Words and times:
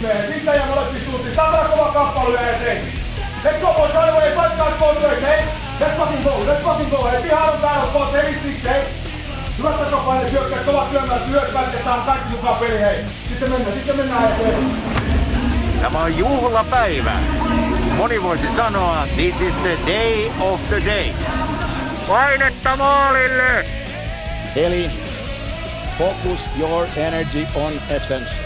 Siitä 0.00 0.54
ja 0.54 0.62
molempiin 0.66 1.04
suuntiin. 1.10 1.36
Tämä 1.36 1.68
kova 1.76 1.92
kamppailu 1.92 2.32
ja 2.32 2.50
eteen. 2.50 2.92
Let's 3.44 3.60
go 3.60 3.74
boys, 3.74 3.92
right 3.94 4.08
away. 4.08 4.30
Fight 4.30 4.56
guys, 4.56 4.74
both 4.78 5.02
ways, 5.02 5.22
hey. 5.22 5.44
Let's 5.80 5.96
fucking 5.96 6.24
go, 6.24 6.30
let's 6.46 6.62
fucking 6.64 6.90
go. 6.90 7.10
Hei, 7.10 7.22
pihaan 7.22 7.52
on 7.52 7.60
täällä, 7.60 7.86
boys, 7.92 8.12
heavy 8.12 8.34
six, 8.42 8.64
hei. 8.64 8.82
Hyvät 9.58 9.78
takapaine, 9.78 10.30
syökkäät, 10.30 10.64
kovat 10.64 10.90
syömät, 10.90 11.28
lyökkäät 11.28 11.72
ja 11.72 11.84
saan 11.84 12.02
kaikki 12.02 12.28
mukaan 12.28 12.56
peli, 12.56 12.80
hei. 12.80 13.04
Sitten 13.28 13.50
mennään, 13.50 13.72
sitten 13.72 13.96
mennään 13.96 14.32
eteen. 14.32 14.70
Tämä 15.82 15.98
on 15.98 16.18
juhlapäivä. 16.18 17.12
Moni 17.96 18.22
voisi 18.22 18.46
sanoa, 18.56 19.06
this 19.16 19.40
is 19.40 19.54
the 19.56 19.78
day 19.86 20.30
of 20.40 20.60
the 20.68 20.82
days. 20.86 21.16
Painetta 22.08 22.76
maalille! 22.76 23.66
Eli 24.56 24.90
focus 25.98 26.40
your 26.58 26.86
energy 26.96 27.46
on 27.54 27.72
essence. 27.90 28.45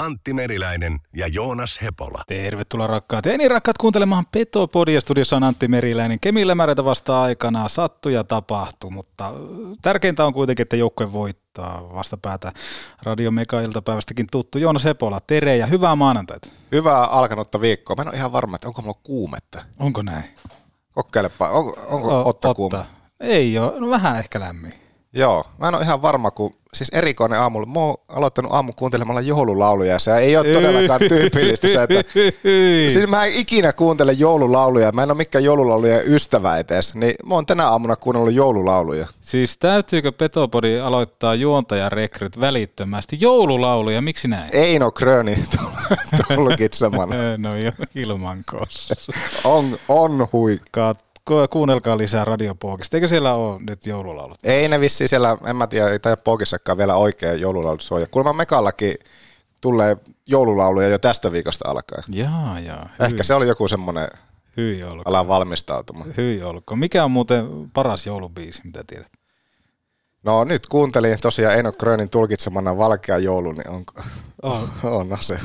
Antti 0.00 0.32
Meriläinen 0.32 1.00
ja 1.16 1.26
Joonas 1.26 1.80
Hepola. 1.82 2.22
Tervetuloa 2.26 2.86
rakkaat 2.86 3.26
ja 3.26 3.38
niin 3.38 3.50
rakkaat 3.50 3.78
kuuntelemaan 3.78 4.24
Petopodia. 4.32 5.00
Studiossa 5.00 5.36
on 5.36 5.44
Antti 5.44 5.68
Meriläinen. 5.68 6.20
Kemillä 6.20 6.54
määrätä 6.54 6.84
vasta 6.84 7.22
aikana 7.22 7.68
sattuu 7.68 8.12
ja 8.12 8.24
tapahtuu, 8.24 8.90
mutta 8.90 9.32
tärkeintä 9.82 10.24
on 10.24 10.32
kuitenkin, 10.34 10.62
että 10.62 10.76
joukkue 10.76 11.12
voittaa 11.12 11.94
vastapäätä 11.94 12.52
Radio 13.02 13.30
Mega 13.30 13.60
iltapäivästäkin 13.60 14.26
tuttu 14.30 14.58
Joonas 14.58 14.84
Hepola. 14.84 15.20
Tere 15.26 15.56
ja 15.56 15.66
hyvää 15.66 15.96
maanantaita. 15.96 16.48
Hyvää 16.72 17.04
alkanutta 17.04 17.60
viikkoa. 17.60 17.96
Mä 17.96 18.02
en 18.02 18.08
ole 18.08 18.16
ihan 18.16 18.32
varma, 18.32 18.56
että 18.56 18.68
onko 18.68 18.82
mulla 18.82 19.00
kuumetta. 19.02 19.64
Onko 19.78 20.02
näin? 20.02 20.24
Kokeilepa, 20.92 21.48
on, 21.50 21.74
onko 21.86 22.08
O- 22.20 22.28
Otta 22.28 22.54
kuuma? 22.54 22.86
Ei 23.20 23.58
ole, 23.58 23.80
no 23.80 23.90
vähän 23.90 24.18
ehkä 24.18 24.40
lämmin. 24.40 24.72
Joo, 25.12 25.44
mä 25.58 25.68
en 25.68 25.74
ole 25.74 25.82
ihan 25.84 26.02
varma, 26.02 26.30
kun 26.30 26.54
siis 26.74 26.88
erikoinen 26.92 27.40
aamulla. 27.40 27.66
Mä 27.66 27.80
oon 27.80 27.94
aloittanut 28.08 28.52
aamun 28.52 28.74
kuuntelemalla 28.74 29.20
joululauluja 29.20 29.92
ja 29.92 29.98
se 29.98 30.16
ei 30.16 30.36
ole 30.36 30.52
todellakaan 30.52 31.00
tyypillistä 31.08 31.68
se, 31.68 31.82
että 31.82 32.12
Siis 32.92 33.06
mä 33.08 33.24
en 33.24 33.32
ikinä 33.34 33.72
kuuntele 33.72 34.12
joululauluja, 34.12 34.92
mä 34.92 35.02
en 35.02 35.10
ole 35.10 35.16
mikään 35.16 35.44
joululaulujen 35.44 36.02
ystävä 36.06 36.58
edes, 36.58 36.94
niin 36.94 37.14
mä 37.26 37.34
oon 37.34 37.46
tänä 37.46 37.68
aamuna 37.68 37.96
kuunnellut 37.96 38.34
joululauluja. 38.34 39.06
Siis 39.20 39.58
täytyykö 39.58 40.12
Petopodi 40.12 40.80
aloittaa 40.80 41.34
juontajarekryt 41.34 42.40
välittömästi? 42.40 43.16
Joululauluja, 43.20 44.02
miksi 44.02 44.28
näin? 44.28 44.50
Eino 44.52 44.90
Kröni 44.90 45.44
tulkitsemana. 46.34 47.14
No 47.38 47.56
jo, 47.56 47.72
ilman 47.94 48.42
kossa. 48.50 48.94
On, 49.44 49.78
on 49.88 50.28
hui. 50.32 50.60
Kuunnelkaa 51.50 51.98
lisää 51.98 52.24
radiopookista. 52.24 52.96
Eikö 52.96 53.08
siellä 53.08 53.34
ole 53.34 53.60
nyt 53.66 53.86
joululaulut? 53.86 54.38
Ei 54.44 54.68
ne 54.68 54.80
vissiin 54.80 55.08
siellä, 55.08 55.36
en 55.46 55.56
mä 55.56 55.66
tiedä, 55.66 55.88
ei 55.88 55.98
tai 55.98 56.16
Pogissakaan 56.24 56.78
vielä 56.78 56.94
oikea 56.94 57.34
joululaulut 57.34 57.80
soja. 57.80 58.06
Kuulemma 58.06 58.32
Mekallakin 58.32 58.94
tulee 59.60 59.96
joululauluja 60.26 60.88
jo 60.88 60.98
tästä 60.98 61.32
viikosta 61.32 61.68
alkaen. 61.68 62.04
Jaa, 62.08 62.60
jaa. 62.60 62.88
Ehkä 63.00 63.22
se 63.22 63.34
oli 63.34 63.48
joku 63.48 63.68
semmoinen 63.68 64.08
Hyi 64.56 64.82
olkoon. 64.84 65.02
ala 65.04 65.28
valmistautumaan. 65.28 66.14
Hyi 66.16 66.42
olkoon. 66.42 66.78
Mikä 66.78 67.04
on 67.04 67.10
muuten 67.10 67.70
paras 67.72 68.06
joulubiisi, 68.06 68.60
mitä 68.64 68.84
tiedät? 68.86 69.08
No 70.22 70.44
nyt 70.44 70.66
kuuntelin 70.66 71.18
tosiaan 71.20 71.54
Eino 71.56 71.72
Krönin 71.72 72.10
tulkitsemana 72.10 72.76
Valkea 72.78 73.18
joulu, 73.18 73.52
niin 73.52 73.70
on, 73.70 73.84
On. 74.42 74.68
on 75.10 75.18
se. 75.20 75.38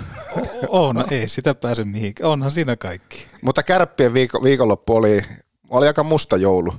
On, 0.68 1.04
ei 1.12 1.28
sitä 1.28 1.56
pääse 1.56 1.84
mihinkään. 1.84 2.30
Onhan 2.30 2.52
siinä 2.52 2.76
kaikki. 2.76 3.28
Mutta 3.42 3.64
kärppien 3.64 4.14
viiko, 4.14 4.44
viikonloppu 4.44 4.96
oli, 4.96 5.22
oli 5.70 5.88
aika 5.88 6.04
musta 6.04 6.38
joulu. 6.38 6.74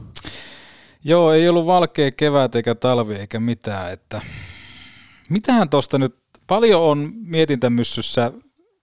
Joo, 1.05 1.33
ei 1.33 1.49
ollut 1.49 1.67
valkea 1.67 2.11
kevät 2.11 2.55
eikä 2.55 2.75
talvi 2.75 3.15
eikä 3.15 3.41
mitään. 3.41 3.93
Että 3.93 4.21
mitähän 5.29 5.69
tuosta 5.69 5.99
nyt, 5.99 6.17
paljon 6.47 6.83
on 6.83 7.13
mietintämyssyssä 7.15 8.33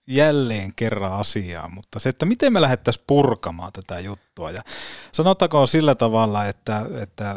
jälleen 0.08 0.74
kerran 0.76 1.14
asiaa, 1.14 1.70
mutta 1.70 2.00
se, 2.00 2.10
että 2.10 2.26
miten 2.26 2.54
me 2.54 2.62
lähdettäisiin 2.62 3.04
purkamaan 3.08 3.74
tätä 3.74 4.00
juttua. 4.00 4.52
Ja 4.52 4.62
sanotakoon 5.12 5.68
sillä 5.68 5.96
tavalla, 5.96 6.46
että, 6.46 6.86
että 7.02 7.36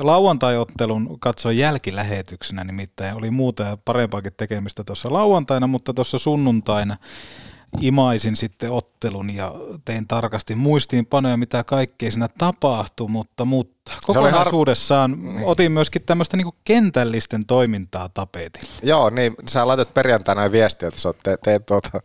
lauantai-ottelun 0.00 1.20
katsoin 1.20 1.58
jälkilähetyksenä, 1.58 2.64
nimittäin 2.64 3.16
oli 3.16 3.30
muuta 3.30 3.62
ja 3.62 3.76
parempaakin 3.84 4.32
tekemistä 4.36 4.84
tuossa 4.84 5.12
lauantaina, 5.12 5.66
mutta 5.66 5.94
tuossa 5.94 6.18
sunnuntaina 6.18 6.96
imaisin 7.80 8.36
sitten 8.36 8.72
ottelun 8.72 9.34
ja 9.34 9.54
tein 9.84 10.06
tarkasti 10.08 10.54
muistiinpanoja, 10.54 11.36
mitä 11.36 11.64
kaikkea 11.64 12.10
siinä 12.10 12.28
tapahtui, 12.38 13.08
mutta, 13.08 13.44
mutta 13.44 13.92
oli 14.08 14.16
har- 14.16 14.30
kokonaisuudessaan 14.30 15.16
otin 15.44 15.72
myöskin 15.72 16.02
tämmöistä 16.02 16.36
niinku 16.36 16.54
kentällisten 16.64 17.46
toimintaa 17.46 18.08
tapetille. 18.08 18.70
Joo, 18.82 19.10
niin 19.10 19.34
sä 19.48 19.68
laitat 19.68 19.94
perjantaina 19.94 20.52
viestiä, 20.52 20.88
että 20.88 21.00
sä 21.00 21.14
te, 21.22 21.38
teet 21.44 21.66
tuota 21.66 22.00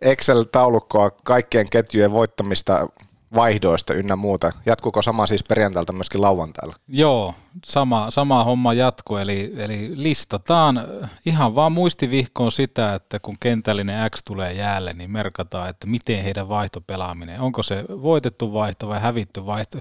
Excel-taulukkoa 0.00 1.10
kaikkien 1.24 1.66
ketjujen 1.70 2.12
voittamista 2.12 2.88
vaihdoista 3.34 3.94
ynnä 3.94 4.16
muuta. 4.16 4.52
Jatkuuko 4.66 5.02
sama 5.02 5.26
siis 5.26 5.44
perjantailta 5.48 5.92
myöskin 5.92 6.20
lauantailla? 6.20 6.74
Joo, 6.88 7.34
sama, 7.64 8.10
sama 8.10 8.44
homma 8.44 8.74
jatkuu, 8.74 9.16
eli, 9.16 9.52
eli 9.56 9.92
listataan 9.94 10.80
ihan 11.26 11.54
vaan 11.54 11.72
muistivihkoon 11.72 12.52
sitä, 12.52 12.94
että 12.94 13.20
kun 13.20 13.36
kentällinen 13.40 14.10
X 14.10 14.22
tulee 14.24 14.52
jäälle, 14.52 14.92
niin 14.92 15.10
merkataan, 15.10 15.68
että 15.68 15.86
miten 15.86 16.24
heidän 16.24 16.48
vaihtopelaaminen, 16.48 17.40
onko 17.40 17.62
se 17.62 17.84
voitettu 18.02 18.52
vaihto 18.52 18.88
vai 18.88 19.00
hävitty 19.00 19.46
vaihto. 19.46 19.78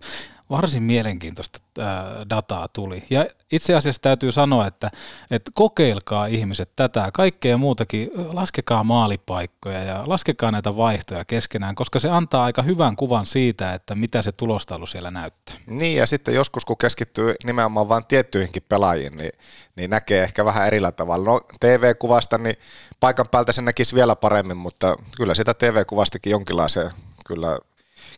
Varsin 0.52 0.84
mielenkiintoista 0.84 1.60
ää, 1.80 2.06
dataa 2.30 2.68
tuli. 2.68 3.04
Ja 3.10 3.26
itse 3.52 3.76
asiassa 3.76 4.02
täytyy 4.02 4.32
sanoa, 4.32 4.68
että, 4.68 4.92
että 5.32 5.52
kokeilkaa 5.54 6.26
ihmiset 6.26 6.70
tätä, 6.76 7.10
kaikkea 7.14 7.58
muutakin, 7.58 8.12
laskekaa 8.34 8.84
maalipaikkoja 8.84 9.84
ja 9.84 10.04
laskekaa 10.06 10.52
näitä 10.52 10.78
vaihtoja 10.78 11.26
keskenään, 11.26 11.76
koska 11.76 12.00
se 12.00 12.10
antaa 12.10 12.44
aika 12.44 12.62
hyvän 12.62 12.96
kuvan 12.96 13.26
siitä, 13.26 13.74
että 13.74 13.96
mitä 13.96 14.22
se 14.22 14.32
tulostaulu 14.32 14.86
siellä 14.86 15.12
näyttää. 15.12 15.56
Niin, 15.68 15.98
ja 15.98 16.06
sitten 16.06 16.34
joskus 16.34 16.66
kun 16.66 16.78
keskittyy 16.78 17.36
nimenomaan 17.44 17.90
vain 17.90 18.06
tiettyihinkin 18.08 18.64
pelaajiin, 18.70 19.18
niin, 19.18 19.32
niin 19.76 19.90
näkee 19.90 20.24
ehkä 20.24 20.46
vähän 20.46 20.68
erillä 20.68 20.92
tavalla. 20.92 21.32
No 21.32 21.42
TV-kuvasta, 21.60 22.38
niin 22.38 22.56
paikan 23.00 23.26
päältä 23.32 23.52
se 23.52 23.62
näkisi 23.62 23.96
vielä 23.96 24.16
paremmin, 24.16 24.58
mutta 24.58 24.98
kyllä 25.18 25.36
sitä 25.36 25.54
TV-kuvastakin 25.54 26.32
jonkinlaisen 26.32 26.92
kyllä 27.26 27.60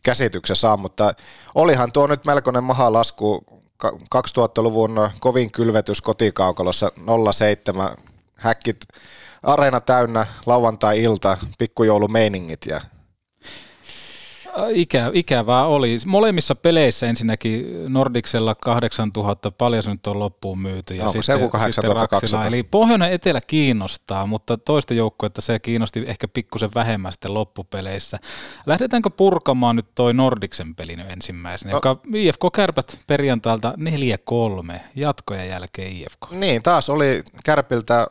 käsityksen 0.04 0.56
saa, 0.56 0.78
mutta 0.78 1.14
olihan 1.56 1.92
tuo 1.92 2.08
nyt 2.08 2.26
melkoinen 2.26 2.64
mahalasku 2.64 3.46
2000-luvun 4.16 5.10
kovin 5.20 5.52
kylvetys 5.52 6.02
kotikaukalossa 6.02 6.92
07, 7.32 7.98
häkkit 8.36 8.86
areena 9.44 9.82
täynnä, 9.82 10.26
lauantai-ilta, 10.46 11.38
pikkujoulumeiningit 11.58 12.66
ja 12.66 12.82
Ikä, 14.70 15.12
ikävää 15.14 15.66
oli. 15.66 15.98
Molemmissa 16.06 16.56
peleissä 16.56 17.08
ensinnäkin 17.08 17.66
Nordiksella 17.94 18.56
8000, 18.56 19.52
paljon 19.52 19.84
se 19.84 19.92
nyt 19.92 20.08
on 20.08 20.20
loppuun 20.20 20.60
myyty. 20.60 20.96
Ja 20.96 21.08
Onko 21.08 21.24
se 21.24 21.34
joku 21.34 21.50
8200? 21.50 22.20
Raksila. 22.20 22.46
Eli 22.46 22.64
pohjoinen 22.64 23.12
etelä 23.12 23.42
kiinnostaa, 23.42 24.26
mutta 24.26 24.58
toista 24.58 24.94
joukkuetta 24.94 25.42
se 25.42 25.60
kiinnosti 25.60 26.04
ehkä 26.08 26.28
pikkusen 26.28 26.70
vähemmän 26.76 27.12
sitten 27.12 27.34
loppupeleissä. 27.34 28.20
Lähdetäänkö 28.66 29.10
purkamaan 29.10 29.76
nyt 29.76 29.88
toi 29.96 30.14
Nordiksen 30.14 30.76
peli 30.76 30.96
nyt 30.96 31.12
ensimmäisenä, 31.12 31.72
no. 31.72 31.78
joka 31.78 31.98
IFK 32.14 32.42
Kärpät 32.54 33.00
perjantailta 33.08 33.74
4-3, 34.74 34.80
jatkojen 34.96 35.50
jälkeen 35.50 35.92
IFK. 35.92 36.32
Niin, 36.32 36.64
taas 36.64 36.90
oli 36.90 37.24
Kärpiltä 37.44 38.08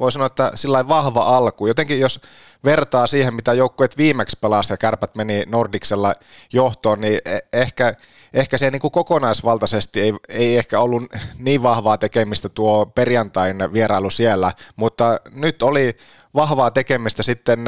voi 0.00 0.12
sanoa, 0.12 0.26
että 0.26 0.52
sillä 0.54 0.88
vahva 0.88 1.36
alku. 1.36 1.66
Jotenkin 1.66 2.00
jos 2.00 2.20
vertaa 2.64 3.06
siihen, 3.06 3.34
mitä 3.34 3.52
joukkueet 3.52 3.96
viimeksi 3.96 4.38
pelasi 4.40 4.72
ja 4.72 4.76
kärpät 4.76 5.14
meni 5.14 5.44
Nordiksella 5.46 6.14
johtoon, 6.52 7.00
niin 7.00 7.20
e- 7.24 7.38
ehkä, 7.52 7.94
ehkä 8.34 8.58
se 8.58 8.70
niin 8.70 8.80
kuin 8.80 8.90
kokonaisvaltaisesti 8.90 10.00
ei, 10.00 10.14
ei 10.28 10.56
ehkä 10.56 10.80
ollut 10.80 11.02
niin 11.38 11.62
vahvaa 11.62 11.98
tekemistä 11.98 12.48
tuo 12.48 12.86
perjantain 12.86 13.72
vierailu 13.72 14.10
siellä, 14.10 14.52
mutta 14.76 15.20
nyt 15.34 15.62
oli 15.62 15.96
vahvaa 16.34 16.70
tekemistä 16.70 17.22
sitten 17.22 17.60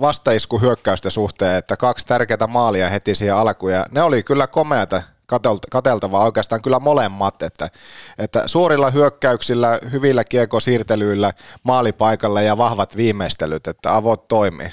vastaiskuhyökkäysten 0.00 1.10
suhteen, 1.10 1.56
että 1.56 1.76
kaksi 1.76 2.06
tärkeää 2.06 2.46
maalia 2.48 2.88
heti 2.88 3.14
siihen 3.14 3.36
alkuun 3.36 3.72
ja 3.72 3.86
ne 3.90 4.02
oli 4.02 4.22
kyllä 4.22 4.46
komeata 4.46 5.02
kateltavaa 5.70 6.24
oikeastaan 6.24 6.62
kyllä 6.62 6.78
molemmat, 6.78 7.42
että, 7.42 7.70
että 8.18 8.48
suorilla 8.48 8.90
hyökkäyksillä, 8.90 9.80
hyvillä 9.92 10.24
kiekosiirtelyillä, 10.24 11.32
maalipaikalla 11.62 12.40
ja 12.40 12.58
vahvat 12.58 12.96
viimeistelyt, 12.96 13.66
että 13.66 13.96
avot 13.96 14.28
toimii. 14.28 14.70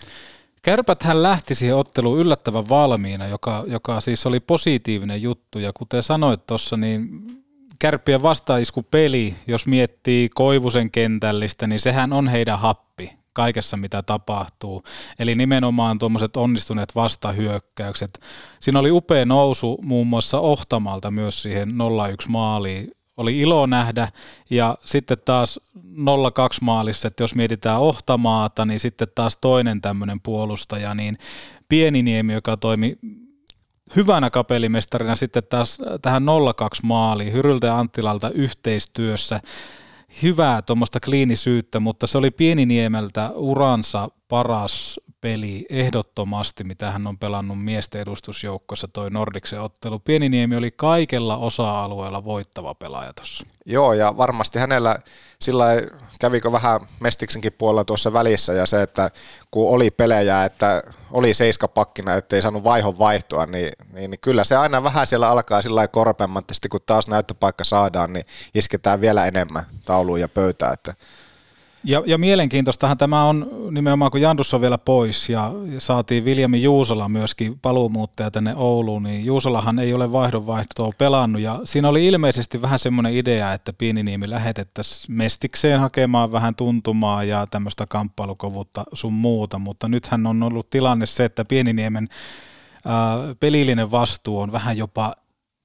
Kärpät 0.61 1.03
hän 1.03 1.23
lähti 1.23 1.55
siihen 1.55 1.75
otteluun 1.75 2.19
yllättävän 2.19 2.69
valmiina, 2.69 3.27
joka, 3.27 3.63
joka 3.67 4.01
siis 4.01 4.25
oli 4.25 4.39
positiivinen 4.39 5.21
juttu. 5.21 5.59
Ja 5.59 5.71
kuten 5.73 6.03
sanoit 6.03 6.47
tuossa, 6.47 6.77
niin 6.77 7.09
kärppien 7.79 8.21
peli, 8.91 9.35
jos 9.47 9.67
miettii 9.67 10.29
Koivusen 10.29 10.91
kentällistä, 10.91 11.67
niin 11.67 11.79
sehän 11.79 12.13
on 12.13 12.27
heidän 12.27 12.59
happi 12.59 13.14
kaikessa, 13.35 13.77
mitä 13.77 14.03
tapahtuu. 14.03 14.83
Eli 15.19 15.35
nimenomaan 15.35 15.99
tuommoiset 15.99 16.37
onnistuneet 16.37 16.95
vastahyökkäykset. 16.95 18.19
Siinä 18.59 18.79
oli 18.79 18.91
upea 18.91 19.25
nousu 19.25 19.77
muun 19.81 20.07
muassa 20.07 20.39
Ohtamalta 20.39 21.11
myös 21.11 21.41
siihen 21.41 21.69
0-1 21.69 21.71
maaliin. 22.27 22.91
Oli 23.17 23.39
ilo 23.39 23.65
nähdä 23.65 24.11
ja 24.49 24.77
sitten 24.85 25.17
taas 25.25 25.59
0-2 25.77 25.79
maalissa, 26.61 27.07
että 27.07 27.23
jos 27.23 27.35
mietitään 27.35 27.81
Ohtamaata, 27.81 28.65
niin 28.65 28.79
sitten 28.79 29.07
taas 29.15 29.37
toinen 29.37 29.81
tämmöinen 29.81 30.21
puolustaja, 30.21 30.95
niin 30.95 31.17
Pieniniemi, 31.69 32.33
joka 32.33 32.57
toimi 32.57 32.97
hyvänä 33.95 34.29
kapelimestarina 34.29 35.15
sitten 35.15 35.43
taas 35.43 35.77
tähän 36.01 36.23
0-2 36.23 36.25
maaliin 36.83 37.33
Hyryltä 37.33 37.67
ja 37.67 37.79
Anttilalta 37.79 38.29
yhteistyössä 38.29 39.39
hyvää 40.23 40.61
tuommoista 40.61 40.99
kliinisyyttä, 40.99 41.79
mutta 41.79 42.07
se 42.07 42.17
oli 42.17 42.31
Pieniniemeltä 42.31 43.29
uransa 43.29 44.09
paras 44.27 44.99
peli 45.25 45.65
ehdottomasti, 45.69 46.63
mitä 46.63 46.91
hän 46.91 47.07
on 47.07 47.17
pelannut 47.17 47.63
miesten 47.63 48.01
edustusjoukkossa 48.01 48.87
toi 48.87 49.09
Nordiksen 49.09 49.61
ottelu. 49.61 49.99
Pieniniemi 49.99 50.55
oli 50.55 50.71
kaikella 50.71 51.37
osa-alueella 51.37 52.23
voittava 52.23 52.75
pelaaja 52.75 53.13
tuossa. 53.13 53.45
Joo, 53.65 53.93
ja 53.93 54.17
varmasti 54.17 54.59
hänellä 54.59 54.99
sillä 55.41 55.65
kävikö 56.19 56.51
vähän 56.51 56.79
Mestiksenkin 56.99 57.53
puolella 57.53 57.85
tuossa 57.85 58.13
välissä, 58.13 58.53
ja 58.53 58.65
se, 58.65 58.81
että 58.81 59.11
kun 59.51 59.69
oli 59.69 59.91
pelejä, 59.91 60.45
että 60.45 60.81
oli 61.11 61.33
seiska 61.33 61.67
pakkina, 61.67 62.13
ettei 62.13 62.41
saanut 62.41 62.63
vaihon 62.63 62.99
vaihtoa, 62.99 63.45
niin, 63.45 63.71
niin, 63.93 64.11
niin 64.11 64.19
kyllä 64.19 64.43
se 64.43 64.55
aina 64.55 64.83
vähän 64.83 65.07
siellä 65.07 65.27
alkaa 65.27 65.61
sillä 65.61 65.87
korpeammatti, 65.87 66.69
kun 66.69 66.79
taas 66.85 67.07
näyttöpaikka 67.07 67.63
saadaan, 67.63 68.13
niin 68.13 68.25
isketään 68.55 69.01
vielä 69.01 69.25
enemmän 69.25 69.65
tauluun 69.85 70.19
ja 70.19 70.27
pöytään, 70.27 70.73
että 70.73 70.93
ja, 71.85 72.03
ja 72.05 72.17
mielenkiintoistahan 72.17 72.97
tämä 72.97 73.23
on 73.23 73.49
nimenomaan, 73.71 74.11
kun 74.11 74.21
Jandus 74.21 74.53
on 74.53 74.61
vielä 74.61 74.77
pois 74.77 75.29
ja 75.29 75.51
saatiin 75.77 76.25
Viljami 76.25 76.63
Juusola 76.63 77.09
myöskin 77.09 77.59
paluumuuttaja 77.59 78.31
tänne 78.31 78.55
Ouluun, 78.55 79.03
niin 79.03 79.25
Juusolahan 79.25 79.79
ei 79.79 79.93
ole 79.93 80.11
vaihdonvaihtoa 80.11 80.91
pelannut 80.97 81.41
ja 81.41 81.59
siinä 81.63 81.89
oli 81.89 82.07
ilmeisesti 82.07 82.61
vähän 82.61 82.79
semmoinen 82.79 83.13
idea, 83.13 83.53
että 83.53 83.73
Pieniniemi 83.73 84.29
lähetettäisiin 84.29 85.17
Mestikseen 85.17 85.79
hakemaan 85.79 86.31
vähän 86.31 86.55
tuntumaa 86.55 87.23
ja 87.23 87.47
tämmöistä 87.47 87.85
kamppailukovuutta 87.89 88.83
sun 88.93 89.13
muuta, 89.13 89.59
mutta 89.59 89.87
nythän 89.87 90.27
on 90.27 90.43
ollut 90.43 90.69
tilanne 90.69 91.05
se, 91.05 91.25
että 91.25 91.45
Pieniniemen 91.45 92.09
ää, 92.85 93.17
pelillinen 93.39 93.91
vastuu 93.91 94.39
on 94.39 94.51
vähän 94.51 94.77
jopa 94.77 95.15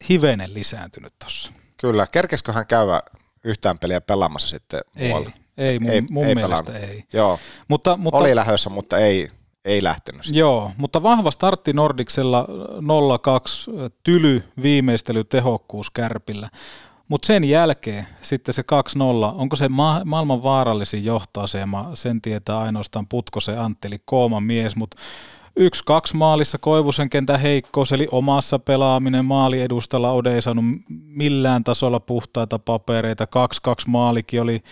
hivenen 0.09 0.55
lisääntynyt 0.55 1.13
tuossa. 1.19 1.53
Kyllä, 1.77 2.07
kerkeskö 2.13 2.53
hän 2.53 2.67
käydä 2.67 3.03
yhtään 3.45 3.79
peliä 3.79 4.01
pelaamassa 4.01 4.49
sitten 4.49 4.81
ei, 4.97 5.09
muualta? 5.09 5.31
Ei, 5.61 5.79
mun, 5.79 5.91
ei, 5.91 6.03
mun 6.11 6.25
ei 6.27 6.35
mielestä 6.35 6.73
pelannut. 6.73 6.91
ei. 6.91 7.05
Joo. 7.13 7.39
Mutta, 7.69 7.97
mutta, 7.97 8.19
Oli 8.19 8.35
lähössä, 8.35 8.71
mutta 8.71 8.99
ei, 8.99 9.29
ei 9.65 9.83
lähtenyt. 9.83 10.25
Sitten. 10.25 10.39
Joo, 10.39 10.71
mutta 10.77 11.03
vahva 11.03 11.31
startti 11.31 11.73
Nordiksella 11.73 12.47
0-2, 12.49 13.91
tyly 14.03 14.45
viimeistely, 14.63 15.25
tehokkuus 15.25 15.91
kärpillä. 15.91 16.49
Mutta 17.09 17.27
sen 17.27 17.45
jälkeen 17.45 18.07
sitten 18.23 18.55
se 18.55 18.63
2-0, 18.63 18.65
onko 19.35 19.57
se 19.57 19.69
ma- 19.69 20.03
maailman 20.05 20.43
vaarallisin 20.43 21.05
johtoasema, 21.05 21.91
sen 21.95 22.23
tietää 22.23 22.59
ainoastaan 22.59 23.07
Putkosen 23.09 23.61
Antti, 23.61 23.89
eli 23.89 23.97
Kooman 24.05 24.43
mies, 24.43 24.77
mutta 24.77 24.97
yksi 25.61 25.85
kaksi 25.85 26.17
maalissa 26.17 26.59
Koivusen 26.59 27.11
kentän 27.11 27.41
heikkous, 27.41 27.93
eli 27.93 28.09
omassa 28.11 28.59
pelaaminen 28.59 29.25
maali 29.25 29.61
edustalla 29.61 30.13
Ode 30.13 30.35
ei 30.35 30.43
saanut 30.43 30.65
millään 30.89 31.65
tasolla 31.65 32.01
puhtaita 32.01 32.59
papereita. 32.59 33.27
Kaksi 33.27 33.63
kaksi 33.63 33.91
maalikin 33.91 34.43
oli 34.43 34.63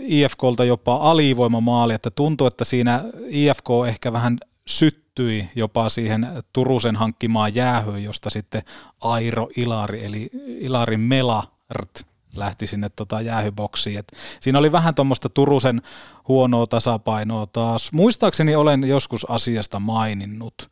IFKlta 0.00 0.64
jopa 0.64 0.94
alivoimamaali, 0.94 1.94
että 1.94 2.10
tuntui, 2.10 2.48
että 2.48 2.64
siinä 2.64 3.04
IFK 3.28 3.68
ehkä 3.88 4.12
vähän 4.12 4.38
syttyi 4.68 5.48
jopa 5.54 5.88
siihen 5.88 6.28
Turusen 6.52 6.96
hankkimaan 6.96 7.54
jäähyyn, 7.54 8.04
josta 8.04 8.30
sitten 8.30 8.62
Airo 9.00 9.48
Ilari, 9.56 10.04
eli 10.04 10.30
Ilarin 10.46 11.00
Melart 11.00 12.06
lähti 12.38 12.66
sinne 12.66 12.88
tota 12.88 13.20
jäähyboksiin. 13.20 13.98
Et 13.98 14.12
siinä 14.40 14.58
oli 14.58 14.72
vähän 14.72 14.94
tuommoista 14.94 15.28
Turusen 15.28 15.82
huonoa 16.28 16.66
tasapainoa 16.66 17.46
taas. 17.46 17.92
Muistaakseni 17.92 18.56
olen 18.56 18.84
joskus 18.88 19.30
asiasta 19.30 19.80
maininnut, 19.80 20.70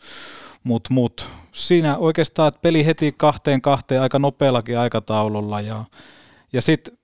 mutta 0.65 0.95
mut, 0.95 1.31
siinä 1.53 1.97
oikeastaan 1.97 2.49
että 2.49 2.61
peli 2.61 2.87
heti 2.87 3.15
kahteen 3.17 3.63
kahteen 3.63 4.03
aika 4.03 4.19
nopeallakin 4.19 4.79
aikataululla 4.79 5.61
ja, 5.61 5.85
ja 6.53 6.63
sitten 6.63 6.99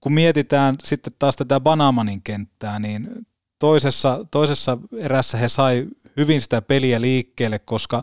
kun 0.00 0.12
mietitään 0.12 0.76
sitten 0.84 1.12
taas 1.18 1.36
tätä 1.36 1.60
Banamanin 1.60 2.22
kenttää, 2.22 2.78
niin 2.78 3.26
toisessa, 3.58 4.24
toisessa 4.30 4.78
erässä 4.98 5.38
he 5.38 5.48
sai 5.48 5.86
hyvin 6.16 6.40
sitä 6.40 6.62
peliä 6.62 7.00
liikkeelle, 7.00 7.58
koska 7.58 8.02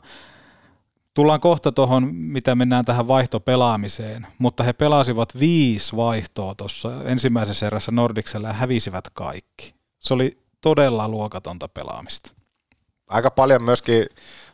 tullaan 1.14 1.40
kohta 1.40 1.72
tuohon, 1.72 2.16
mitä 2.16 2.56
mennään 2.56 2.86
tähän 2.86 3.08
vaihtopelaamiseen, 3.08 4.28
mutta 4.38 4.64
he 4.64 4.74
pelasivat 4.74 5.40
viisi 5.40 5.96
vaihtoa 5.96 6.56
tuossa 6.56 6.92
ensimmäisessä 7.06 7.68
erässä 7.68 7.92
Nordiksella 7.92 8.48
ja 8.48 8.54
hävisivät 8.54 9.10
kaikki. 9.14 9.76
Se 10.00 10.14
oli 10.14 10.38
todella 10.62 11.08
luokatonta 11.08 11.68
pelaamista. 11.68 12.32
Aika 13.08 13.32
paljon 13.32 13.64
myöskin 13.64 14.06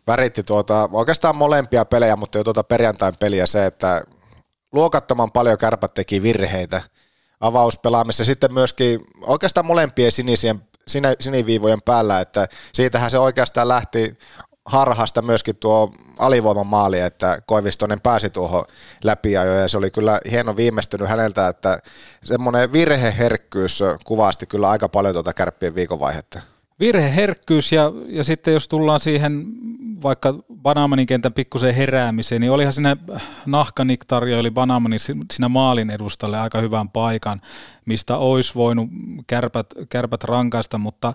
väritti 0.07 0.43
tuota, 0.43 0.89
oikeastaan 0.91 1.35
molempia 1.35 1.85
pelejä, 1.85 2.15
mutta 2.15 2.37
jo 2.37 2.43
tuota 2.43 2.63
perjantain 2.63 3.13
peliä 3.19 3.45
se, 3.45 3.65
että 3.65 4.03
luokattoman 4.71 5.31
paljon 5.31 5.57
kärpät 5.57 5.93
teki 5.93 6.21
virheitä– 6.21 6.81
avauspelaamissa. 7.39 8.25
Sitten 8.25 8.53
myöskin 8.53 9.01
oikeastaan 9.21 9.65
molempien 9.65 10.11
sinisien, 10.11 10.61
siniviivojen 11.19 11.81
päällä, 11.85 12.19
että 12.19 12.47
siitähän 12.73 13.11
se 13.11 13.19
oikeastaan 13.19 13.67
lähti 13.67 14.17
harhasta 14.69 15.21
myöskin 15.21 15.55
tuo 15.55 15.93
alivoiman 16.17 16.67
maali, 16.67 16.99
että 16.99 17.41
Koivistonen 17.45 18.01
pääsi 18.01 18.29
tuohon 18.29 18.65
läpi 19.03 19.31
ja 19.31 19.67
se 19.67 19.77
oli 19.77 19.91
kyllä 19.91 20.19
hieno 20.31 20.55
viimeistynyt 20.55 21.09
häneltä, 21.09 21.47
että 21.47 21.79
semmoinen 22.23 22.73
virheherkkyys 22.73 23.83
kuvasti 24.03 24.45
kyllä 24.45 24.69
aika 24.69 24.89
paljon 24.89 25.15
tuota 25.15 25.33
kärppien 25.33 25.75
viikonvaihetta. 25.75 26.41
Virheherkkyys 26.79 27.71
ja, 27.71 27.91
ja 28.07 28.23
sitten 28.23 28.53
jos 28.53 28.67
tullaan 28.67 28.99
siihen 28.99 29.45
vaikka 30.03 30.33
Banamanin 30.61 31.07
kentän 31.07 31.33
pikkusen 31.33 31.75
heräämiseen, 31.75 32.41
niin 32.41 32.51
olihan 32.51 32.73
sinne 32.73 32.97
Nahkanik 33.45 34.05
tarjoili 34.05 34.51
Banamanin 34.51 34.99
siinä 34.99 35.49
maalin 35.49 35.89
edustalle 35.89 36.39
aika 36.39 36.61
hyvän 36.61 36.89
paikan, 36.89 37.41
mistä 37.85 38.17
olisi 38.17 38.55
voinut 38.55 38.89
kärpät, 39.27 39.67
kärpät 39.89 40.23
rankaista, 40.23 40.77
mutta 40.77 41.13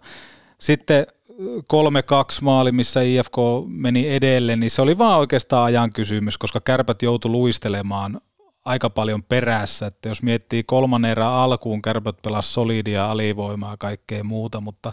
sitten 0.59 1.07
3-2 1.41 2.43
maali, 2.43 2.73
missä 2.73 3.01
IFK 3.01 3.37
meni 3.67 4.15
edelle, 4.15 4.57
niin 4.57 4.71
se 4.71 4.83
oli 4.83 4.99
vaan 4.99 5.19
oikeastaan 5.19 5.65
ajan 5.65 5.93
kysymys, 5.93 6.39
koska 6.39 6.61
kärpät 6.61 7.03
joutui 7.03 7.31
luistelemaan 7.31 8.21
aika 8.65 8.91
paljon 8.91 9.23
perässä, 9.23 9.87
että 9.87 10.09
jos 10.09 10.23
miettii 10.23 10.63
kolmannen 10.63 11.11
erän 11.11 11.33
alkuun, 11.33 11.83
kärpät 11.83 12.23
pelasi 12.23 12.53
solidia, 12.53 13.11
alivoimaa 13.11 13.71
ja 13.71 13.77
kaikkea 13.77 14.25
muuta, 14.25 14.61
mutta 14.61 14.93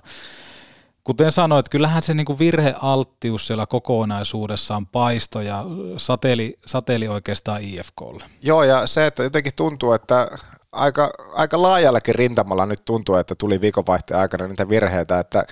kuten 1.03 1.31
sanoit, 1.31 1.69
kyllähän 1.69 2.01
se 2.01 2.13
niinku 2.13 2.39
virhealttius 2.39 3.47
siellä 3.47 3.65
kokonaisuudessaan 3.65 4.87
paisto 4.87 5.41
ja 5.41 5.65
sateli, 5.97 6.59
sateli 6.65 7.07
oikeastaan 7.07 7.61
IFKlle. 7.61 8.23
Joo, 8.41 8.63
ja 8.63 8.87
se, 8.87 9.05
että 9.05 9.23
jotenkin 9.23 9.55
tuntuu, 9.55 9.93
että 9.93 10.27
aika, 10.71 11.11
aika 11.33 11.61
laajallakin 11.61 12.15
rintamalla 12.15 12.65
nyt 12.65 12.85
tuntuu, 12.85 13.15
että 13.15 13.35
tuli 13.35 13.61
viikonvaihteen 13.61 14.19
aikana 14.19 14.47
niitä 14.47 14.69
virheitä, 14.69 15.19
että 15.19 15.45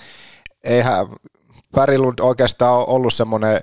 eihän 0.63 1.07
Värilund 1.75 2.19
oikeastaan 2.19 2.77
ole 2.77 2.85
ollut 2.87 3.13
semmoinen 3.13 3.61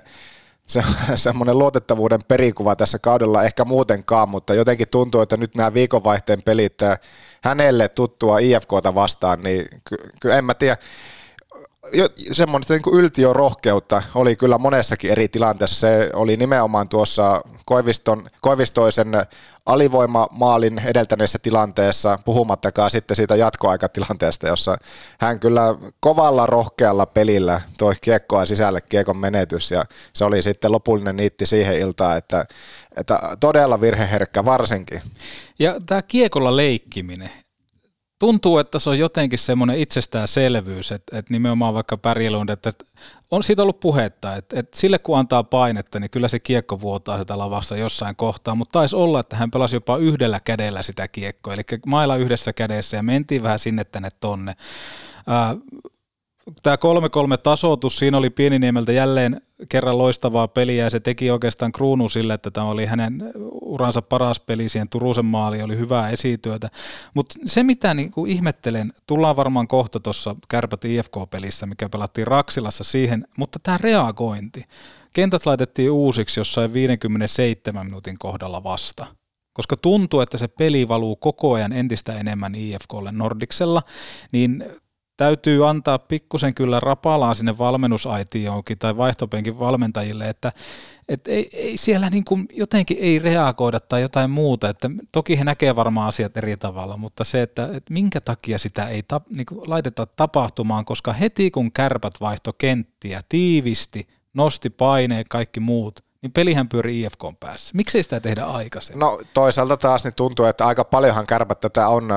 se, 0.67 0.83
semmoinen 1.15 1.59
luotettavuuden 1.59 2.19
perikuva 2.27 2.75
tässä 2.75 2.99
kaudella 2.99 3.43
ehkä 3.43 3.65
muutenkaan, 3.65 4.29
mutta 4.29 4.53
jotenkin 4.53 4.87
tuntuu, 4.91 5.21
että 5.21 5.37
nyt 5.37 5.55
nämä 5.55 5.73
viikonvaihteen 5.73 6.43
pelit 6.43 6.77
hänelle 7.43 7.89
tuttua 7.89 8.39
IFKta 8.39 8.95
vastaan, 8.95 9.41
niin 9.41 9.67
kyllä 9.85 10.09
ky- 10.21 10.33
en 10.33 10.45
mä 10.45 10.53
tiedä, 10.53 10.77
semmoista 12.31 12.73
niin 12.73 12.95
yltiö 12.99 13.33
rohkeutta 13.33 14.03
oli 14.15 14.35
kyllä 14.35 14.57
monessakin 14.57 15.11
eri 15.11 15.27
tilanteessa. 15.27 15.79
Se 15.79 16.09
oli 16.13 16.37
nimenomaan 16.37 16.89
tuossa 16.89 17.41
Koiviston, 17.65 18.27
Koivistoisen 18.41 19.07
alivoimamaalin 19.65 20.79
edeltäneessä 20.79 21.39
tilanteessa, 21.39 22.19
puhumattakaan 22.25 22.91
sitten 22.91 23.15
siitä 23.15 23.35
jatkoaikatilanteesta, 23.35 24.47
jossa 24.47 24.77
hän 25.19 25.39
kyllä 25.39 25.75
kovalla 25.99 26.45
rohkealla 26.45 27.05
pelillä 27.05 27.61
toi 27.77 27.93
kiekkoa 28.01 28.45
sisälle 28.45 28.81
kiekon 28.81 29.17
menetys 29.17 29.71
ja 29.71 29.85
se 30.13 30.25
oli 30.25 30.41
sitten 30.41 30.71
lopullinen 30.71 31.15
niitti 31.15 31.45
siihen 31.45 31.79
iltaan, 31.79 32.17
että, 32.17 32.45
että 32.97 33.19
todella 33.39 33.81
virheherkkä 33.81 34.45
varsinkin. 34.45 35.01
Ja 35.59 35.75
tämä 35.85 36.01
kiekolla 36.01 36.55
leikkiminen, 36.55 37.31
tuntuu, 38.19 38.57
että 38.57 38.79
se 38.79 38.89
on 38.89 38.99
jotenkin 38.99 39.39
semmoinen 39.39 39.77
itsestäänselvyys, 39.77 40.91
että, 40.91 41.17
että 41.17 41.33
nimenomaan 41.33 41.73
vaikka 41.73 41.97
Pärjelund, 41.97 42.49
että 42.49 42.71
on 43.31 43.43
siitä 43.43 43.61
ollut 43.61 43.79
puhetta, 43.79 44.35
että, 44.35 44.59
että 44.59 44.79
sille 44.79 44.99
kun 44.99 45.19
antaa 45.19 45.43
painetta, 45.43 45.99
niin 45.99 46.09
kyllä 46.09 46.27
se 46.27 46.39
kiekko 46.39 46.79
vuotaa 46.81 47.19
sitä 47.19 47.37
lavassa 47.37 47.77
jossain 47.77 48.15
kohtaa, 48.15 48.55
mutta 48.55 48.79
taisi 48.79 48.95
olla, 48.95 49.19
että 49.19 49.35
hän 49.35 49.51
pelasi 49.51 49.75
jopa 49.75 49.97
yhdellä 49.97 50.39
kädellä 50.39 50.83
sitä 50.83 51.07
kiekkoa, 51.07 51.53
eli 51.53 51.63
mailla 51.85 52.15
yhdessä 52.15 52.53
kädessä 52.53 52.97
ja 52.97 53.03
mentiin 53.03 53.43
vähän 53.43 53.59
sinne 53.59 53.83
tänne 53.83 54.09
tonne 54.19 54.53
tämä 56.63 56.75
3-3 56.75 56.77
tasoitus, 57.43 57.97
siinä 57.97 58.17
oli 58.17 58.29
Pieniniemeltä 58.29 58.91
jälleen 58.91 59.41
kerran 59.69 59.97
loistavaa 59.97 60.47
peliä 60.47 60.83
ja 60.83 60.89
se 60.89 60.99
teki 60.99 61.31
oikeastaan 61.31 61.71
kruunu 61.71 62.09
sille, 62.09 62.33
että 62.33 62.51
tämä 62.51 62.67
oli 62.67 62.85
hänen 62.85 63.31
uransa 63.61 64.01
paras 64.01 64.39
peli 64.39 64.69
siihen 64.69 64.89
Turusen 64.89 65.25
maali, 65.25 65.61
oli 65.61 65.77
hyvää 65.77 66.09
esityötä. 66.09 66.69
Mutta 67.15 67.35
se 67.45 67.63
mitä 67.63 67.93
niinku 67.93 68.25
ihmettelen, 68.25 68.93
tullaan 69.07 69.35
varmaan 69.35 69.67
kohta 69.67 69.99
tuossa 69.99 70.35
Kärpät 70.47 70.85
IFK-pelissä, 70.85 71.65
mikä 71.65 71.89
pelattiin 71.89 72.27
Raksilassa 72.27 72.83
siihen, 72.83 73.27
mutta 73.37 73.59
tämä 73.63 73.77
reagointi. 73.77 74.63
Kentät 75.13 75.45
laitettiin 75.45 75.91
uusiksi 75.91 76.39
jossain 76.39 76.73
57 76.73 77.85
minuutin 77.85 78.15
kohdalla 78.19 78.63
vasta 78.63 79.05
koska 79.53 79.77
tuntuu, 79.77 80.21
että 80.21 80.37
se 80.37 80.47
peli 80.47 80.87
valuu 80.87 81.15
koko 81.15 81.53
ajan 81.53 81.73
entistä 81.73 82.13
enemmän 82.13 82.55
IFKlle 82.55 83.11
Nordiksella, 83.11 83.83
niin 84.31 84.65
täytyy 85.17 85.69
antaa 85.69 85.99
pikkusen 85.99 86.53
kyllä 86.53 86.79
rapalaa 86.79 87.33
sinne 87.33 87.57
valmennusaitioonkin 87.57 88.77
tai 88.77 88.97
vaihtopenkin 88.97 89.59
valmentajille, 89.59 90.29
että 90.29 90.51
et 91.09 91.27
ei, 91.27 91.49
ei 91.53 91.77
siellä 91.77 92.09
niin 92.09 92.25
kuin 92.25 92.47
jotenkin 92.53 92.97
ei 92.99 93.19
reagoida 93.19 93.79
tai 93.79 94.01
jotain 94.01 94.29
muuta, 94.29 94.69
että 94.69 94.89
toki 95.11 95.39
he 95.39 95.43
näkee 95.43 95.75
varmaan 95.75 96.07
asiat 96.07 96.37
eri 96.37 96.57
tavalla, 96.57 96.97
mutta 96.97 97.23
se, 97.23 97.41
että, 97.41 97.63
että 97.63 97.93
minkä 97.93 98.21
takia 98.21 98.59
sitä 98.59 98.87
ei 98.87 99.03
ta, 99.03 99.21
niin 99.29 99.45
kuin 99.45 99.69
laiteta 99.69 100.05
tapahtumaan, 100.05 100.85
koska 100.85 101.13
heti 101.13 101.51
kun 101.51 101.71
kärpät 101.71 102.13
vaihto 102.21 102.53
kenttiä 102.53 103.21
tiivisti, 103.29 104.07
nosti 104.33 104.69
paineen 104.69 105.25
kaikki 105.29 105.59
muut, 105.59 106.05
niin 106.21 106.31
pelihän 106.31 106.69
pyörii 106.69 107.01
IFK 107.01 107.21
päässä. 107.39 107.71
Miksei 107.75 108.03
sitä 108.03 108.19
tehdä 108.19 108.43
aikaisemmin? 108.45 108.99
No 108.99 109.21
toisaalta 109.33 109.77
taas 109.77 110.03
niin 110.03 110.13
tuntuu, 110.13 110.45
että 110.45 110.65
aika 110.65 110.83
paljonhan 110.83 111.27
kärpät 111.27 111.59
tätä 111.59 111.87
on 111.87 112.07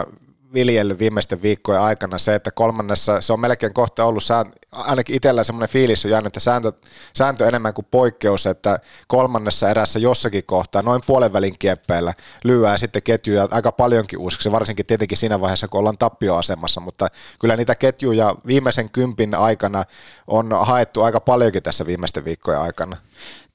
viljellyt 0.54 0.98
viimeisten 0.98 1.42
viikkojen 1.42 1.82
aikana 1.82 2.18
se, 2.18 2.34
että 2.34 2.50
kolmannessa 2.50 3.20
se 3.20 3.32
on 3.32 3.40
melkein 3.40 3.74
kohta 3.74 4.04
ollut, 4.04 4.24
sään, 4.24 4.52
ainakin 4.72 5.16
itsellä 5.16 5.44
semmoinen 5.44 5.68
fiilis 5.68 6.04
on 6.04 6.10
jäänyt, 6.10 6.26
että 6.26 6.40
sääntö, 6.40 6.72
sääntö 7.14 7.48
enemmän 7.48 7.74
kuin 7.74 7.86
poikkeus, 7.90 8.46
että 8.46 8.80
kolmannessa 9.06 9.70
erässä 9.70 9.98
jossakin 9.98 10.44
kohtaa, 10.44 10.82
noin 10.82 11.02
puolen 11.06 11.32
välin 11.32 11.58
kieppeillä, 11.58 12.14
lyöää 12.44 12.76
sitten 12.76 13.02
ketjuja 13.02 13.48
aika 13.50 13.72
paljonkin 13.72 14.18
uusiksi, 14.18 14.52
varsinkin 14.52 14.86
tietenkin 14.86 15.18
siinä 15.18 15.40
vaiheessa, 15.40 15.68
kun 15.68 15.80
ollaan 15.80 15.98
tappioasemassa, 15.98 16.80
mutta 16.80 17.08
kyllä 17.38 17.56
niitä 17.56 17.74
ketjuja 17.74 18.34
viimeisen 18.46 18.90
kympin 18.90 19.34
aikana 19.34 19.84
on 20.26 20.50
haettu 20.60 21.02
aika 21.02 21.20
paljonkin 21.20 21.62
tässä 21.62 21.86
viimeisten 21.86 22.24
viikkojen 22.24 22.60
aikana. 22.60 22.96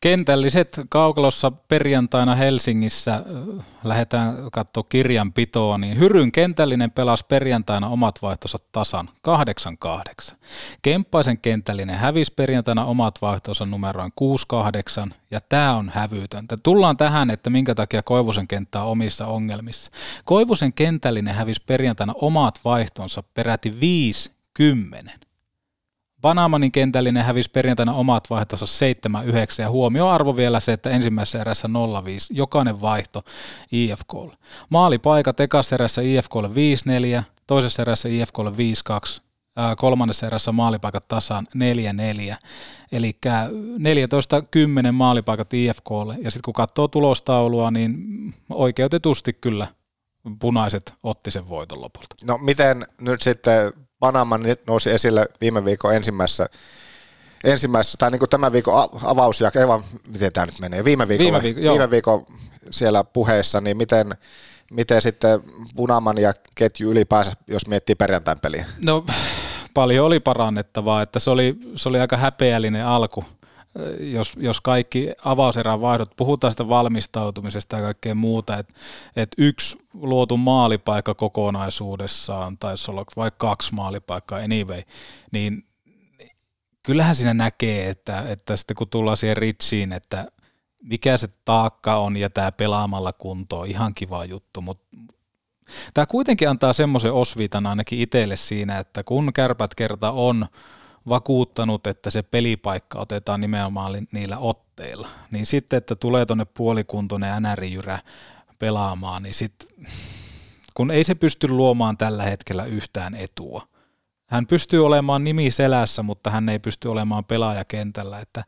Kentälliset 0.06 0.82
kaukalossa 0.90 1.52
perjantaina 1.52 2.36
Helsingissä 2.36 3.24
lähdetään 3.84 4.36
katsoa 4.52 4.84
kirjanpitoa, 4.90 5.78
niin 5.78 6.00
Hyryn 6.00 6.32
kentällinen 6.32 6.92
pelasi 6.92 7.26
perjantaina 7.28 7.88
omat 7.88 8.22
vaihtonsa 8.22 8.58
tasan 8.72 9.10
8-8. 10.32 10.36
Kemppaisen 10.82 11.38
kentällinen 11.38 11.96
hävisi 11.96 12.34
perjantaina 12.36 12.86
omat 12.86 13.22
vaihtonsa 13.22 13.66
numeroin 13.66 14.12
6-8 15.10 15.14
ja 15.32 15.42
tämä 15.42 15.76
on 15.76 15.92
hävytöntä. 15.96 16.58
Tullaan 16.64 16.98
tähän, 16.98 17.30
että 17.30 17.50
minkä 17.50 17.76
takia 17.76 18.04
Koivusen 18.04 18.48
kenttä 18.48 18.84
on 18.84 18.92
omissa 18.92 19.28
ongelmissa. 19.28 19.92
Koivusen 20.26 20.74
kentällinen 20.74 21.36
hävisi 21.36 21.64
perjantaina 21.66 22.14
omat 22.22 22.60
vaihtonsa 22.66 23.24
peräti 23.34 23.80
5 23.80 24.32
Panamanin 26.26 26.72
kentällinen 26.72 27.26
hävisi 27.26 27.50
perjantaina 27.52 27.94
omat 27.94 28.30
vaihtonsa 28.30 28.66
7-9 28.66 28.70
ja 29.62 29.70
huomioarvo 29.70 30.36
vielä 30.36 30.60
se, 30.60 30.74
että 30.74 30.90
ensimmäisessä 30.90 31.42
erässä 31.42 31.68
0-5, 31.68 31.72
jokainen 32.30 32.82
vaihto 32.82 33.24
IFKlle. 33.72 34.38
Maalipaikat 34.70 35.40
ekassa 35.40 35.76
erässä 35.76 36.02
IFKlle 36.02 36.48
5-4, 37.20 37.24
toisessa 37.48 37.82
erässä 37.82 38.10
IFKlle 38.10 38.50
5-2, 38.50 38.54
kolmannessa 39.78 40.28
erässä 40.28 40.52
maalipaikat 40.52 41.08
tasaan 41.08 41.48
4-4, 42.34 42.36
eli 42.92 43.18
14-10 44.90 44.92
maalipaikat 44.92 45.54
IFKlle, 45.54 46.16
ja 46.22 46.32
sitten 46.32 46.46
kun 46.46 46.54
katsoo 46.54 46.88
tulostaulua, 46.88 47.72
niin 47.72 47.96
oikeutetusti 48.50 49.34
kyllä 49.34 49.68
punaiset 50.40 50.94
otti 51.04 51.32
sen 51.32 51.50
voiton 51.50 51.82
lopulta. 51.82 52.16
No 52.24 52.38
miten 52.38 52.86
nyt 53.02 53.22
sitten 53.22 53.74
Panama 54.00 54.40
nousi 54.68 54.92
esille 54.92 55.26
viime 55.42 55.66
viikon 55.66 55.96
ensimmäisessä 55.96 56.50
ensimmäisessä, 57.44 57.98
tai 57.98 58.12
niin 58.12 58.20
kuin 58.20 58.30
tämän 58.30 58.52
viikon 58.52 58.90
avausjakso, 59.04 59.60
ei 59.60 59.68
vaan, 59.68 59.84
miten 60.08 60.34
tämä 60.34 60.46
nyt 60.46 60.60
menee, 60.60 60.84
viime 60.84 61.08
viikolla, 61.08 61.42
viime, 61.42 61.56
viikko, 61.56 61.72
viime 61.72 61.92
viikon 61.92 62.26
siellä 62.72 63.04
puheessa, 63.04 63.62
niin 63.62 63.78
miten, 63.78 64.16
miten 64.72 65.02
sitten 65.02 65.40
Punaman 65.76 66.18
ja 66.18 66.34
ketju 66.56 66.92
ylipäänsä, 66.92 67.32
jos 67.48 67.68
miettii 67.68 67.96
perjantain 67.96 68.40
peliä? 68.40 68.66
No 68.86 69.06
paljon 69.74 70.06
oli 70.06 70.20
parannettavaa, 70.20 71.02
että 71.02 71.20
se 71.20 71.30
oli, 71.30 71.58
se 71.76 71.90
oli 71.90 72.00
aika 72.00 72.18
häpeällinen 72.18 72.86
alku 72.86 73.26
jos, 74.00 74.34
jos 74.38 74.62
kaikki 74.62 75.12
avauserän 75.26 75.82
vaihdot, 75.82 76.16
puhutaan 76.16 76.54
sitä 76.54 76.68
valmistautumisesta 76.68 77.76
ja 77.76 77.82
kaikkea 77.82 78.16
muuta, 78.16 78.58
että 78.58 78.74
et 79.16 79.30
yksi 79.38 79.78
luotu 79.94 80.38
maalipaikka 80.38 81.14
kokonaisuudessaan, 81.14 82.58
taisi 82.58 82.92
olla 82.92 83.06
vaikka 83.18 83.48
kaksi 83.48 83.76
maalipaikkaa 83.76 84.40
anyway, 84.40 84.82
niin 85.32 85.68
kyllähän 86.84 87.16
siinä 87.16 87.34
näkee, 87.34 87.90
että, 87.90 88.24
että 88.28 88.58
sitten 88.58 88.76
kun 88.76 88.90
tullaan 88.90 89.18
siihen 89.18 89.38
ritsiin, 89.38 89.94
että 89.94 90.28
mikä 90.84 91.18
se 91.18 91.28
taakka 91.46 91.98
on 91.98 92.18
ja 92.18 92.30
tämä 92.30 92.52
pelaamalla 92.52 93.14
kuntoon, 93.14 93.68
ihan 93.68 93.94
kiva 93.94 94.26
juttu, 94.26 94.62
mutta 94.62 94.98
tämä 95.94 96.06
kuitenkin 96.06 96.50
antaa 96.50 96.74
semmoisen 96.74 97.14
osviitan 97.14 97.68
ainakin 97.68 98.00
itselle 98.00 98.36
siinä, 98.36 98.80
että 98.80 99.04
kun 99.04 99.34
kärpät 99.34 99.76
kerta 99.76 100.12
on 100.12 100.46
vakuuttanut, 101.10 101.88
että 101.88 102.10
se 102.10 102.22
pelipaikka 102.22 103.00
otetaan 103.00 103.42
nimenomaan 103.42 104.08
niillä 104.12 104.38
otteilla. 104.38 105.08
Niin 105.32 105.46
sitten, 105.46 105.78
että 105.78 105.96
tulee 105.96 106.26
tuonne 106.26 106.46
puolikuntoinen 106.46 107.44
NR-jyrä 107.44 108.00
pelaamaan, 108.60 109.24
niin 109.24 109.34
sitten 109.34 109.70
kun 110.74 110.92
ei 110.92 111.04
se 111.04 111.16
pysty 111.16 111.48
luomaan 111.48 111.98
tällä 111.98 112.24
hetkellä 112.24 112.66
yhtään 112.66 113.16
etua. 113.16 113.68
Hän 114.26 114.48
pystyy 114.48 114.86
olemaan 114.86 115.24
nimi 115.24 115.52
selässä, 115.52 116.04
mutta 116.04 116.30
hän 116.30 116.50
ei 116.50 116.60
pysty 116.60 116.88
olemaan 116.88 117.26
pelaajakentällä. 117.26 118.20
Että, 118.20 118.44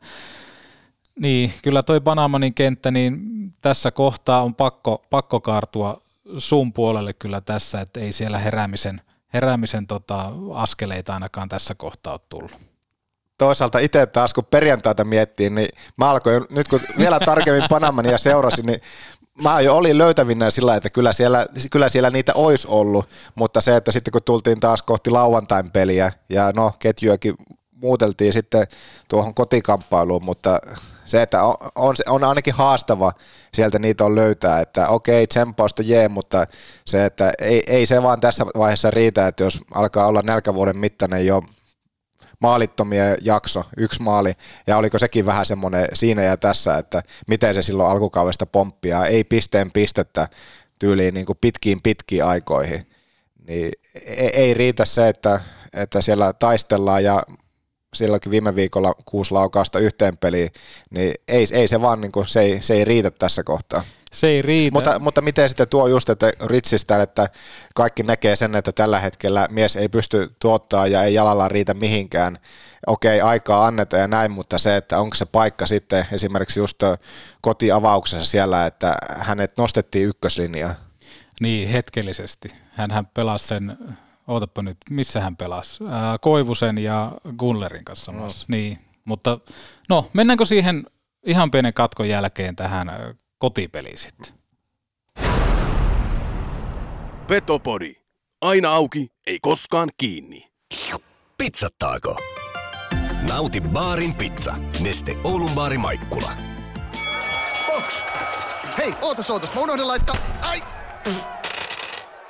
niin, 1.20 1.52
kyllä 1.62 1.82
toi 1.82 2.00
Banamanin 2.00 2.54
kenttä, 2.54 2.90
niin 2.90 3.20
tässä 3.60 3.90
kohtaa 3.90 4.42
on 4.42 4.54
pakko, 4.54 5.06
pakko 5.10 5.40
kaartua 5.40 6.02
sun 6.38 6.72
puolelle 6.72 7.12
kyllä 7.12 7.40
tässä, 7.40 7.80
että 7.80 8.00
ei 8.00 8.12
siellä 8.12 8.38
heräämisen 8.38 9.00
heräämisen 9.34 9.86
tota, 9.86 10.32
askeleita 10.54 11.14
ainakaan 11.14 11.48
tässä 11.48 11.74
kohtaa 11.74 12.12
ole 12.12 12.20
tullut. 12.28 12.56
Toisaalta 13.38 13.78
itse 13.78 14.06
taas, 14.06 14.34
kun 14.34 14.44
perjantaita 14.44 15.04
miettii, 15.04 15.50
niin 15.50 15.68
mä 15.96 16.10
alkoin, 16.10 16.44
nyt 16.50 16.68
kun 16.68 16.80
vielä 16.98 17.20
tarkemmin 17.20 17.68
Panamania 17.68 18.18
seurasin, 18.18 18.66
niin 18.66 18.80
mä 19.42 19.60
jo 19.60 19.76
olin 19.76 19.98
löytävinä 19.98 20.50
sillä, 20.50 20.76
että 20.76 20.90
kyllä 20.90 21.12
siellä, 21.12 21.46
kyllä 21.70 21.88
siellä 21.88 22.10
niitä 22.10 22.32
olisi 22.34 22.68
ollut, 22.70 23.08
mutta 23.34 23.60
se, 23.60 23.76
että 23.76 23.92
sitten 23.92 24.12
kun 24.12 24.22
tultiin 24.24 24.60
taas 24.60 24.82
kohti 24.82 25.10
lauantain 25.10 25.70
peliä 25.70 26.12
ja 26.28 26.52
no 26.56 26.72
ketjuakin 26.78 27.34
muuteltiin 27.74 28.32
sitten 28.32 28.66
tuohon 29.08 29.34
kotikamppailuun, 29.34 30.24
mutta 30.24 30.60
se, 31.08 31.22
että 31.22 31.42
on, 31.42 31.54
on, 31.74 31.94
on 32.06 32.24
ainakin 32.24 32.54
haastava 32.54 33.12
sieltä 33.54 33.78
niitä 33.78 34.04
on 34.04 34.14
löytää, 34.14 34.60
että 34.60 34.88
okei, 34.88 35.26
tsempausta 35.26 35.82
jee, 35.82 36.08
mutta 36.08 36.46
se, 36.84 37.04
että 37.04 37.32
ei, 37.38 37.62
ei 37.66 37.86
se 37.86 38.02
vaan 38.02 38.20
tässä 38.20 38.46
vaiheessa 38.46 38.90
riitä, 38.90 39.26
että 39.26 39.44
jos 39.44 39.60
alkaa 39.74 40.06
olla 40.06 40.22
nälkävuoden 40.22 40.76
mittainen 40.76 41.26
jo 41.26 41.42
maalittomien 42.40 43.18
jakso, 43.22 43.64
yksi 43.76 44.02
maali, 44.02 44.32
ja 44.66 44.76
oliko 44.76 44.98
sekin 44.98 45.26
vähän 45.26 45.46
semmoinen 45.46 45.88
siinä 45.92 46.22
ja 46.22 46.36
tässä, 46.36 46.78
että 46.78 47.02
miten 47.28 47.54
se 47.54 47.62
silloin 47.62 47.90
alkukaudesta 47.90 48.46
pomppia, 48.46 49.06
ei 49.06 49.24
pisteen 49.24 49.70
pistettä 49.70 50.28
tyyliin 50.78 51.14
niin 51.14 51.26
kuin 51.26 51.38
pitkiin 51.40 51.82
pitkiin 51.82 52.24
aikoihin, 52.24 52.86
niin 53.48 53.70
ei, 54.06 54.28
ei 54.28 54.54
riitä 54.54 54.84
se, 54.84 55.08
että, 55.08 55.40
että 55.72 56.00
siellä 56.00 56.32
taistellaan 56.32 57.04
ja 57.04 57.22
silloinkin 57.94 58.30
viime 58.30 58.54
viikolla 58.54 58.94
kuusi 59.04 59.32
laukausta 59.32 59.78
yhteen 59.78 60.16
peliin, 60.16 60.50
niin 60.90 61.14
ei, 61.28 61.46
ei 61.52 61.68
se 61.68 61.80
vaan, 61.80 62.00
niin 62.00 62.12
kuin, 62.12 62.28
se, 62.28 62.40
ei, 62.40 62.62
se 62.62 62.74
ei 62.74 62.84
riitä 62.84 63.10
tässä 63.10 63.42
kohtaa. 63.42 63.82
Se 64.12 64.26
ei 64.26 64.42
riitä. 64.42 64.72
Mutta, 64.72 64.98
mutta 64.98 65.20
miten 65.20 65.48
sitten 65.48 65.68
tuo 65.68 65.86
just, 65.88 66.08
että 66.08 66.32
Ritsistä, 66.46 67.02
että 67.02 67.28
kaikki 67.74 68.02
näkee 68.02 68.36
sen, 68.36 68.54
että 68.54 68.72
tällä 68.72 69.00
hetkellä 69.00 69.48
mies 69.50 69.76
ei 69.76 69.88
pysty 69.88 70.36
tuottaa 70.38 70.86
ja 70.86 71.04
ei 71.04 71.14
jalalla 71.14 71.48
riitä 71.48 71.74
mihinkään. 71.74 72.38
Okei, 72.86 73.20
aikaa 73.20 73.66
annetaan 73.66 74.00
ja 74.00 74.08
näin, 74.08 74.30
mutta 74.30 74.58
se, 74.58 74.76
että 74.76 75.00
onko 75.00 75.14
se 75.14 75.24
paikka 75.24 75.66
sitten 75.66 76.06
esimerkiksi 76.12 76.60
just 76.60 76.82
kotiavauksessa 77.40 78.30
siellä, 78.30 78.66
että 78.66 78.96
hänet 79.08 79.56
nostettiin 79.56 80.08
ykköslinjaa. 80.08 80.74
Niin, 81.40 81.68
hetkellisesti. 81.68 82.48
Hänhän 82.70 83.06
pelasi 83.06 83.46
sen 83.46 83.78
ootapa 84.28 84.62
nyt, 84.62 84.76
missä 84.90 85.20
hän 85.20 85.36
pelasi? 85.36 85.84
Ää, 85.90 86.18
Koivusen 86.18 86.78
ja 86.78 87.12
Gunlerin 87.38 87.84
kanssa 87.84 88.12
no. 88.12 88.28
Niin, 88.48 88.78
mutta 89.04 89.38
no, 89.88 90.10
mennäänkö 90.12 90.44
siihen 90.44 90.86
ihan 91.26 91.50
pienen 91.50 91.74
katkon 91.74 92.08
jälkeen 92.08 92.56
tähän 92.56 92.90
kotipeliin 93.38 93.98
sitten? 93.98 94.32
Petopodi. 97.26 97.94
Aina 98.40 98.70
auki, 98.70 99.12
ei 99.26 99.38
koskaan 99.42 99.88
kiinni. 99.96 100.48
Pizzattaako? 101.38 102.16
Nauti 103.28 103.60
baarin 103.60 104.14
pizza. 104.14 104.54
Neste 104.80 105.16
Oulun 105.24 105.50
baari 105.50 105.78
Maikkula. 105.78 106.32
Box! 107.66 108.04
Hei, 108.78 108.94
ootas 109.02 109.30
ootas, 109.30 109.54
mä 109.54 109.60
unohdin 109.60 109.88
laittaa... 109.88 110.16
Ai! 110.40 110.62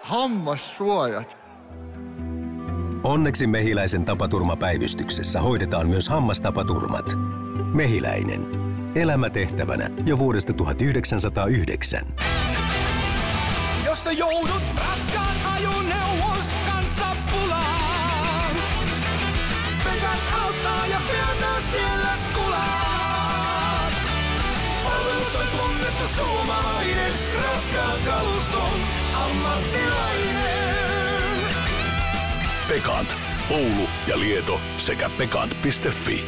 Hammassuojat. 0.03 1.38
Onneksi 3.05 3.47
Mehiläisen 3.47 4.05
tapaturmapäivystyksessä 4.05 5.41
hoidetaan 5.41 5.89
myös 5.89 6.09
hammastapaturmat. 6.09 7.19
Mehiläinen. 7.75 8.47
Elämätehtävänä 8.95 9.91
jo 10.07 10.19
vuodesta 10.19 10.53
1909. 10.53 12.07
Jos 13.85 14.05
sä 14.05 14.13
joudut 14.13 14.63
raskaan 14.77 15.37
ajoneuvos 15.55 16.45
kanssa 16.67 17.05
pulaan, 17.31 18.57
Pekat 19.85 20.21
auttaa 20.43 20.87
ja 20.87 21.01
pian 21.11 21.37
myös 21.37 21.65
tiellä 21.65 22.11
skulaat. 22.27 23.93
Palvelusta 24.85 25.39
tunnettu 25.39 26.09
suomalainen, 26.17 27.13
raskaan 27.43 28.01
kaluston 28.05 28.81
ammattilainen. 29.15 30.68
Pekant. 32.69 33.17
Oulu 33.51 33.89
ja 34.09 34.21
Lieto 34.21 34.61
sekä 34.77 35.11
pekant.fi. 35.19 36.25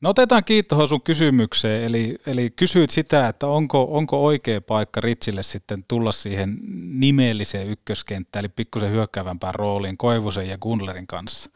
No 0.00 0.10
otetaan 0.10 0.44
kiittoa 0.44 0.86
sun 0.86 1.02
kysymykseen, 1.02 1.84
eli, 1.84 2.18
eli 2.26 2.50
kysyit 2.50 2.90
sitä, 2.90 3.28
että 3.28 3.46
onko, 3.46 3.88
onko 3.90 4.24
oikea 4.24 4.60
paikka 4.60 5.00
Ritsille 5.00 5.42
sitten 5.42 5.84
tulla 5.88 6.12
siihen 6.12 6.58
nimelliseen 6.98 7.68
ykköskenttään, 7.68 8.44
eli 8.44 8.52
pikkusen 8.56 8.90
hyökkäävämpään 8.90 9.54
rooliin 9.54 9.96
Koivusen 9.96 10.48
ja 10.48 10.58
Gunlerin 10.58 11.06
kanssa. 11.06 11.50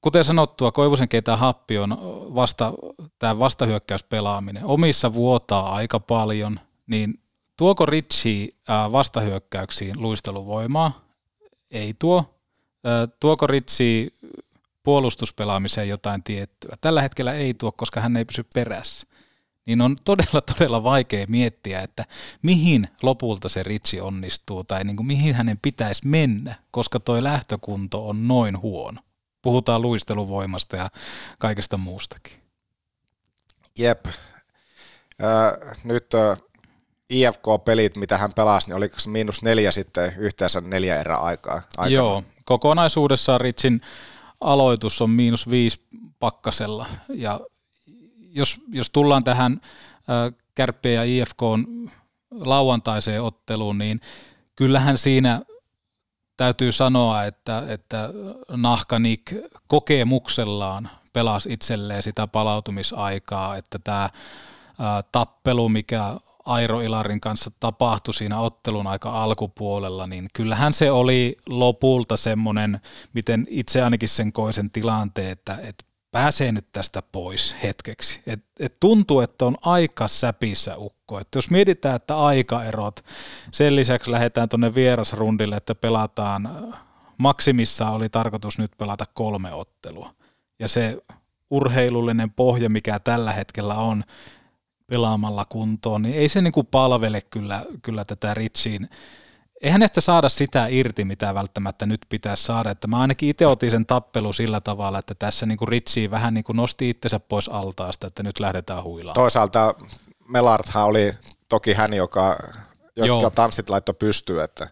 Kuten 0.00 0.24
sanottua, 0.24 0.72
Koivusen 0.72 1.08
keitä 1.08 1.36
happi 1.36 1.78
on 1.78 1.90
vasta, 2.34 2.72
tämä 3.18 3.38
vastahyökkäyspelaaminen. 3.38 4.64
Omissa 4.64 5.14
vuotaa 5.14 5.74
aika 5.74 6.00
paljon, 6.00 6.60
niin 6.86 7.14
Tuoko 7.56 7.86
Ritchie 7.86 8.48
vastahyökkäyksiin 8.92 10.02
luisteluvoimaa? 10.02 11.04
Ei 11.70 11.94
tuo. 11.98 12.40
Tuoko 13.20 13.46
Ritchie 13.46 14.08
puolustuspelaamiseen 14.82 15.88
jotain 15.88 16.22
tiettyä? 16.22 16.76
Tällä 16.80 17.02
hetkellä 17.02 17.32
ei 17.32 17.54
tuo, 17.54 17.72
koska 17.72 18.00
hän 18.00 18.16
ei 18.16 18.24
pysy 18.24 18.44
perässä. 18.54 19.06
Niin 19.66 19.80
on 19.80 19.96
todella, 20.04 20.40
todella 20.40 20.82
vaikea 20.82 21.26
miettiä, 21.28 21.80
että 21.80 22.04
mihin 22.42 22.88
lopulta 23.02 23.48
se 23.48 23.62
Ritsi 23.62 24.00
onnistuu 24.00 24.64
tai 24.64 24.84
niin 24.84 24.96
kuin 24.96 25.06
mihin 25.06 25.34
hänen 25.34 25.58
pitäisi 25.62 26.08
mennä, 26.08 26.54
koska 26.70 27.00
tuo 27.00 27.24
lähtökunto 27.24 28.08
on 28.08 28.28
noin 28.28 28.60
huono. 28.60 29.00
Puhutaan 29.42 29.82
luisteluvoimasta 29.82 30.76
ja 30.76 30.88
kaikesta 31.38 31.76
muustakin. 31.76 32.32
Jep. 33.78 34.06
Äh, 34.06 35.76
nyt 35.84 36.14
äh, 36.14 36.38
IFK-pelit, 37.10 37.96
mitä 37.96 38.18
hän 38.18 38.32
pelasi, 38.34 38.66
niin 38.66 38.76
oliko 38.76 38.98
se 38.98 39.10
miinus 39.10 39.42
neljä 39.42 39.72
sitten 39.72 40.14
yhteensä 40.18 40.60
neljä 40.60 41.00
erää 41.00 41.18
aikaa? 41.18 41.62
Aikana? 41.76 41.94
Joo, 41.94 42.22
kokonaisuudessaan 42.44 43.40
Ritsin 43.40 43.80
aloitus 44.40 45.02
on 45.02 45.10
miinus 45.10 45.50
viisi 45.50 45.80
pakkasella. 46.18 46.86
Ja 47.08 47.40
jos, 48.18 48.60
jos 48.68 48.90
tullaan 48.90 49.24
tähän 49.24 49.60
Kärppien 50.54 50.94
ja 50.94 51.04
IFK 51.04 51.40
lauantaiseen 52.30 53.22
otteluun, 53.22 53.78
niin 53.78 54.00
kyllähän 54.56 54.98
siinä 54.98 55.40
täytyy 56.36 56.72
sanoa, 56.72 57.24
että, 57.24 57.62
että 57.68 58.10
Nahkanik 58.56 59.32
kokemuksellaan 59.66 60.90
pelasi 61.12 61.52
itselleen 61.52 62.02
sitä 62.02 62.26
palautumisaikaa, 62.26 63.56
että 63.56 63.78
tämä 63.78 64.10
tappelu, 65.12 65.68
mikä 65.68 66.16
Airo 66.44 66.80
Ilarin 66.80 67.20
kanssa 67.20 67.50
tapahtui 67.60 68.14
siinä 68.14 68.40
ottelun 68.40 68.86
aika 68.86 69.22
alkupuolella, 69.22 70.06
niin 70.06 70.28
kyllähän 70.34 70.72
se 70.72 70.90
oli 70.90 71.36
lopulta 71.48 72.16
semmoinen, 72.16 72.80
miten 73.12 73.46
itse 73.50 73.82
ainakin 73.82 74.08
sen 74.08 74.32
koisen 74.32 74.70
tilanteen, 74.70 75.32
että, 75.32 75.58
että 75.62 75.84
pääsee 76.10 76.52
nyt 76.52 76.66
tästä 76.72 77.02
pois 77.02 77.56
hetkeksi. 77.62 78.20
Et, 78.26 78.44
et 78.60 78.80
tuntuu, 78.80 79.20
että 79.20 79.46
on 79.46 79.56
aika 79.62 80.08
säpissä 80.08 80.76
ukko. 80.76 81.18
Et 81.18 81.28
jos 81.34 81.50
mietitään, 81.50 81.96
että 81.96 82.16
aikaerot, 82.16 83.04
sen 83.50 83.76
lisäksi 83.76 84.10
lähdetään 84.10 84.48
tuonne 84.48 84.74
vierasrundille, 84.74 85.56
että 85.56 85.74
pelataan, 85.74 86.74
maksimissa 87.18 87.90
oli 87.90 88.08
tarkoitus 88.08 88.58
nyt 88.58 88.72
pelata 88.78 89.04
kolme 89.14 89.52
ottelua. 89.52 90.14
Ja 90.58 90.68
se 90.68 90.98
urheilullinen 91.50 92.30
pohja, 92.30 92.68
mikä 92.68 92.98
tällä 92.98 93.32
hetkellä 93.32 93.74
on, 93.74 94.04
pelaamalla 94.86 95.44
kuntoon, 95.44 96.02
niin 96.02 96.14
ei 96.14 96.28
se 96.28 96.40
niin 96.40 96.52
kuin 96.52 96.66
palvele 96.66 97.20
kyllä, 97.20 97.62
kyllä 97.82 98.04
tätä 98.04 98.34
Ritsiin. 98.34 98.88
Eihän 99.60 99.80
näistä 99.80 100.00
saada 100.00 100.28
sitä 100.28 100.66
irti, 100.68 101.04
mitä 101.04 101.34
välttämättä 101.34 101.86
nyt 101.86 102.00
pitäisi 102.08 102.42
saada. 102.42 102.70
Että 102.70 102.86
mä 102.86 103.00
ainakin 103.00 103.28
itse 103.28 103.46
otin 103.46 103.70
sen 103.70 103.86
tappelu 103.86 104.32
sillä 104.32 104.60
tavalla, 104.60 104.98
että 104.98 105.14
tässä 105.14 105.46
niin 105.46 105.58
kuin 105.58 105.68
Ritsi 105.68 106.10
vähän 106.10 106.34
niin 106.34 106.44
kuin 106.44 106.56
nosti 106.56 106.90
itsensä 106.90 107.20
pois 107.20 107.48
altaasta, 107.48 108.06
että 108.06 108.22
nyt 108.22 108.40
lähdetään 108.40 108.84
huilaan. 108.84 109.14
Toisaalta 109.14 109.74
Melarthan 110.28 110.84
oli 110.84 111.12
toki 111.48 111.72
hän, 111.72 111.94
joka, 111.94 112.38
joka 112.96 113.30
tanssit 113.30 113.70
laittoi 113.70 113.94
pystyyn, 113.94 114.44
että, 114.44 114.68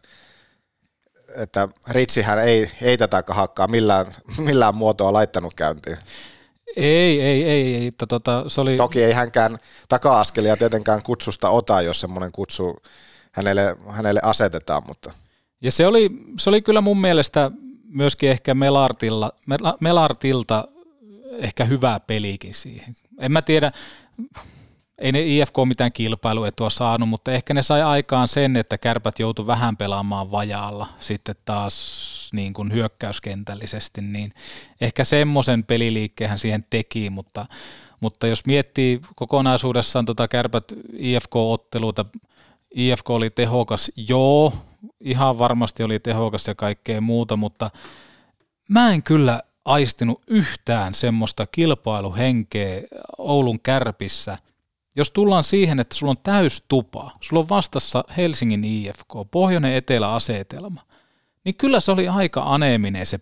että 1.37 1.69
Ritsihän 1.89 2.39
ei, 2.39 2.71
ei 2.83 2.99
tätä 2.99 3.23
kahakkaa 3.23 3.69
millään, 3.69 4.15
millään 4.39 4.77
muotoa 4.77 5.13
laittanut 5.13 5.55
käyntiin. 5.55 5.99
Ei, 6.77 7.21
ei, 7.21 7.45
ei, 7.45 7.75
ei. 7.77 7.87
Että 7.87 8.07
tota, 8.07 8.45
se 8.49 8.61
oli... 8.61 8.77
Toki 8.77 9.03
ei 9.03 9.13
hänkään 9.13 9.59
taka-askelia 9.89 10.57
tietenkään 10.57 11.03
kutsusta 11.03 11.49
ota, 11.49 11.83
jos 11.83 12.01
semmoinen 12.01 12.33
kutsu 12.33 12.77
hänelle, 13.33 13.77
hänelle 13.89 14.21
asetetaan, 14.23 14.83
mutta... 14.89 15.13
Ja 15.61 15.73
se 15.73 15.87
oli, 15.87 16.11
se 16.39 16.51
oli 16.51 16.63
kyllä 16.63 16.81
mun 16.81 17.01
mielestä 17.01 17.51
myöskin 17.85 18.31
ehkä 18.31 18.55
Melartilla, 18.55 19.31
Melartilta 19.81 20.69
ehkä 21.39 21.65
hyvää 21.65 22.01
pelikin 22.01 22.55
siihen. 22.55 22.95
En 23.19 23.33
mä 23.33 23.43
tiedä, 23.43 23.73
ei 25.03 25.13
ne 25.13 25.23
IFK 25.23 25.55
mitään 25.65 25.93
kilpailuetua 25.93 26.71
saanut, 26.71 27.09
mutta 27.09 27.33
ehkä 27.33 27.55
ne 27.55 27.63
sai 27.63 27.83
aikaan 27.83 28.29
sen, 28.29 28.57
että 28.57 28.79
kärpät 28.79 29.19
joutu 29.19 29.47
vähän 29.47 29.77
pelaamaan 29.77 30.31
vajaalla 30.31 30.87
sitten 31.01 31.35
taas 31.45 32.31
niin 32.33 32.53
kuin 32.53 32.73
hyökkäyskentällisesti, 32.73 34.01
niin 34.01 34.33
ehkä 34.81 35.05
semmoisen 35.05 35.65
peliliikkeen 35.65 36.39
siihen 36.39 36.65
teki, 36.71 37.11
mutta, 37.11 37.47
mutta 38.01 38.27
jos 38.27 38.47
miettii 38.47 39.01
kokonaisuudessaan 39.15 40.05
tota 40.05 40.29
kärpät 40.29 40.65
IFK-otteluita, 40.93 42.05
IFK 42.75 43.11
oli 43.11 43.31
tehokas, 43.31 43.93
joo, 44.09 44.53
ihan 45.01 45.39
varmasti 45.39 45.83
oli 45.83 45.99
tehokas 45.99 46.47
ja 46.47 46.55
kaikkea 46.55 47.01
muuta, 47.01 47.37
mutta 47.37 47.71
mä 48.69 48.93
en 48.93 49.03
kyllä 49.03 49.43
aistinut 49.65 50.23
yhtään 50.27 50.95
semmoista 50.95 51.47
kilpailuhenkeä 51.47 52.83
Oulun 53.19 53.61
kärpissä– 53.61 54.39
jos 54.97 55.11
tullaan 55.11 55.45
siihen, 55.45 55.81
että 55.81 55.95
sulla 55.95 56.11
on 56.11 56.23
täys 56.23 56.65
tupa, 56.69 57.11
sulla 57.21 57.41
on 57.43 57.49
vastassa 57.49 58.05
Helsingin 58.17 58.65
IFK, 58.65 59.15
pohjoinen 59.31 59.75
etelä 59.75 60.13
asetelma, 60.13 60.83
niin 61.45 61.55
kyllä 61.55 61.81
se 61.81 61.93
oli 61.93 62.09
aika 62.09 62.43
aneeminen 62.47 63.07
se 63.07 63.21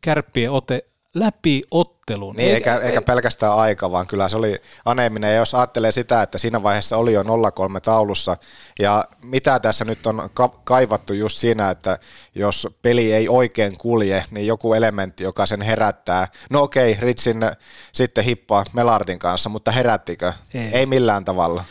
kärppien 0.00 0.50
ote 0.50 0.84
läpi 1.14 1.62
ottelun. 1.70 2.36
Niin, 2.36 2.54
eikä, 2.54 2.76
eikä 2.76 3.02
pelkästään 3.02 3.54
aika, 3.54 3.90
vaan 3.90 4.06
kyllä 4.06 4.28
se 4.28 4.36
oli 4.36 4.62
aneeminen. 4.84 5.30
Ja 5.30 5.36
jos 5.36 5.54
ajattelee 5.54 5.92
sitä, 5.92 6.22
että 6.22 6.38
siinä 6.38 6.62
vaiheessa 6.62 6.96
oli 6.96 7.12
jo 7.12 7.22
0-3 7.22 7.26
taulussa, 7.82 8.36
ja 8.78 9.08
mitä 9.22 9.60
tässä 9.60 9.84
nyt 9.84 10.06
on 10.06 10.30
ka- 10.34 10.60
kaivattu 10.64 11.12
just 11.12 11.38
siinä, 11.38 11.70
että 11.70 11.98
jos 12.34 12.68
peli 12.82 13.12
ei 13.12 13.28
oikein 13.28 13.78
kulje, 13.78 14.24
niin 14.30 14.46
joku 14.46 14.74
elementti, 14.74 15.24
joka 15.24 15.46
sen 15.46 15.62
herättää. 15.62 16.28
No 16.50 16.62
okei, 16.62 16.96
Ritsin 17.00 17.40
sitten 17.92 18.24
hippaa 18.24 18.64
Melartin 18.72 19.18
kanssa, 19.18 19.48
mutta 19.48 19.70
herättikö? 19.70 20.32
Ei. 20.54 20.68
ei 20.72 20.86
millään 20.86 21.24
tavalla. 21.24 21.64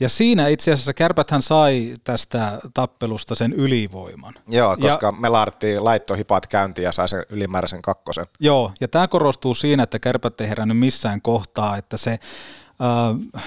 Ja 0.00 0.08
siinä 0.08 0.48
itse 0.48 0.72
asiassa 0.72 0.94
Kärpäthän 0.94 1.42
sai 1.42 1.94
tästä 2.04 2.58
tappelusta 2.74 3.34
sen 3.34 3.52
ylivoiman. 3.52 4.34
Joo, 4.48 4.76
koska 4.76 5.06
ja, 5.06 5.12
Melartti 5.12 5.78
laittoi 5.78 6.18
hipat 6.18 6.46
käyntiin 6.46 6.84
ja 6.84 6.92
sai 6.92 7.08
sen 7.08 7.24
ylimääräisen 7.28 7.82
kakkosen. 7.82 8.26
Joo, 8.40 8.72
ja 8.80 8.88
tämä 8.88 9.08
korostuu 9.08 9.54
siinä, 9.54 9.82
että 9.82 9.98
Kärpät 9.98 10.40
ei 10.40 10.48
herännyt 10.48 10.78
missään 10.78 11.22
kohtaa, 11.22 11.76
että 11.76 11.96
se 11.96 12.10
äh, 12.12 13.42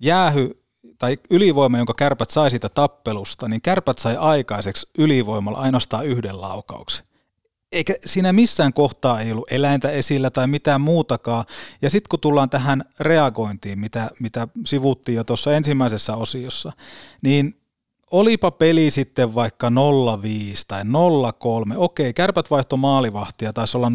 jäähy 0.00 0.50
tai 0.98 1.18
ylivoima, 1.30 1.78
jonka 1.78 1.94
Kärpät 1.94 2.30
sai 2.30 2.50
siitä 2.50 2.68
tappelusta, 2.68 3.48
niin 3.48 3.62
Kärpät 3.62 3.98
sai 3.98 4.16
aikaiseksi 4.16 4.88
ylivoimalla 4.98 5.58
ainoastaan 5.58 6.06
yhden 6.06 6.40
laukauksen 6.40 7.06
eikä 7.74 7.94
siinä 8.06 8.32
missään 8.32 8.72
kohtaa 8.72 9.20
ei 9.20 9.32
ollut 9.32 9.52
eläintä 9.52 9.90
esillä 9.90 10.30
tai 10.30 10.46
mitään 10.46 10.80
muutakaan. 10.80 11.44
Ja 11.82 11.90
sitten 11.90 12.08
kun 12.08 12.20
tullaan 12.20 12.50
tähän 12.50 12.84
reagointiin, 13.00 13.78
mitä, 13.78 14.10
mitä 14.20 14.48
sivuttiin 14.66 15.16
jo 15.16 15.24
tuossa 15.24 15.54
ensimmäisessä 15.54 16.16
osiossa, 16.16 16.72
niin 17.22 17.60
olipa 18.10 18.50
peli 18.50 18.90
sitten 18.90 19.34
vaikka 19.34 19.68
0-5 19.68 19.72
tai 20.68 20.82
0-3, 20.82 20.86
okei, 21.76 22.14
kärpät 22.14 22.50
vaihto 22.50 22.76
maalivahtia, 22.76 23.52
taisi 23.52 23.76
olla 23.76 23.88
0-2 23.88 23.90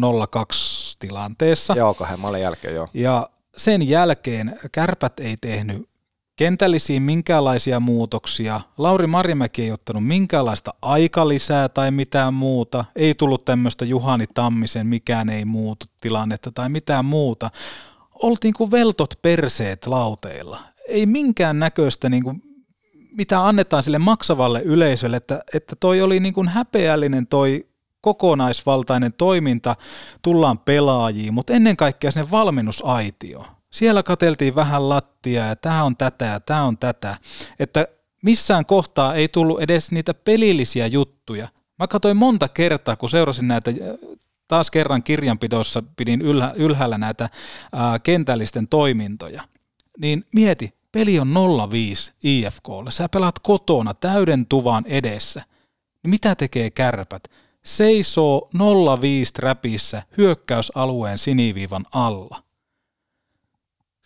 tilanteessa. 0.98 1.74
Joo, 1.76 1.94
kahden 1.94 2.20
maalin 2.20 2.42
jälkeen 2.42 2.74
joo. 2.74 2.88
Ja 2.94 3.30
sen 3.56 3.88
jälkeen 3.88 4.58
kärpät 4.72 5.20
ei 5.20 5.36
tehnyt 5.40 5.89
kentällisiin 6.40 7.02
minkäänlaisia 7.02 7.80
muutoksia. 7.80 8.60
Lauri 8.78 9.06
Marjamäki 9.06 9.62
ei 9.62 9.70
ottanut 9.72 10.06
minkäänlaista 10.06 10.74
aikalisää 10.82 11.68
tai 11.68 11.90
mitään 11.90 12.34
muuta. 12.34 12.84
Ei 12.96 13.14
tullut 13.14 13.44
tämmöistä 13.44 13.84
Juhani 13.84 14.26
Tammisen 14.34 14.86
mikään 14.86 15.28
ei 15.28 15.44
muutu 15.44 15.86
tilannetta 16.00 16.52
tai 16.52 16.68
mitään 16.68 17.04
muuta. 17.04 17.50
Oltiin 18.22 18.54
kuin 18.54 18.70
veltot 18.70 19.14
perseet 19.22 19.86
lauteilla. 19.86 20.60
Ei 20.88 21.06
minkään 21.06 21.58
näköistä 21.58 22.08
niin 22.08 22.24
kuin, 22.24 22.42
mitä 23.16 23.46
annetaan 23.46 23.82
sille 23.82 23.98
maksavalle 23.98 24.62
yleisölle, 24.62 25.16
että, 25.16 25.40
että 25.54 25.76
toi 25.76 26.02
oli 26.02 26.20
niin 26.20 26.34
kuin 26.34 26.48
häpeällinen 26.48 27.26
toi 27.26 27.66
kokonaisvaltainen 28.00 29.12
toiminta, 29.12 29.76
tullaan 30.22 30.58
pelaajiin, 30.58 31.34
mutta 31.34 31.52
ennen 31.52 31.76
kaikkea 31.76 32.10
sinne 32.10 32.30
valmennusaitioon 32.30 33.59
siellä 33.72 34.02
kateltiin 34.02 34.54
vähän 34.54 34.88
lattia 34.88 35.46
ja 35.46 35.56
tämä 35.56 35.84
on 35.84 35.96
tätä 35.96 36.24
ja 36.24 36.40
tämä 36.40 36.64
on 36.64 36.78
tätä. 36.78 37.16
Että 37.58 37.86
missään 38.22 38.66
kohtaa 38.66 39.14
ei 39.14 39.28
tullut 39.28 39.60
edes 39.60 39.92
niitä 39.92 40.14
pelillisiä 40.14 40.86
juttuja. 40.86 41.48
Mä 41.78 41.86
katsoin 41.86 42.16
monta 42.16 42.48
kertaa, 42.48 42.96
kun 42.96 43.10
seurasin 43.10 43.48
näitä, 43.48 43.72
taas 44.48 44.70
kerran 44.70 45.02
kirjanpidossa 45.02 45.82
pidin 45.96 46.20
ylhä, 46.22 46.52
ylhäällä 46.56 46.98
näitä 46.98 47.28
ää, 47.72 47.98
kentällisten 47.98 48.68
toimintoja. 48.68 49.42
Niin 49.98 50.24
mieti, 50.34 50.74
peli 50.92 51.18
on 51.18 51.28
0-5 52.08 52.12
IFKlle. 52.24 52.90
Sä 52.90 53.08
pelaat 53.08 53.38
kotona 53.38 53.94
täyden 53.94 54.46
tuvan 54.46 54.84
edessä. 54.86 55.42
Niin 56.02 56.10
mitä 56.10 56.34
tekee 56.34 56.70
kärpät? 56.70 57.22
Seisoo 57.64 58.50
0-5 58.56 58.58
räpissä 59.38 60.02
hyökkäysalueen 60.16 61.18
siniviivan 61.18 61.84
alla– 61.92 62.42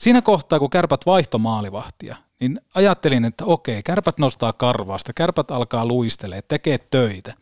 Siinä 0.04 0.22
kohtaa, 0.22 0.58
kun 0.58 0.70
kärpät 0.70 1.06
vaihto 1.06 1.38
maalivahtia, 1.38 2.16
niin 2.40 2.60
ajattelin, 2.74 3.24
että 3.24 3.44
okei, 3.44 3.82
kärpät 3.82 4.18
nostaa 4.18 4.52
karvasta, 4.52 5.12
kärpät 5.12 5.50
alkaa 5.50 5.86
luistelee, 5.86 6.42
tekee 6.42 6.78
töitä. 6.78 7.34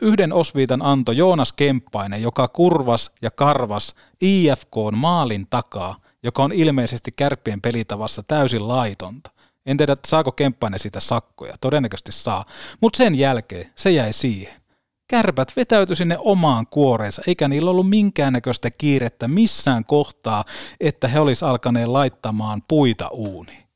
Yhden 0.00 0.32
osviitan 0.32 0.82
anto 0.82 1.12
Joonas 1.12 1.52
Kemppainen, 1.52 2.22
joka 2.22 2.48
kurvas 2.48 3.10
ja 3.22 3.30
karvas 3.30 3.94
IFK 4.20 4.74
maalin 4.96 5.46
takaa, 5.50 5.96
joka 6.22 6.44
on 6.44 6.52
ilmeisesti 6.52 7.12
kärppien 7.12 7.60
pelitavassa 7.60 8.22
täysin 8.22 8.68
laitonta. 8.68 9.30
En 9.66 9.76
tiedä, 9.76 9.96
saako 10.06 10.32
Kemppainen 10.32 10.80
sitä 10.80 11.00
sakkoja, 11.00 11.54
todennäköisesti 11.60 12.12
saa, 12.12 12.44
mutta 12.80 12.96
sen 12.96 13.14
jälkeen 13.14 13.72
se 13.76 13.90
jäi 13.90 14.12
siihen 14.12 14.65
kärpät 15.08 15.52
vetäytyi 15.56 15.96
sinne 15.96 16.16
omaan 16.20 16.66
kuoreensa, 16.66 17.22
eikä 17.26 17.48
niillä 17.48 17.70
ollut 17.70 17.88
minkäännäköistä 17.88 18.70
kiirettä 18.70 19.28
missään 19.28 19.84
kohtaa, 19.84 20.44
että 20.80 21.08
he 21.08 21.20
olisi 21.20 21.44
alkaneet 21.44 21.88
laittamaan 21.88 22.62
puita 22.68 23.08
uuniin. 23.08 23.66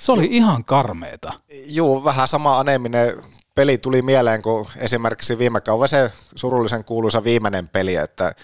Se 0.00 0.12
oli 0.12 0.28
ihan 0.30 0.64
karmeeta. 0.64 1.32
Joo, 1.66 2.04
vähän 2.04 2.28
sama 2.28 2.58
aneminen 2.58 3.22
peli 3.54 3.78
tuli 3.78 4.02
mieleen 4.02 4.42
kuin 4.42 4.66
esimerkiksi 4.76 5.38
viime 5.38 5.60
kauden 5.60 5.88
se 5.88 6.12
surullisen 6.34 6.84
kuuluisa 6.84 7.24
viimeinen 7.24 7.68
peli, 7.68 7.94
että 7.94 8.34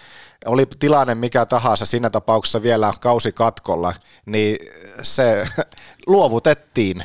oli 0.47 0.67
tilanne 0.79 1.15
mikä 1.15 1.47
tahansa, 1.47 1.87
siinä 1.87 2.11
tapauksessa 2.11 2.63
vielä 2.63 2.93
kausi 3.01 3.33
katkolla, 3.33 3.95
niin 4.27 4.59
se 5.03 5.45
luovutettiin 6.07 7.05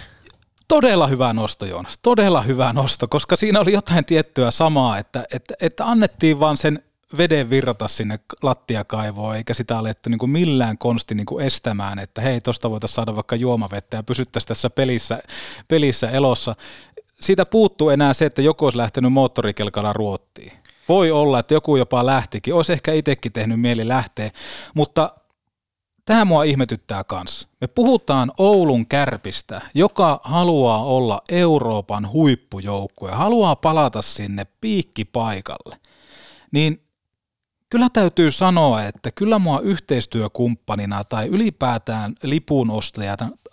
Todella 0.67 1.07
hyvä 1.07 1.33
nosto, 1.33 1.65
Joonas. 1.65 1.99
Todella 2.01 2.41
hyvä 2.41 2.73
nosto, 2.73 3.07
koska 3.07 3.35
siinä 3.35 3.59
oli 3.59 3.73
jotain 3.73 4.05
tiettyä 4.05 4.51
samaa, 4.51 4.97
että, 4.97 5.23
että, 5.33 5.53
että 5.61 5.85
annettiin 5.85 6.39
vaan 6.39 6.57
sen 6.57 6.83
veden 7.17 7.49
virrata 7.49 7.87
sinne 7.87 8.19
lattiakaivoon, 8.41 9.35
eikä 9.35 9.53
sitä 9.53 9.77
alettu 9.77 10.09
niin 10.09 10.19
kuin 10.19 10.29
millään 10.29 10.77
konsti 10.77 11.15
niin 11.15 11.25
kuin 11.25 11.45
estämään, 11.45 11.99
että 11.99 12.21
hei, 12.21 12.41
tosta 12.41 12.69
voitaisiin 12.69 12.95
saada 12.95 13.15
vaikka 13.15 13.35
juomavettä 13.35 13.97
ja 13.97 14.03
pysyttäisiin 14.03 14.47
tässä 14.47 14.69
pelissä, 14.69 15.19
pelissä 15.67 16.09
elossa. 16.09 16.55
Siitä 17.19 17.45
puuttuu 17.45 17.89
enää 17.89 18.13
se, 18.13 18.25
että 18.25 18.41
joku 18.41 18.65
olisi 18.65 18.77
lähtenyt 18.77 19.13
moottorikelkalla 19.13 19.93
ruottiin. 19.93 20.51
Voi 20.89 21.11
olla, 21.11 21.39
että 21.39 21.53
joku 21.53 21.75
jopa 21.75 22.05
lähtikin. 22.05 22.53
Olisi 22.53 22.73
ehkä 22.73 22.93
itsekin 22.93 23.31
tehnyt 23.31 23.61
mieli 23.61 23.87
lähteä, 23.87 24.31
mutta 24.73 25.13
Tämä 26.05 26.25
mua 26.25 26.43
ihmetyttää 26.43 27.03
kanssa. 27.03 27.47
Me 27.61 27.67
puhutaan 27.67 28.31
Oulun 28.37 28.87
kärpistä, 28.87 29.61
joka 29.73 30.19
haluaa 30.23 30.83
olla 30.83 31.21
Euroopan 31.29 32.11
huippujoukkue 32.11 33.09
ja 33.09 33.15
haluaa 33.15 33.55
palata 33.55 34.01
sinne 34.01 34.47
piikkipaikalle. 34.61 35.79
Niin 36.51 36.81
kyllä 37.69 37.89
täytyy 37.93 38.31
sanoa, 38.31 38.83
että 38.83 39.11
kyllä 39.11 39.39
mua 39.39 39.59
yhteistyökumppanina 39.59 41.03
tai 41.03 41.27
ylipäätään 41.27 42.15
lipun 42.23 42.71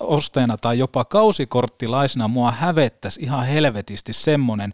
ostajana 0.00 0.56
tai 0.56 0.78
jopa 0.78 1.04
kausikorttilaisena 1.04 2.28
mua 2.28 2.50
hävettäisi 2.50 3.20
ihan 3.20 3.46
helvetisti 3.46 4.12
semmonen, 4.12 4.72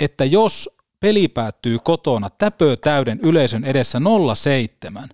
että 0.00 0.24
jos 0.24 0.70
peli 1.00 1.28
päättyy 1.28 1.78
kotona 1.84 2.30
täpö 2.30 2.76
täyden 2.76 3.20
yleisön 3.22 3.64
edessä 3.64 4.00
07, 4.34 5.08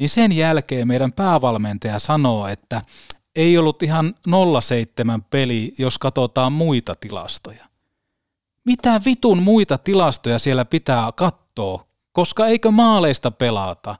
niin 0.00 0.08
sen 0.08 0.36
jälkeen 0.36 0.88
meidän 0.88 1.12
päävalmentaja 1.12 1.98
sanoo, 1.98 2.46
että 2.46 2.82
ei 3.36 3.58
ollut 3.58 3.82
ihan 3.82 4.14
07 4.60 5.22
peli, 5.22 5.74
jos 5.78 5.98
katsotaan 5.98 6.52
muita 6.52 6.94
tilastoja. 6.94 7.64
Mitä 8.64 9.00
vitun 9.04 9.42
muita 9.42 9.78
tilastoja 9.78 10.38
siellä 10.38 10.64
pitää 10.64 11.12
katsoa, 11.12 11.86
koska 12.12 12.46
eikö 12.46 12.70
maaleista 12.70 13.30
pelata? 13.30 13.96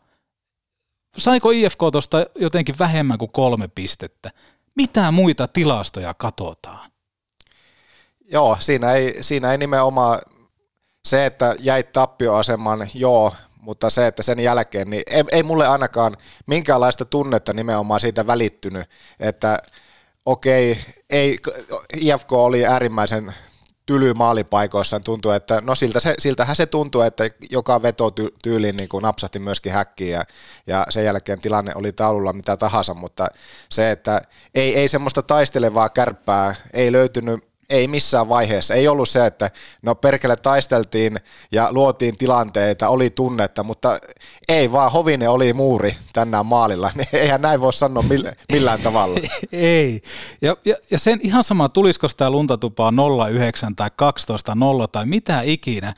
Saiko 1.16 1.50
IFK 1.50 1.78
tuosta 1.92 2.26
jotenkin 2.34 2.78
vähemmän 2.78 3.18
kuin 3.18 3.32
kolme 3.32 3.68
pistettä? 3.68 4.30
Mitä 4.76 5.10
muita 5.10 5.48
tilastoja 5.48 6.14
katsotaan? 6.14 6.90
Joo, 8.32 8.56
siinä 8.60 8.92
ei, 8.92 9.22
siinä 9.22 9.52
ei 9.52 9.58
nimenomaan 9.58 10.20
se, 11.04 11.26
että 11.26 11.56
jäit 11.58 11.92
tappioaseman, 11.92 12.88
joo, 12.94 13.32
mutta 13.61 13.90
se, 13.90 14.07
että 14.07 14.23
sen 14.23 14.40
jälkeen, 14.40 14.90
niin 14.90 15.03
ei, 15.07 15.25
ei 15.33 15.42
mulle 15.42 15.66
ainakaan 15.66 16.16
minkäänlaista 16.46 17.05
tunnetta 17.05 17.53
nimenomaan 17.53 18.01
siitä 18.01 18.27
välittynyt, 18.27 18.88
että 19.20 19.59
okei, 20.27 20.79
ei, 21.11 21.38
IFK 22.01 22.33
oli 22.33 22.66
äärimmäisen 22.66 23.35
tyly 23.87 24.14
maalipaikoissa, 24.14 25.01
tuntuu, 25.01 25.31
että 25.31 25.61
no 25.61 25.75
siltä 25.75 26.01
se, 26.01 26.14
siltähän 26.18 26.57
se 26.57 26.66
tuntuu, 26.66 27.01
että 27.01 27.25
joka 27.51 27.83
veto 27.83 28.12
tyyliin 28.42 28.77
niin 28.77 28.88
kuin 28.88 29.03
napsahti 29.03 29.38
myöskin 29.38 29.73
häkkiin 29.73 30.12
ja, 30.12 30.25
ja 30.66 30.87
sen 30.90 31.05
jälkeen 31.05 31.40
tilanne 31.40 31.73
oli 31.75 31.92
taululla 31.92 32.33
mitä 32.33 32.57
tahansa, 32.57 32.94
mutta 32.94 33.27
se, 33.68 33.90
että 33.90 34.23
ei, 34.55 34.77
ei 34.77 34.88
semmoista 34.88 35.23
taistelevaa 35.23 35.88
kärppää, 35.88 36.55
ei 36.73 36.92
löytynyt 36.92 37.49
ei 37.70 37.88
missään 37.88 38.28
vaiheessa. 38.28 38.74
Ei 38.74 38.88
ollut 38.88 39.09
se, 39.09 39.26
että 39.26 39.50
no 39.83 39.94
perkele 39.94 40.37
taisteltiin 40.37 41.20
ja 41.52 41.68
luotiin 41.72 42.16
tilanteita, 42.16 42.88
oli 42.88 43.11
tunnetta, 43.11 43.62
mutta 43.62 43.98
ei 44.48 44.72
vaan 44.72 44.92
Hovine 44.92 45.28
oli 45.28 45.52
muuri 45.52 45.96
tänään 46.12 46.46
maalilla. 46.46 46.90
Niin 46.94 47.09
eihän 47.22 47.42
näin 47.42 47.61
voi 47.61 47.72
sanoa 47.72 48.04
millään 48.52 48.80
tavalla. 48.85 49.20
ei. 49.52 50.00
Ja, 50.42 50.56
ja, 50.64 50.76
ja 50.90 50.98
sen 50.98 51.18
ihan 51.22 51.44
sama, 51.44 51.68
tulisiko 51.68 52.09
sitä 52.09 52.30
luntatupaa 52.30 52.92
09 53.30 53.76
tai 53.76 53.90
12 53.96 54.54
0 54.54 54.88
tai 54.88 55.06
mitä 55.06 55.40
ikinä, 55.40 55.94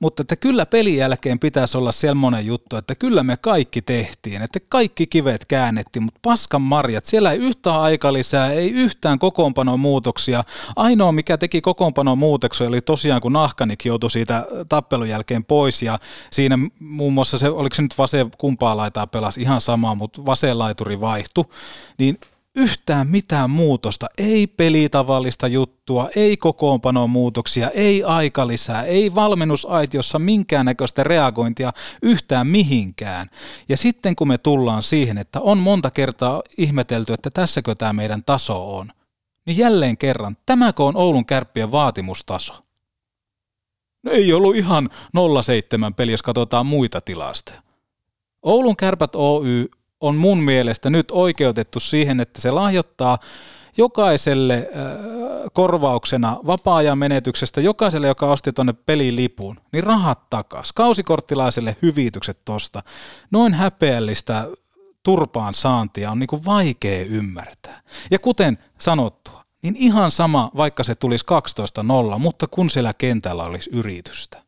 mutta 0.00 0.22
että 0.22 0.36
kyllä 0.36 0.66
pelin 0.66 0.96
jälkeen 0.96 1.38
pitäisi 1.38 1.78
olla 1.78 1.92
semmoinen 1.92 2.46
juttu, 2.46 2.76
että 2.76 2.94
kyllä 2.94 3.22
me 3.22 3.36
kaikki 3.36 3.82
tehtiin, 3.82 4.42
että 4.42 4.60
kaikki 4.68 5.06
kivet 5.06 5.44
käännettiin, 5.44 6.02
mutta 6.02 6.20
paskan 6.22 6.62
marjat, 6.62 7.06
siellä 7.06 7.32
ei 7.32 7.38
yhtään 7.38 7.80
aika 7.80 8.12
lisää, 8.12 8.50
ei 8.50 8.70
yhtään 8.70 9.18
kokoonpanon 9.18 9.80
muutoksia. 9.80 10.44
Ainoa, 10.76 11.12
mikä 11.12 11.38
teki 11.38 11.60
kokoonpanon 11.60 12.18
muutoksia, 12.18 12.68
oli 12.68 12.80
tosiaan, 12.80 13.20
kun 13.20 13.32
Nahkanik 13.32 13.84
joutui 13.84 14.10
siitä 14.10 14.46
tappelun 14.68 15.08
jälkeen 15.08 15.44
pois, 15.44 15.82
ja 15.82 15.98
siinä 16.30 16.58
muun 16.80 17.12
muassa 17.12 17.38
se, 17.38 17.48
oliko 17.48 17.74
se 17.74 17.82
nyt 17.82 17.98
vasen 17.98 18.30
kumpaa 18.38 18.76
laitaa 18.76 19.06
pelasi 19.06 19.42
ihan 19.42 19.60
sama, 19.60 19.94
mutta 19.94 20.26
vasen 20.26 20.58
laituri 20.58 21.00
vaihtui, 21.00 21.44
niin 21.98 22.18
yhtään 22.56 23.06
mitään 23.06 23.50
muutosta, 23.50 24.06
ei 24.18 24.46
pelitavallista 24.46 25.48
juttua, 25.48 26.08
ei 26.16 26.36
kokoonpanon 26.36 27.10
muutoksia, 27.10 27.70
ei 27.70 28.04
aikalisää, 28.04 28.82
ei 28.82 29.14
valmennusaitiossa 29.14 30.18
minkäännäköistä 30.18 31.04
reagointia 31.04 31.72
yhtään 32.02 32.46
mihinkään. 32.46 33.30
Ja 33.68 33.76
sitten 33.76 34.16
kun 34.16 34.28
me 34.28 34.38
tullaan 34.38 34.82
siihen, 34.82 35.18
että 35.18 35.40
on 35.40 35.58
monta 35.58 35.90
kertaa 35.90 36.42
ihmetelty, 36.58 37.12
että 37.12 37.30
tässäkö 37.30 37.74
tämä 37.74 37.92
meidän 37.92 38.24
taso 38.24 38.76
on, 38.76 38.92
niin 39.46 39.58
jälleen 39.58 39.98
kerran, 39.98 40.36
tämäkö 40.46 40.84
on 40.84 40.96
Oulun 40.96 41.26
kärppien 41.26 41.72
vaatimustaso? 41.72 42.52
No 44.02 44.12
ei 44.12 44.32
ollut 44.32 44.56
ihan 44.56 44.90
07 45.42 45.94
peli, 45.94 46.10
jos 46.10 46.22
katsotaan 46.22 46.66
muita 46.66 47.00
tilastoja. 47.00 47.62
Oulun 48.42 48.76
kärpät 48.76 49.10
Oy 49.14 49.68
on 50.00 50.16
mun 50.16 50.38
mielestä 50.38 50.90
nyt 50.90 51.10
oikeutettu 51.10 51.80
siihen, 51.80 52.20
että 52.20 52.40
se 52.40 52.50
lahjoittaa 52.50 53.18
jokaiselle 53.76 54.54
äh, 54.54 54.82
korvauksena 55.52 56.36
vapaa-ajan 56.46 56.98
menetyksestä, 56.98 57.60
jokaiselle, 57.60 58.06
joka 58.06 58.26
osti 58.26 58.52
tuonne 58.52 58.72
pelilipun, 58.72 59.56
niin 59.72 59.84
rahat 59.84 60.30
takas. 60.30 60.72
Kausikorttilaiselle 60.72 61.76
hyvitykset 61.82 62.38
tosta. 62.44 62.82
Noin 63.30 63.54
häpeällistä 63.54 64.48
turpaan 65.02 65.54
saantia 65.54 66.10
on 66.10 66.18
niin 66.18 66.26
kuin 66.26 66.44
vaikea 66.44 67.04
ymmärtää. 67.04 67.80
Ja 68.10 68.18
kuten 68.18 68.58
sanottua, 68.78 69.44
niin 69.62 69.76
ihan 69.76 70.10
sama, 70.10 70.50
vaikka 70.56 70.84
se 70.84 70.94
tulisi 70.94 71.24
12-0, 72.14 72.18
mutta 72.18 72.46
kun 72.46 72.70
siellä 72.70 72.92
kentällä 72.98 73.44
olisi 73.44 73.70
yritystä. 73.72 74.42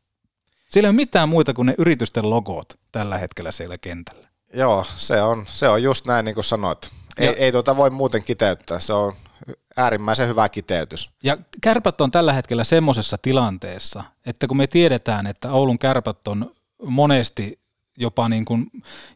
Siellä 0.68 0.87
ei 0.87 0.90
ole 0.90 0.96
mitään 0.96 1.28
muita 1.28 1.54
kuin 1.54 1.66
ne 1.66 1.74
yritysten 1.78 2.30
logot 2.30 2.78
tällä 2.92 3.18
hetkellä 3.18 3.52
siellä 3.52 3.78
kentällä. 3.78 4.27
Joo, 4.54 4.87
se 4.96 5.22
on, 5.22 5.46
se 5.48 5.68
on 5.68 5.82
just 5.82 6.06
näin 6.06 6.24
niin 6.24 6.34
kuin 6.34 6.44
sanoit. 6.44 6.90
Ei, 7.18 7.28
ei 7.28 7.52
tuota 7.52 7.76
voi 7.76 7.90
muuten 7.90 8.24
kiteyttää, 8.24 8.80
se 8.80 8.92
on 8.92 9.12
äärimmäisen 9.76 10.28
hyvä 10.28 10.48
kiteytys. 10.48 11.11
Ja 11.22 11.37
kärpät 11.61 12.00
on 12.00 12.11
tällä 12.11 12.32
hetkellä 12.32 12.64
semmoisessa 12.64 13.18
tilanteessa, 13.22 14.04
että 14.26 14.46
kun 14.46 14.56
me 14.56 14.66
tiedetään, 14.66 15.26
että 15.26 15.52
Oulun 15.52 15.78
kärpät 15.78 16.28
on 16.28 16.54
monesti 16.87 17.58
jopa 17.98 18.28
niin 18.28 18.44
kuin, 18.44 18.66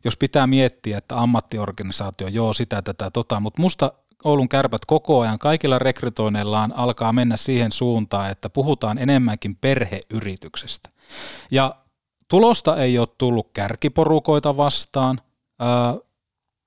jos 0.04 0.16
pitää 0.16 0.46
miettiä, 0.46 0.98
että 0.98 1.20
ammattiorganisaatio, 1.20 2.28
joo 2.28 2.52
sitä, 2.52 2.82
tätä, 2.82 3.10
tota, 3.10 3.40
mutta 3.40 3.62
musta 3.62 3.92
Oulun 4.24 4.48
kärpät 4.48 4.84
koko 4.84 5.20
ajan 5.20 5.38
kaikilla 5.38 5.78
rekrytoinneillaan 5.78 6.72
alkaa 6.76 7.12
mennä 7.12 7.36
siihen 7.36 7.72
suuntaan, 7.72 8.30
että 8.30 8.50
puhutaan 8.50 8.98
enemmänkin 8.98 9.56
perheyrityksestä. 9.56 10.90
Ja 11.50 11.74
tulosta 12.32 12.76
ei 12.76 12.98
ole 12.98 13.08
tullut 13.18 13.50
kärkiporukoita 13.52 14.56
vastaan, 14.56 15.20
ää, 15.60 15.94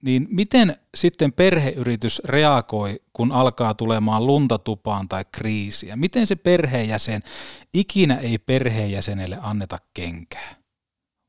niin 0.04 0.28
miten 0.30 0.76
sitten 0.96 1.34
perheyritys 1.34 2.22
reagoi, 2.26 3.02
kun 3.14 3.32
alkaa 3.32 3.74
tulemaan 3.74 4.28
luntatupaan 4.28 5.10
tai 5.10 5.26
kriisiä? 5.32 5.96
Miten 5.96 6.28
se 6.28 6.36
perheenjäsen, 6.36 7.24
ikinä 7.74 8.16
ei 8.16 8.38
perheenjäsenelle 8.38 9.38
anneta 9.42 9.78
kenkää, 9.94 10.56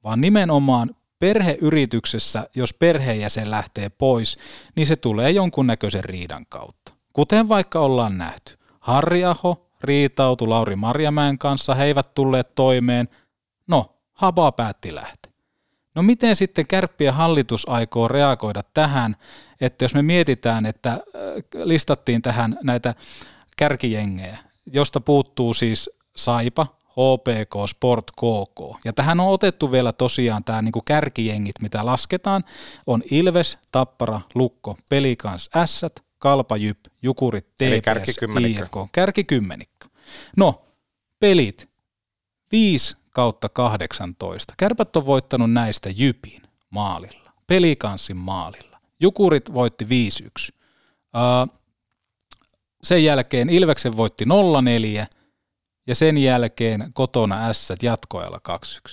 vaan 0.05 0.21
nimenomaan 0.21 0.91
perheyrityksessä, 1.19 2.49
jos 2.55 2.75
perheenjäsen 2.75 3.51
lähtee 3.51 3.89
pois, 3.89 4.39
niin 4.77 4.87
se 4.87 4.97
tulee 4.97 5.31
jonkunnäköisen 5.31 6.05
riidan 6.05 6.47
kautta. 6.49 6.93
Kuten 7.13 7.49
vaikka 7.49 7.81
ollaan 7.81 8.19
nähty. 8.19 8.59
Harri 8.81 9.25
Aho 9.25 9.67
riitautui 9.81 10.49
Lauri 10.49 10.77
Marjamäen 10.77 11.39
kanssa, 11.39 11.75
he 11.75 11.85
eivät 11.85 12.15
tulleet 12.15 12.55
toimeen. 12.55 13.09
No, 13.69 13.96
Haba 14.17 14.53
päätti 14.53 14.95
lähteä. 14.95 15.33
No 15.95 16.03
miten 16.03 16.37
sitten 16.37 16.67
kärppien 16.67 17.15
hallitus 17.15 17.69
aikoo 17.69 18.09
reagoida 18.09 18.63
tähän, 18.75 19.17
että 19.61 19.85
jos 19.85 19.95
me 19.95 20.03
mietitään, 20.03 20.67
että 20.67 20.91
äh, 20.91 20.99
listattiin 21.65 22.23
tähän 22.23 22.59
näitä 22.63 22.95
kärkijengejä, 23.57 24.39
josta 24.73 25.01
puuttuu 25.01 25.55
siis 25.55 25.91
Saipa, 26.17 26.67
HPK, 26.97 27.69
Sport, 27.69 28.11
KK. 28.11 28.85
Ja 28.85 28.93
tähän 28.93 29.21
on 29.21 29.33
otettu 29.33 29.73
vielä 29.73 29.93
tosiaan 29.93 30.45
tämä 30.45 30.63
niinku 30.63 30.83
kärkijengit, 30.83 31.61
mitä 31.61 31.87
lasketaan, 31.87 32.45
on 32.87 33.03
Ilves, 33.11 33.59
Tappara, 33.73 34.21
Lukko, 34.35 34.77
Pelikans, 34.91 35.51
Ässät, 35.57 36.01
Kalpa, 36.19 36.57
Jyp, 36.57 36.79
Jukurit, 37.03 37.47
TPS, 37.47 38.17
IFK, 38.41 38.77
kärkikymmenikko. 38.93 39.87
No, 40.37 40.63
pelit, 41.21 41.69
5 42.53 42.97
kautta 43.17 43.49
18. 43.49 44.55
Kärpät 44.57 44.97
on 44.97 45.07
voittanut 45.07 45.53
näistä 45.53 45.91
Jypin 45.91 46.43
maalilla, 46.71 47.33
Pelikanssin 47.47 48.17
maalilla. 48.17 48.81
Jukurit 49.01 49.55
voitti 49.55 49.85
5-1. 49.85 49.89
Uh, 49.89 51.57
sen 52.83 53.05
jälkeen 53.05 53.51
Ilveksen 53.51 53.97
voitti 53.97 54.25
0-4 54.25 54.29
ja 55.87 55.95
sen 55.95 56.19
jälkeen 56.19 56.91
kotona 56.93 57.53
S 57.53 57.73
jatkoajalla 57.83 58.41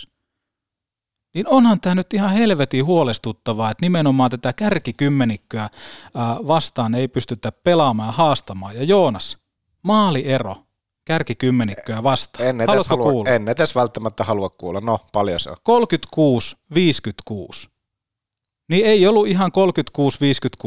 2-1. 0.06 0.10
Niin 1.34 1.48
onhan 1.48 1.80
tämä 1.82 1.96
nyt 1.96 2.14
ihan 2.14 2.32
helvetin 2.32 2.86
huolestuttavaa, 2.86 3.72
että 3.72 3.86
nimenomaan 3.86 4.32
tätä 4.32 4.54
kärkikymmenikköä 4.54 5.70
vastaan 6.48 6.96
ei 6.96 7.08
pystytä 7.08 7.52
pelaamaan 7.52 8.08
ja 8.08 8.14
haastamaan. 8.14 8.76
Ja 8.76 8.84
Joonas, 8.84 9.38
maaliero 9.82 10.64
kärkikymmenikköä 11.06 12.04
vastaan. 12.04 12.48
En 12.48 12.62
edes, 12.62 12.88
halua, 12.88 13.12
kuulla? 13.12 13.30
en 13.30 13.50
edes 13.50 13.76
välttämättä 13.76 14.24
halua 14.24 14.50
kuulla. 14.50 14.82
No, 14.82 15.00
paljon 15.14 15.40
se 15.40 15.50
on. 15.50 15.58
36-56. 17.68 17.70
Niin 18.70 18.86
ei 18.86 19.08
ollut 19.08 19.28
ihan 19.28 19.52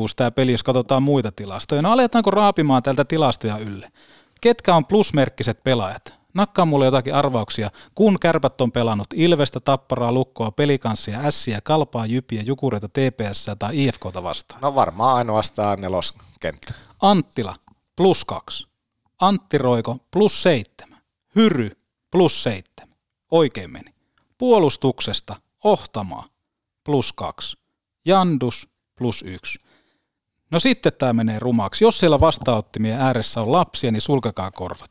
36-56 0.00 0.12
tämä 0.16 0.30
peli, 0.30 0.52
jos 0.52 0.62
katsotaan 0.62 1.02
muita 1.02 1.32
tilastoja. 1.32 1.82
No 1.82 1.92
aletaanko 1.92 2.30
raapimaan 2.30 2.82
tältä 2.82 3.04
tilastoja 3.04 3.58
ylle? 3.58 3.88
Ketkä 4.40 4.74
on 4.74 4.86
plusmerkkiset 4.86 5.64
pelaajat? 5.64 6.14
Nakkaa 6.34 6.64
mulle 6.64 6.84
jotakin 6.84 7.14
arvauksia, 7.14 7.70
kun 7.94 8.18
kärpät 8.20 8.60
on 8.60 8.72
pelannut 8.72 9.06
Ilvestä, 9.14 9.60
Tapparaa, 9.60 10.12
Lukkoa, 10.12 10.50
Pelikanssia, 10.50 11.20
Ässiä, 11.20 11.60
Kalpaa, 11.60 12.06
Jypiä, 12.06 12.42
Jukureita, 12.42 12.88
TPS 12.88 13.46
tai 13.58 13.86
IFKta 13.86 14.22
vastaan. 14.22 14.60
No 14.60 14.74
varmaan 14.74 15.16
ainoastaan 15.16 15.80
neloskenttä. 15.80 16.74
Anttila, 17.02 17.54
plus 17.96 18.24
kaksi. 18.24 18.66
Antti 19.20 19.58
Roiko 19.58 19.98
plus 20.10 20.42
seitsemän. 20.42 21.02
Hyry 21.36 21.70
plus 22.10 22.42
seitsemän. 22.42 22.96
Oikein 23.30 23.72
meni. 23.72 23.94
Puolustuksesta 24.38 25.36
Ohtamaa 25.64 26.28
plus 26.84 27.12
kaksi. 27.12 27.56
Jandus 28.04 28.68
plus 28.98 29.22
yksi. 29.22 29.58
No 30.50 30.60
sitten 30.60 30.92
tämä 30.98 31.12
menee 31.12 31.38
rumaksi. 31.38 31.84
Jos 31.84 31.98
siellä 31.98 32.20
vastaanottimien 32.20 33.00
ääressä 33.00 33.42
on 33.42 33.52
lapsia, 33.52 33.92
niin 33.92 34.00
sulkekaa 34.00 34.50
korvat. 34.50 34.90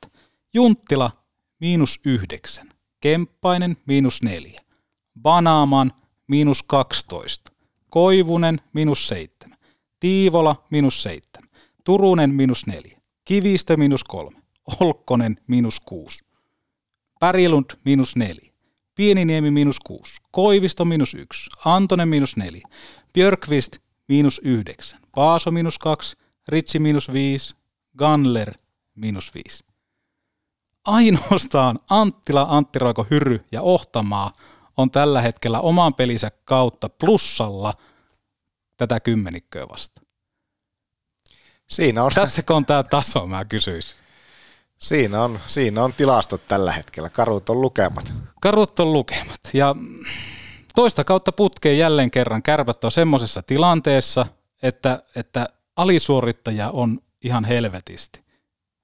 Junttila 0.53 1.11
miinus 1.59 1.99
yhdeksän. 2.05 2.69
Kemppainen 3.01 3.77
miinus 3.85 4.21
neljä. 4.21 4.59
Banaaman 5.21 5.93
miinus 6.27 6.63
12. 6.63 7.51
Koivunen 7.89 8.61
miinus 8.73 9.07
seitsemän. 9.07 9.57
Tiivola 9.99 10.63
miinus 10.69 11.03
seitsemän. 11.03 11.49
Turunen 11.83 12.29
miinus 12.29 12.67
neljä. 12.67 13.01
Kivistö 13.25 13.77
miinus 13.77 14.03
kolme. 14.03 14.41
Olkkonen 14.79 15.37
miinus 15.47 15.79
kuusi. 15.79 16.25
Pärilund 17.19 17.65
miinus 17.85 18.15
neljä. 18.15 18.53
Pieniniemi 18.95 19.51
miinus 19.51 19.79
kuusi. 19.79 20.21
Koivisto 20.31 20.85
miinus 20.85 21.13
yksi. 21.13 21.49
Antonen 21.65 22.07
miinus 22.07 22.37
neljä. 22.37 22.67
Björkvist 23.13 23.77
miinus 24.07 24.41
yhdeksän. 24.43 24.99
Paaso 25.15 25.51
miinus 25.51 25.79
kaksi. 25.79 26.17
Ritsi 26.47 26.79
miinus 26.79 27.13
viisi. 27.13 27.55
Ganler 27.97 28.53
miinus 28.95 29.33
viisi. 29.33 29.65
Ainoastaan 30.85 31.79
Anttila, 31.89 32.47
Antti 32.49 32.79
Roiko, 32.79 33.07
Hyry 33.11 33.45
ja 33.51 33.61
Ohtamaa 33.61 34.31
on 34.77 34.91
tällä 34.91 35.21
hetkellä 35.21 35.59
oman 35.59 35.93
pelinsä 35.93 36.31
kautta 36.45 36.89
plussalla 36.89 37.73
tätä 38.77 38.99
kymmenikköä 38.99 39.67
vastaan. 39.69 40.04
Siinä 41.67 42.03
on. 42.03 42.11
Tässä 42.15 42.43
on 42.49 42.65
tämä 42.65 42.83
taso, 42.83 43.27
mä 43.27 43.45
kysyisin. 43.45 43.95
Siinä 44.77 45.23
on, 45.23 45.39
siinä 45.47 45.83
on 45.83 45.93
tilastot 45.93 46.47
tällä 46.47 46.71
hetkellä. 46.71 47.09
Karut 47.09 47.49
on 47.49 47.61
lukemat. 47.61 48.13
Karut 48.41 48.79
on 48.79 48.93
lukemat. 48.93 49.39
Ja 49.53 49.75
toista 50.75 51.03
kautta 51.03 51.31
putkeen 51.31 51.77
jälleen 51.77 52.11
kerran 52.11 52.43
kärpät 52.43 52.83
on 52.83 52.91
semmoisessa 52.91 53.43
tilanteessa, 53.43 54.25
että, 54.61 55.03
että 55.15 55.47
alisuorittaja 55.75 56.69
on 56.69 56.99
ihan 57.21 57.45
helvetisti. 57.45 58.25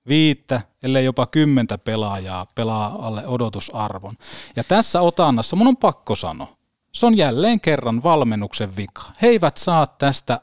viittä, 0.07 0.61
ellei 0.83 1.05
jopa 1.05 1.25
kymmentä 1.25 1.77
pelaajaa 1.77 2.45
pelaa 2.55 2.97
alle 3.01 3.27
odotusarvon. 3.27 4.15
Ja 4.55 4.63
tässä 4.63 5.01
otannassa 5.01 5.55
mun 5.55 5.67
on 5.67 5.77
pakko 5.77 6.15
sanoa, 6.15 6.55
se 6.93 7.05
on 7.05 7.17
jälleen 7.17 7.61
kerran 7.61 8.03
valmennuksen 8.03 8.75
vika. 8.75 9.03
He 9.21 9.27
eivät 9.27 9.57
saa 9.57 9.87
tästä 9.87 10.41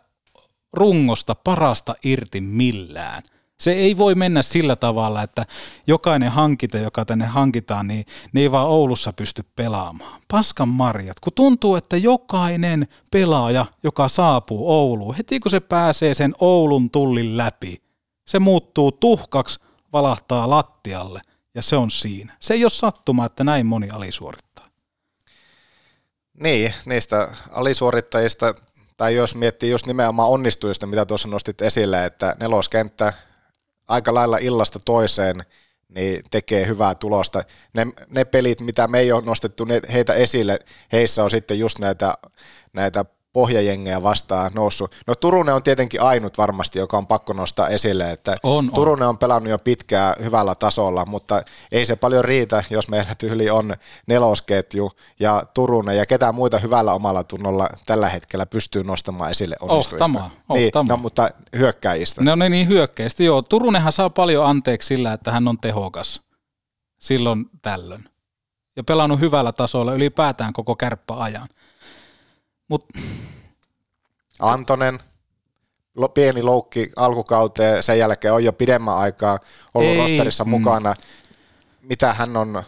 rungosta 0.79 1.35
parasta 1.35 1.95
irti 2.05 2.41
millään. 2.41 3.23
Se 3.61 3.73
ei 3.73 3.99
voi 3.99 4.14
mennä 4.14 4.43
sillä 4.43 4.77
tavalla, 4.77 5.23
että 5.23 5.47
jokainen 5.87 6.31
hankinta, 6.31 6.79
joka 6.79 7.05
tänne 7.05 7.27
hankitaan, 7.27 7.88
niin 7.88 8.07
ne 8.33 8.41
ei 8.41 8.53
vaan 8.53 8.69
Oulussa 8.69 9.12
pysty 9.12 9.45
pelaamaan. 9.57 10.21
Paskan 10.29 10.69
marjat, 10.69 11.21
kun 11.21 11.33
tuntuu, 11.33 11.77
että 11.77 11.97
jokainen 11.97 12.88
pelaaja, 13.12 13.67
joka 13.83 14.09
saapuu 14.09 14.71
Ouluun, 14.71 15.14
heti 15.14 15.41
kun 15.41 15.51
se 15.51 15.61
pääsee 15.61 16.14
sen 16.14 16.35
Oulun 16.41 16.91
tullin 16.91 17.37
läpi, 17.37 17.83
se 18.27 18.38
muuttuu 18.38 18.93
tuhkaksi, 18.93 19.61
valahtaa 19.93 20.51
lattialle 20.51 21.21
ja 21.55 21.62
se 21.62 21.77
on 21.77 21.91
siinä. 21.91 22.37
Se 22.41 22.55
ei 22.55 22.64
ole 22.64 22.71
sattuma, 22.71 23.27
että 23.27 23.45
näin 23.45 23.67
moni 23.67 23.91
alisuorittaa. 23.91 24.69
Niin, 26.43 26.75
niistä 26.85 27.29
alisuorittajista, 27.51 28.55
tai 28.99 29.15
jos 29.15 29.35
miettii 29.35 29.71
just 29.71 29.87
nimenomaan 29.87 30.29
onnistujista, 30.31 30.87
mitä 30.87 31.07
tuossa 31.07 31.29
nostit 31.29 31.63
esille, 31.63 32.05
että 32.05 32.37
neloskenttä 32.41 33.13
aika 33.89 34.15
lailla 34.15 34.39
illasta 34.39 34.79
toiseen 34.85 35.45
niin 35.89 36.23
tekee 36.31 36.67
hyvää 36.67 36.95
tulosta. 36.95 37.43
Ne, 37.75 37.87
ne 38.09 38.25
pelit, 38.25 38.61
mitä 38.61 38.89
me 38.89 38.99
ei 38.99 39.13
ole 39.13 39.25
nostettu 39.25 39.65
ne, 39.65 39.81
heitä 39.93 40.15
esille, 40.15 40.59
heissä 40.93 41.25
on 41.25 41.31
sitten 41.31 41.59
just 41.59 41.79
näitä, 41.79 42.15
näitä 42.73 43.05
pohjajengejä 43.33 44.03
vastaan 44.03 44.51
noussut. 44.55 44.95
No 45.07 45.14
Turunen 45.14 45.55
on 45.55 45.62
tietenkin 45.62 46.03
ainut 46.03 46.38
varmasti, 46.38 46.79
joka 46.79 46.99
on 46.99 47.07
pakko 47.07 47.33
nostaa 47.33 47.69
esille, 47.69 48.11
että 48.12 48.37
on, 48.43 48.71
Turunen 48.75 49.03
on. 49.03 49.09
on 49.09 49.19
pelannut 49.19 49.51
jo 49.51 49.59
pitkään 49.59 50.14
hyvällä 50.23 50.55
tasolla, 50.55 51.07
mutta 51.07 51.43
ei 51.73 51.87
se 51.87 51.97
paljon 51.97 52.25
riitä, 52.25 52.64
jos 52.71 52.88
meillä 52.88 53.14
tyyli 53.14 53.51
on 53.51 53.77
nelosketju 54.07 54.93
ja 55.21 55.43
Turunen 55.55 55.97
ja 55.97 56.07
ketään 56.07 56.35
muita 56.35 56.59
hyvällä 56.59 56.93
omalla 56.95 57.25
tunnolla 57.25 57.69
tällä 57.87 58.09
hetkellä 58.09 58.47
pystyy 58.47 58.85
nostamaan 58.85 59.31
esille 59.31 59.57
onnistujista. 59.61 60.05
Ohtama, 60.05 60.31
niin, 60.55 60.67
ohtama. 60.67 60.93
no, 60.93 60.97
mutta 60.97 61.31
hyökkäjistä. 61.57 62.25
No 62.25 62.35
ne 62.35 62.49
niin 62.49 62.69
hyökkäistä, 62.69 63.23
joo. 63.23 63.43
Turunenhan 63.43 63.93
saa 63.93 64.11
paljon 64.11 64.47
anteeksi 64.47 64.87
sillä, 64.87 65.12
että 65.12 65.33
hän 65.33 65.49
on 65.49 65.59
tehokas 65.59 66.23
silloin 66.99 67.47
tällöin. 67.62 68.05
Ja 68.77 68.85
pelannut 68.85 69.21
hyvällä 69.21 69.53
tasolla 69.53 69.95
ylipäätään 69.95 70.53
koko 70.53 70.77
kärppäajan. 70.77 71.49
Mut 72.68 72.87
Antonen, 74.40 74.98
pieni 76.14 76.42
loukki 76.42 76.92
alkukauteen, 76.96 77.83
sen 77.83 77.98
jälkeen 77.98 78.35
on 78.35 78.44
jo 78.44 78.52
pidemmän 78.52 78.96
aikaa 78.96 79.38
ollut 79.74 79.90
Ei, 79.90 79.96
rosterissa 79.98 80.44
mm. 80.44 80.50
mukana. 80.50 80.94
Mitä 81.83 82.12
hän 82.14 82.37
on 82.37 82.62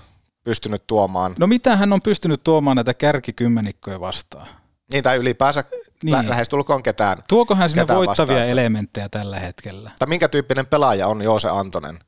pystynyt 0.45 0.87
tuomaan? 0.87 1.35
no 1.39 1.47
mitä 1.47 1.77
hän 1.77 1.93
on 1.93 2.03
pystynyt 2.03 2.45
tuomaan 2.45 2.77
näitä 2.77 2.95
kärkikymmenikkoja 2.95 4.01
vastaan? 4.01 4.47
Niin, 4.93 5.05
tai 5.05 5.17
ylipäänsä 5.17 5.65
Niin. 6.03 6.19
niin. 6.19 6.29
lähestulkoon 6.31 6.83
ketään. 6.83 7.19
Tuoko 7.29 7.55
hän 7.55 7.71
sinne 7.71 7.89
voittavia 7.89 8.35
vastaan. 8.35 8.49
elementtejä 8.49 9.09
tällä 9.09 9.39
hetkellä? 9.39 9.91
Tai 9.99 10.09
minkä 10.09 10.29
tyyppinen 10.29 10.67
pelaaja 10.67 11.07
on 11.07 11.23
Joose 11.23 11.49
Antonen? 11.49 11.99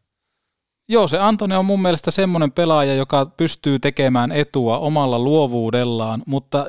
Joo, 0.89 1.09
se 1.09 1.19
Antoni 1.19 1.57
on 1.57 1.65
mun 1.65 1.83
mielestä 1.83 2.11
semmoinen 2.11 2.53
pelaaja, 2.53 2.95
joka 2.95 3.27
pystyy 3.27 3.79
tekemään 3.79 4.33
etua 4.33 4.79
omalla 4.79 5.19
luovuudellaan, 5.19 6.23
mutta 6.27 6.67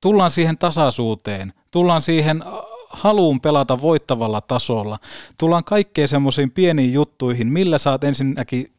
tullaan 0.00 0.30
siihen 0.30 0.58
tasaisuuteen, 0.58 1.52
tullaan 1.72 2.02
siihen 2.02 2.44
haluun 2.90 3.40
pelata 3.40 3.82
voittavalla 3.82 4.40
tasolla, 4.40 4.98
tullaan 5.38 5.64
kaikkeen 5.64 6.08
semmoisiin 6.08 6.50
pieniin 6.50 6.92
juttuihin, 6.92 7.46
millä 7.46 7.78
saat 7.78 8.04
ensinnäkin 8.04 8.72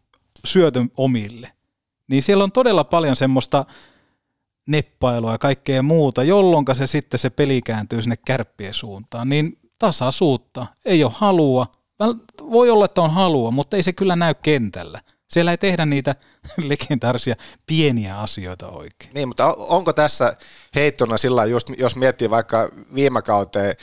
syötön 0.45 0.91
omille. 0.97 1.51
Niin 2.07 2.23
siellä 2.23 2.43
on 2.43 2.51
todella 2.51 2.83
paljon 2.83 3.15
semmoista 3.15 3.65
neppailua 4.67 5.31
ja 5.31 5.37
kaikkea 5.37 5.83
muuta, 5.83 6.23
jolloin 6.23 6.65
se 6.73 6.87
sitten 6.87 7.19
se 7.19 7.29
peli 7.29 7.61
kääntyy 7.61 8.01
sinne 8.01 8.17
kärppien 8.17 8.73
suuntaan. 8.73 9.29
Niin 9.29 9.59
tasaisuutta, 9.79 10.65
ei 10.85 11.03
ole 11.03 11.11
halua, 11.15 11.67
voi 12.51 12.69
olla, 12.69 12.85
että 12.85 13.01
on 13.01 13.13
halua, 13.13 13.51
mutta 13.51 13.77
ei 13.77 13.83
se 13.83 13.93
kyllä 13.93 14.15
näy 14.15 14.33
kentällä. 14.33 14.99
Siellä 15.27 15.51
ei 15.51 15.57
tehdä 15.57 15.85
niitä 15.85 16.15
legendaarisia 16.69 17.35
pieniä 17.65 18.19
asioita 18.19 18.67
oikein. 18.69 19.11
Niin, 19.13 19.27
mutta 19.27 19.53
on- 19.53 19.55
onko 19.69 19.93
tässä 19.93 20.35
heittona 20.75 21.17
sillä 21.17 21.45
just, 21.45 21.69
jos 21.77 21.95
miettii 21.95 22.29
vaikka 22.29 22.69
viime 22.95 23.21
kauteen, 23.21 23.75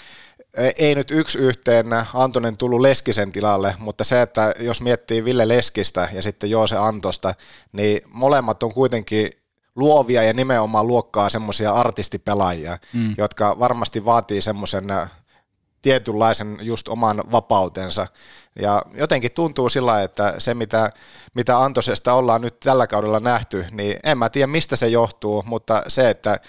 e- 0.55 0.73
ei 0.79 0.95
nyt 0.95 1.11
yksi 1.11 1.39
yhteen 1.39 1.87
Antonen 2.15 2.57
tullut 2.57 2.81
Leskisen 2.81 3.33
tilalle, 3.33 3.75
mutta 3.79 4.05
se, 4.05 4.23
että 4.23 4.55
jos 4.59 4.81
miettii 4.81 5.25
Ville 5.25 5.49
Leskistä 5.49 6.09
ja 6.13 6.23
sitten 6.23 6.51
Joose 6.51 6.77
Antosta, 6.77 7.35
niin 7.73 8.01
molemmat 8.09 8.63
on 8.63 8.75
kuitenkin 8.75 9.31
luovia 9.77 10.23
ja 10.23 10.33
nimenomaan 10.33 10.87
luokkaa 10.87 11.29
semmoisia 11.29 11.73
artistipelaajia, 11.73 12.79
mm. 12.93 13.15
jotka 13.19 13.59
varmasti 13.59 14.05
vaatii 14.05 14.43
semmoisen 14.43 14.85
tietynlaisen 15.83 16.59
just 16.61 16.89
oman 16.89 17.23
vapautensa. 17.33 18.07
Ja 18.61 18.83
jotenkin 18.95 19.33
tuntuu 19.33 19.69
sillä, 19.69 20.03
että 20.03 20.35
se 20.39 20.55
mitä, 20.55 20.91
mitä 21.35 21.59
Antosesta 21.59 22.13
ollaan 22.13 22.41
nyt 22.41 22.61
tällä 22.61 22.87
kaudella 22.87 23.21
nähty, 23.21 23.65
niin 23.71 23.97
en 24.05 24.19
mä 24.19 24.29
tiedä 24.29 24.47
mistä 24.47 24.77
se 24.77 24.89
johtuu, 24.89 25.43
mutta 25.47 25.83
se, 25.89 26.11
että 26.11 26.41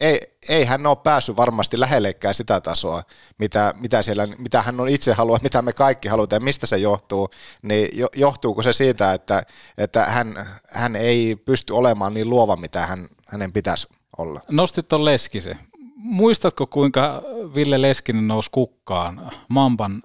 ei, 0.00 0.20
ei 0.48 0.64
hän 0.64 0.86
ole 0.86 0.96
päässyt 0.96 1.36
varmasti 1.36 1.80
lähellekään 1.80 2.34
sitä 2.34 2.60
tasoa, 2.60 3.02
mitä, 3.38 3.74
mitä, 3.80 4.02
siellä, 4.02 4.26
mitä 4.38 4.62
hän 4.62 4.80
on 4.80 4.88
itse 4.88 5.12
haluaa, 5.12 5.38
mitä 5.42 5.62
me 5.62 5.72
kaikki 5.72 6.08
halutaan, 6.08 6.42
ja 6.42 6.44
mistä 6.44 6.66
se 6.66 6.76
johtuu, 6.76 7.30
niin 7.62 7.88
jo, 7.92 8.08
johtuuko 8.16 8.62
se 8.62 8.72
siitä, 8.72 9.12
että, 9.12 9.42
että 9.78 10.04
hän, 10.04 10.48
hän 10.68 10.96
ei 10.96 11.36
pysty 11.36 11.72
olemaan 11.72 12.14
niin 12.14 12.30
luova, 12.30 12.56
mitä 12.56 12.86
hän, 12.86 13.08
hänen 13.26 13.52
pitäisi 13.52 13.88
olla. 14.18 14.40
Nostit 14.50 14.88
ton 14.88 15.04
Leskisen. 15.04 15.58
Muistatko, 16.04 16.66
kuinka 16.66 17.22
Ville 17.54 17.82
Leskinen 17.82 18.28
nousi 18.28 18.50
kukkaan 18.52 19.30
Mamban 19.48 20.02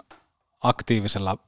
aktiivisella 0.60 1.38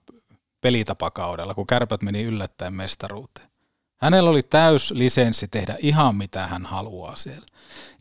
pelitapakaudella, 0.60 1.54
kun 1.54 1.66
kärpät 1.66 2.02
meni 2.02 2.22
yllättäen 2.22 2.74
mestaruuteen? 2.74 3.48
Hänellä 3.96 4.30
oli 4.30 4.42
täys 4.42 4.90
lisenssi 4.90 5.48
tehdä 5.48 5.76
ihan 5.80 6.16
mitä 6.16 6.46
hän 6.46 6.66
haluaa 6.66 7.16
siellä. 7.16 7.46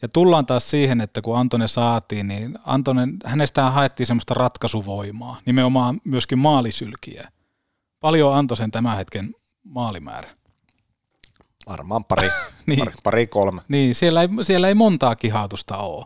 Ja 0.02 0.08
tullaan 0.08 0.46
taas 0.46 0.70
siihen, 0.70 1.02
että 1.02 1.22
kun 1.22 1.38
Antone 1.38 1.68
saatiin, 1.68 2.28
niin 2.28 2.60
Antonen, 2.66 3.18
hänestä 3.26 3.70
haettiin 3.70 4.08
semmoista 4.08 4.34
ratkaisuvoimaa, 4.34 5.38
nimenomaan 5.46 6.02
myöskin 6.04 6.40
maalisylkiä. 6.40 7.32
Paljon 8.00 8.36
antoi 8.36 8.58
sen 8.58 8.72
tämän 8.72 8.98
hetken 8.98 9.36
maalimäärä. 9.64 10.30
Varmaan 11.70 12.06
pari, 12.06 12.30
Niin. 12.66 12.80
pari, 12.80 12.96
pari 13.04 13.28
kolme. 13.28 13.62
Niin, 13.68 13.96
siellä 13.96 14.22
ei, 14.22 14.28
siellä 14.42 14.68
ei 14.68 14.76
montaa 14.76 15.16
kihautusta 15.16 15.78
ole. 15.78 16.06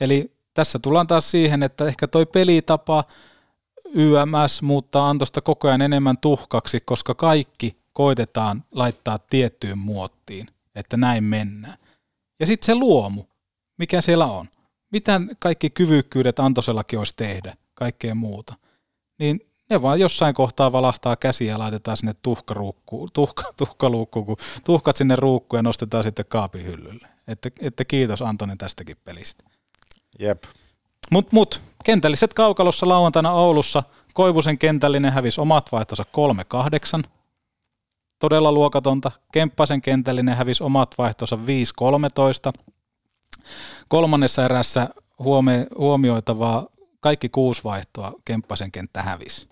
Eli 0.00 0.32
tässä 0.54 0.78
tullaan 0.78 1.06
taas 1.06 1.30
siihen, 1.30 1.62
että 1.62 1.86
ehkä 1.86 2.06
toi 2.06 2.26
pelitapa 2.26 3.04
YMS 3.94 4.62
muuttaa 4.62 5.10
Antosta 5.10 5.40
koko 5.40 5.68
ajan 5.68 5.82
enemmän 5.82 6.18
tuhkaksi, 6.18 6.80
koska 6.80 7.14
kaikki 7.14 7.76
koitetaan 7.92 8.64
laittaa 8.72 9.18
tiettyyn 9.18 9.78
muottiin, 9.78 10.46
että 10.74 10.96
näin 10.96 11.24
mennään. 11.24 11.78
Ja 12.40 12.46
sitten 12.46 12.66
se 12.66 12.74
luomu, 12.74 13.22
mikä 13.78 14.00
siellä 14.00 14.26
on. 14.26 14.46
Mitä 14.92 15.20
kaikki 15.38 15.70
kyvykkyydet 15.70 16.38
Antosellakin 16.38 16.98
olisi 16.98 17.16
tehdä, 17.16 17.56
kaikkea 17.74 18.14
muuta. 18.14 18.54
Niin 19.18 19.40
ne 19.70 19.82
vaan 19.82 20.00
jossain 20.00 20.34
kohtaa 20.34 20.72
valahtaa 20.72 21.16
käsiä 21.16 21.52
ja 21.52 21.58
laitetaan 21.58 21.96
sinne 21.96 22.14
tuhka, 22.22 22.54
tuhkaluukkuun, 23.56 24.26
kun 24.26 24.36
tuhkat 24.64 24.96
sinne 24.96 25.16
ruukkuun 25.16 25.58
ja 25.58 25.62
nostetaan 25.62 26.04
sitten 26.04 26.24
kaapin 26.28 26.64
hyllylle. 26.64 27.08
Että, 27.28 27.50
että 27.60 27.84
kiitos 27.84 28.22
Antoni 28.22 28.56
tästäkin 28.56 28.96
pelistä. 29.04 29.44
Jep. 30.18 30.44
Mut, 31.10 31.32
mut, 31.32 31.60
kentälliset 31.84 32.34
kaukalossa 32.34 32.88
lauantaina 32.88 33.32
Oulussa. 33.32 33.82
Koivusen 34.14 34.58
kentällinen 34.58 35.12
hävisi 35.12 35.40
omat 35.40 35.72
vaihtonsa 35.72 36.04
3-8. 37.02 37.08
Todella 38.18 38.52
luokatonta. 38.52 39.10
Kemppasen 39.32 39.82
kentällinen 39.82 40.36
hävisi 40.36 40.62
omat 40.62 40.94
vaihtonsa 40.98 41.38
5-13. 42.56 42.60
Kolmannessa 43.88 44.44
erässä 44.44 44.88
huomioitavaa 45.78 46.66
kaikki 47.00 47.28
kuusi 47.28 47.64
vaihtoa 47.64 48.12
Kemppasen 48.24 48.72
kenttä 48.72 49.02
hävisi. 49.02 49.48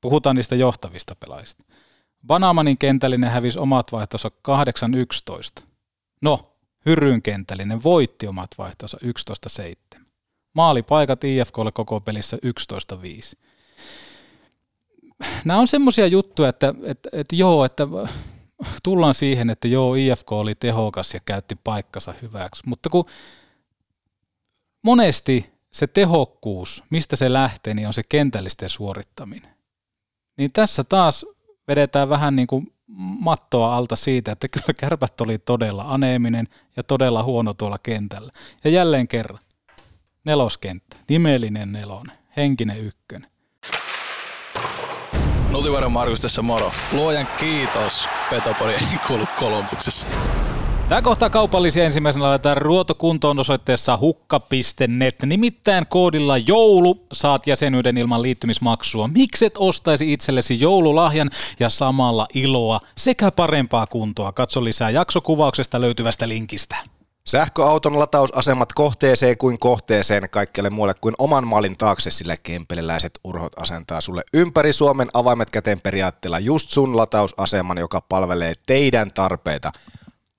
Puhutaan 0.00 0.36
niistä 0.36 0.56
johtavista 0.56 1.16
pelaajista. 1.20 1.64
Banamanin 2.26 2.78
kentällinen 2.78 3.30
hävisi 3.30 3.58
omat 3.58 3.92
vaihtonsa 3.92 4.30
8-11. 5.60 5.64
No, 6.22 6.42
Hyryn 6.86 7.22
kentällinen 7.22 7.82
voitti 7.82 8.26
omat 8.26 8.50
vaihtonsa 8.58 8.98
11-7. 9.96 10.00
Maalipaikat 10.54 11.24
IFKlle 11.24 11.72
koko 11.72 12.00
pelissä 12.00 12.38
11-5. 13.34 13.38
Nämä 15.44 15.60
on 15.60 15.68
semmoisia 15.68 16.06
juttuja, 16.06 16.48
että, 16.48 16.74
että, 16.84 17.08
että 17.12 17.36
joo, 17.36 17.64
että 17.64 17.86
tullaan 18.82 19.14
siihen, 19.14 19.50
että 19.50 19.68
joo, 19.68 19.94
IFK 19.94 20.32
oli 20.32 20.54
tehokas 20.54 21.14
ja 21.14 21.20
käytti 21.20 21.58
paikkansa 21.64 22.14
hyväksi, 22.22 22.62
mutta 22.66 22.90
kun 22.90 23.04
monesti 24.84 25.44
se 25.72 25.86
tehokkuus, 25.86 26.84
mistä 26.90 27.16
se 27.16 27.32
lähtee, 27.32 27.74
niin 27.74 27.86
on 27.86 27.94
se 27.94 28.02
kentällisten 28.08 28.68
suorittaminen. 28.68 29.56
Niin 30.38 30.52
tässä 30.52 30.84
taas 30.84 31.26
vedetään 31.68 32.08
vähän 32.08 32.36
niin 32.36 32.46
kuin 32.46 32.72
mattoa 33.20 33.76
alta 33.76 33.96
siitä, 33.96 34.32
että 34.32 34.48
kyllä 34.48 34.74
kärpät 34.80 35.20
oli 35.20 35.38
todella 35.38 35.84
aneeminen 35.88 36.48
ja 36.76 36.82
todella 36.82 37.22
huono 37.22 37.54
tuolla 37.54 37.78
kentällä. 37.78 38.32
Ja 38.64 38.70
jälleen 38.70 39.08
kerran, 39.08 39.40
neloskenttä, 40.24 40.96
nimellinen 41.08 41.72
nelonen, 41.72 42.16
henkinen 42.36 42.80
ykkönen. 42.80 43.30
Nutivaron 45.52 45.92
Markus 45.92 46.20
tässä 46.20 46.42
moro. 46.42 46.72
Luojan 46.92 47.26
kiitos, 47.26 48.08
Petopori 48.30 48.74
ei 48.74 48.98
kuulu 49.06 49.24
Kolumbuksessa. 49.38 50.08
Tämä 50.88 51.02
kohtaa 51.02 51.30
kaupallisia 51.30 51.84
ensimmäisenä 51.84 52.24
laitetaan 52.24 52.56
ruotokuntoon 52.56 53.38
osoitteessa 53.38 53.96
hukka.net. 53.96 55.22
Nimittäin 55.26 55.86
koodilla 55.88 56.38
joulu 56.38 57.06
saat 57.12 57.46
jäsenyyden 57.46 57.96
ilman 57.96 58.22
liittymismaksua. 58.22 59.08
Mikset 59.08 59.54
ostaisi 59.58 60.12
itsellesi 60.12 60.60
joululahjan 60.60 61.30
ja 61.60 61.68
samalla 61.68 62.26
iloa 62.34 62.80
sekä 62.96 63.30
parempaa 63.30 63.86
kuntoa? 63.86 64.32
Katso 64.32 64.64
lisää 64.64 64.90
jaksokuvauksesta 64.90 65.80
löytyvästä 65.80 66.28
linkistä. 66.28 66.76
Sähköauton 67.24 67.98
latausasemat 67.98 68.72
kohteeseen 68.72 69.38
kuin 69.38 69.58
kohteeseen 69.58 70.30
kaikkialle 70.30 70.70
muualle 70.70 70.94
kuin 71.00 71.14
oman 71.18 71.46
maalin 71.46 71.76
taakse, 71.78 72.10
sillä 72.10 72.36
kempeleläiset 72.42 73.20
urhot 73.24 73.58
asentaa 73.58 74.00
sulle 74.00 74.22
ympäri 74.32 74.72
Suomen 74.72 75.08
avaimet 75.14 75.50
käteen 75.50 75.80
periaatteella 75.80 76.38
just 76.38 76.70
sun 76.70 76.96
latausaseman, 76.96 77.78
joka 77.78 78.00
palvelee 78.00 78.54
teidän 78.66 79.10
tarpeita 79.14 79.72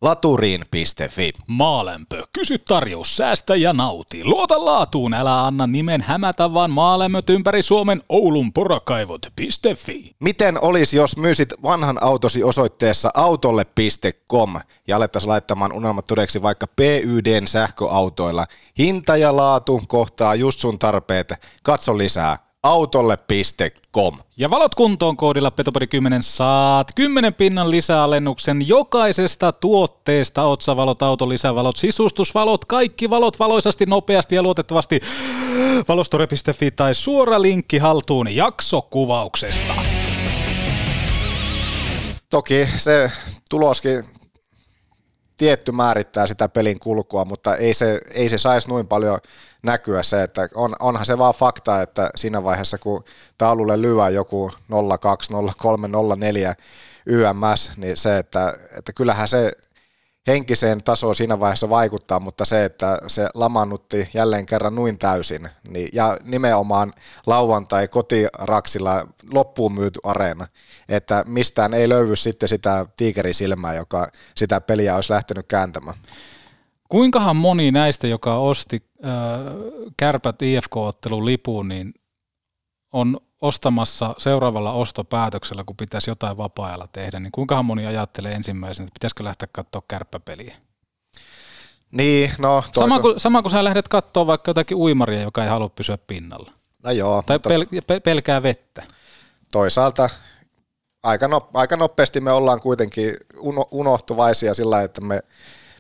laturiin.fi. 0.02 1.32
Maalämpö. 1.48 2.24
Kysy 2.34 2.58
tarjous, 2.58 3.18
säästä 3.18 3.56
ja 3.56 3.74
nauti. 3.74 4.24
Luota 4.24 4.66
laatuun, 4.66 5.14
älä 5.14 5.46
anna 5.46 5.68
nimen 5.68 6.02
hämätä, 6.02 6.54
vaan 6.54 6.72
maalämmöt 6.72 7.30
ympäri 7.30 7.62
Suomen 7.62 8.02
Oulun 8.10 8.54
porakaivot.fi. 8.54 10.16
Miten 10.20 10.64
olisi, 10.64 10.98
jos 10.98 11.18
myysit 11.18 11.54
vanhan 11.64 12.04
autosi 12.04 12.44
osoitteessa 12.44 13.12
autolle.com 13.14 14.56
ja 14.88 14.98
alettaisiin 14.98 15.30
laittamaan 15.30 15.74
unelmat 15.74 16.06
todeksi 16.06 16.42
vaikka 16.42 16.68
PYDn 16.68 17.48
sähköautoilla? 17.48 18.48
Hinta 18.78 19.18
ja 19.18 19.36
laatu 19.36 19.82
kohtaa 19.88 20.36
just 20.36 20.60
sun 20.60 20.80
tarpeet. 20.80 21.34
Katso 21.64 21.98
lisää 21.98 22.47
autolle.com. 22.68 24.18
Ja 24.38 24.50
valot 24.50 24.76
kuntoon 24.76 25.18
koodilla 25.18 25.52
Petopodi 25.52 25.88
10 25.88 26.24
saat 26.24 26.88
10 26.96 27.34
pinnan 27.34 27.72
lisäalennuksen 27.72 28.68
jokaisesta 28.68 29.52
tuotteesta. 29.52 30.44
Otsavalot, 30.44 31.02
auton 31.02 31.30
lisävalot, 31.30 31.76
sisustusvalot, 31.76 32.66
kaikki 32.66 33.10
valot 33.10 33.40
valoisasti, 33.40 33.86
nopeasti 33.86 34.36
ja 34.36 34.44
luotettavasti. 34.44 35.00
Valostore.fi 35.88 36.72
tai 36.72 36.96
suora 36.96 37.42
linkki 37.42 37.78
haltuun 37.78 38.36
jaksokuvauksesta. 38.36 39.74
Toki 42.30 42.68
se 42.78 43.12
tuloskin 43.50 44.04
tietty 45.38 45.72
määrittää 45.72 46.28
sitä 46.28 46.50
pelin 46.50 46.80
kulkua, 46.80 47.26
mutta 47.26 47.56
ei 47.56 47.74
se, 47.74 48.02
ei 48.12 48.30
se 48.30 48.38
saisi 48.38 48.70
noin 48.70 48.88
paljon 48.88 49.20
näkyä 49.64 50.04
se, 50.04 50.24
että 50.24 50.50
on, 50.56 50.76
onhan 50.80 51.06
se 51.06 51.18
vaan 51.18 51.34
fakta, 51.34 51.82
että 51.82 52.10
siinä 52.16 52.44
vaiheessa 52.44 52.78
kun 52.78 53.04
taululle 53.38 53.82
lyö 53.82 54.10
joku 54.10 54.52
02, 55.00 55.34
03, 55.58 55.90
04 56.18 56.56
YMS, 57.06 57.72
niin 57.78 57.98
se, 57.98 58.18
että, 58.18 58.58
että 58.78 58.94
kyllähän 58.94 59.28
se 59.28 59.52
henkiseen 60.28 60.84
tasoon 60.84 61.16
siinä 61.16 61.40
vaiheessa 61.40 61.70
vaikuttaa, 61.70 62.20
mutta 62.20 62.46
se, 62.46 62.66
että 62.66 63.00
se 63.08 63.30
lamannutti 63.34 64.10
jälleen 64.14 64.46
kerran 64.46 64.76
nuin 64.76 64.98
täysin, 64.98 65.50
niin, 65.68 65.90
ja 65.94 66.18
nimenomaan 66.24 66.94
lauantai 67.26 67.88
kotiraksilla 67.88 69.08
loppuun 69.34 69.74
myyty 69.74 70.00
areena, 70.04 70.48
että 70.90 71.24
mistään 71.28 71.74
ei 71.74 71.90
löydy 71.90 72.16
sitten 72.16 72.50
sitä 72.50 72.86
tiikerisilmää, 72.96 73.76
joka 73.76 74.08
sitä 74.36 74.62
peliä 74.62 74.96
olisi 74.96 75.14
lähtenyt 75.14 75.48
kääntämään. 75.48 75.98
Kuinkahan 76.90 77.36
moni 77.36 77.72
näistä, 77.72 78.08
joka 78.08 78.38
osti 78.38 78.84
äh, 79.06 79.12
kärpät 79.98 80.42
IFK-ottelun 80.42 81.26
lipun, 81.26 81.68
niin 81.68 81.94
on 82.94 83.18
ostamassa 83.42 84.16
seuraavalla 84.18 84.72
ostopäätöksellä, 84.72 85.64
kun 85.64 85.78
pitäisi 85.78 86.10
jotain 86.10 86.38
vapaa-ajalla 86.38 86.88
tehdä, 86.92 87.20
niin 87.20 87.32
kuinka 87.32 87.64
moni 87.64 87.86
ajattelee 87.86 88.34
ensimmäisenä, 88.34 88.84
että 88.84 88.94
pitäisikö 88.94 89.24
lähteä 89.24 89.50
katsoa 89.52 89.82
kärppäpeliä? 89.88 90.56
Niin, 91.92 92.32
no 92.40 92.64
toisa... 92.74 92.80
sama, 92.80 93.00
kuin, 93.00 93.20
sama 93.20 93.42
kuin 93.42 93.52
sä 93.52 93.64
lähdet 93.64 93.88
katsoa 93.88 94.28
vaikka 94.28 94.50
jotakin 94.50 94.78
uimaria, 94.78 95.22
joka 95.22 95.44
ei 95.44 95.50
halua 95.50 95.70
pysyä 95.70 95.98
pinnalla. 95.98 96.52
No 96.84 96.92
joo. 96.92 97.24
Tai 97.26 97.38
mutta... 97.38 97.50
pel- 97.50 98.02
pelkää 98.04 98.44
vettä. 98.44 98.84
Toisaalta 99.52 100.10
aika, 101.04 101.28
no, 101.28 101.50
aika 101.54 101.78
nopeasti 101.78 102.22
me 102.22 102.32
ollaan 102.32 102.60
kuitenkin 102.60 103.18
uno, 103.38 103.66
unohtuvaisia 103.72 104.54
sillä, 104.54 104.82
että 104.82 105.02
me 105.02 105.22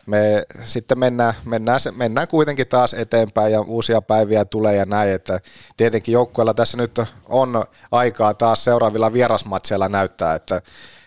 me 0.07 0.43
sitten 0.63 0.99
mennään, 0.99 1.33
mennään, 1.45 1.79
mennään 1.95 2.27
kuitenkin 2.27 2.67
taas 2.67 2.93
eteenpäin 2.93 3.53
ja 3.53 3.61
uusia 3.61 4.01
päiviä 4.01 4.45
tulee 4.45 4.75
ja 4.75 4.85
näin, 4.85 5.11
että 5.11 5.39
tietenkin 5.77 6.13
joukkueella 6.13 6.53
tässä 6.53 6.77
nyt 6.77 6.99
on 7.29 7.65
aikaa 7.91 8.33
taas 8.33 8.63
seuraavilla 8.63 9.13
vierasmatseilla 9.13 9.89
näyttää, 9.89 10.35
että, 10.35 10.61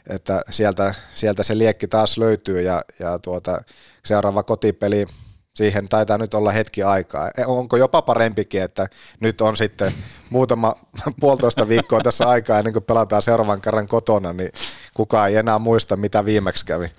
että 0.09 0.43
sieltä, 0.51 0.95
sieltä 1.15 1.43
se 1.43 1.59
liekki 1.59 1.89
taas 1.89 2.19
löytyy 2.19 2.61
ja, 2.61 2.85
ja 2.99 3.19
tuota, 3.19 3.63
seuraava 4.05 4.43
kotipeli 4.43 5.07
siihen 5.55 5.89
taitaa 5.89 6.19
nyt 6.19 6.35
olla 6.35 6.51
hetki 6.51 6.83
aikaa. 6.83 7.31
E, 7.37 7.45
onko 7.47 7.77
jopa 7.77 8.03
parempikin, 8.03 8.63
että 8.63 8.87
nyt 9.21 9.41
on 9.41 9.57
sitten 9.57 9.93
muutama 10.31 10.77
puolitoista 11.21 11.69
viikkoa 11.69 12.01
tässä 12.01 12.29
aikaa 12.29 12.59
ennen 12.59 12.73
kuin 12.73 12.85
pelataan 12.85 13.23
seuraavan 13.23 13.61
kerran 13.61 13.89
kotona, 13.89 14.33
niin 14.33 14.53
kukaan 14.95 15.29
ei 15.29 15.37
enää 15.37 15.59
muista, 15.59 15.97
mitä 15.97 16.25
viimeksi 16.25 16.67
kävi. 16.67 16.93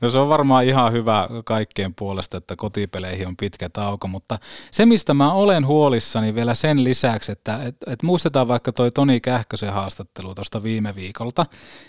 No 0.00 0.10
se 0.10 0.18
on 0.18 0.28
varmaan 0.28 0.64
ihan 0.64 0.92
hyvä 0.92 1.28
kaikkien 1.44 1.94
puolesta, 1.94 2.36
että 2.36 2.56
kotipeleihin 2.56 3.26
on 3.26 3.36
pitkä 3.36 3.68
tauko, 3.68 4.08
mutta 4.08 4.38
se 4.70 4.86
mistä 4.86 5.14
mä 5.14 5.32
olen 5.32 5.66
huolissani 5.66 6.34
vielä 6.34 6.54
sen 6.54 6.84
lisäksi, 6.84 7.32
että 7.32 7.58
et, 7.64 7.76
et 7.86 8.02
muistetaan 8.02 8.48
vaikka 8.48 8.72
toi 8.72 8.90
Toni 8.90 9.20
Kähkösen 9.20 9.72
haastattelu 9.72 10.34
tuosta 10.34 10.62
viime 10.62 10.94
viikolta, 10.94 11.46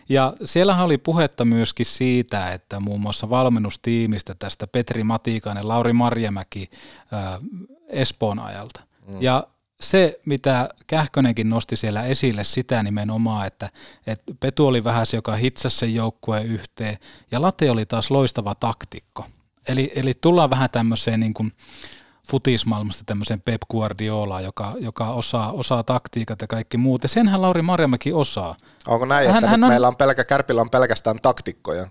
ja 0.10 0.34
siellä 0.46 0.84
oli 0.84 0.98
puhetta 0.98 1.46
myöskin 1.46 1.86
siitä, 1.86 2.52
että 2.52 2.80
muun 2.80 3.02
muassa 3.02 3.30
valmennustiimistä 3.30 4.36
tästä 4.40 4.68
Petri 4.68 5.04
Matikainen, 5.04 5.68
Lauri 5.68 5.94
Marjamäki 5.94 6.70
ää, 7.12 7.40
Espoon 7.90 8.40
ajalta, 8.40 8.82
mm. 9.08 9.22
ja 9.22 9.48
se, 9.82 10.20
mitä 10.26 10.70
Kähkönenkin 10.88 11.50
nosti 11.50 11.76
siellä 11.76 12.04
esille, 12.04 12.44
sitä 12.44 12.84
nimenomaan, 12.84 13.48
että, 13.48 13.70
että 14.08 14.34
Petu 14.40 14.68
oli 14.68 14.84
vähän 14.84 15.06
se, 15.06 15.18
joka 15.18 15.36
hitsasi 15.36 15.78
sen 15.78 15.96
joukkueen 15.96 16.46
yhteen, 16.46 16.98
ja 17.32 17.42
Late 17.42 17.72
oli 17.72 17.86
taas 17.86 18.12
loistava 18.12 18.56
taktikko. 18.56 19.26
Eli, 19.68 19.92
eli 19.96 20.14
tullaan 20.22 20.50
vähän 20.50 20.70
tämmöiseen 20.70 21.20
niin 21.20 21.34
kuin 21.34 21.52
futismaailmasta 22.30 23.04
tämmöiseen 23.06 23.42
Pep 23.42 23.62
Guardiola, 23.72 24.42
joka, 24.42 24.74
joka 24.80 25.10
osaa, 25.10 25.52
osaa 25.52 25.84
taktiikat 25.84 26.42
ja 26.42 26.48
kaikki 26.48 26.78
muut. 26.78 27.04
Ja 27.04 27.10
senhän 27.10 27.42
Lauri 27.42 27.62
Marjamäki 27.62 28.14
osaa. 28.14 28.56
Onko 28.88 29.06
näin, 29.06 29.28
hän, 29.28 29.38
että 29.38 29.50
hän 29.50 29.64
on, 29.64 29.70
meillä 29.70 29.88
on 29.88 29.96
pelkä, 29.96 30.24
Kärpillä 30.24 30.62
on 30.62 30.70
pelkästään 30.70 31.20
taktikkoja 31.22 31.88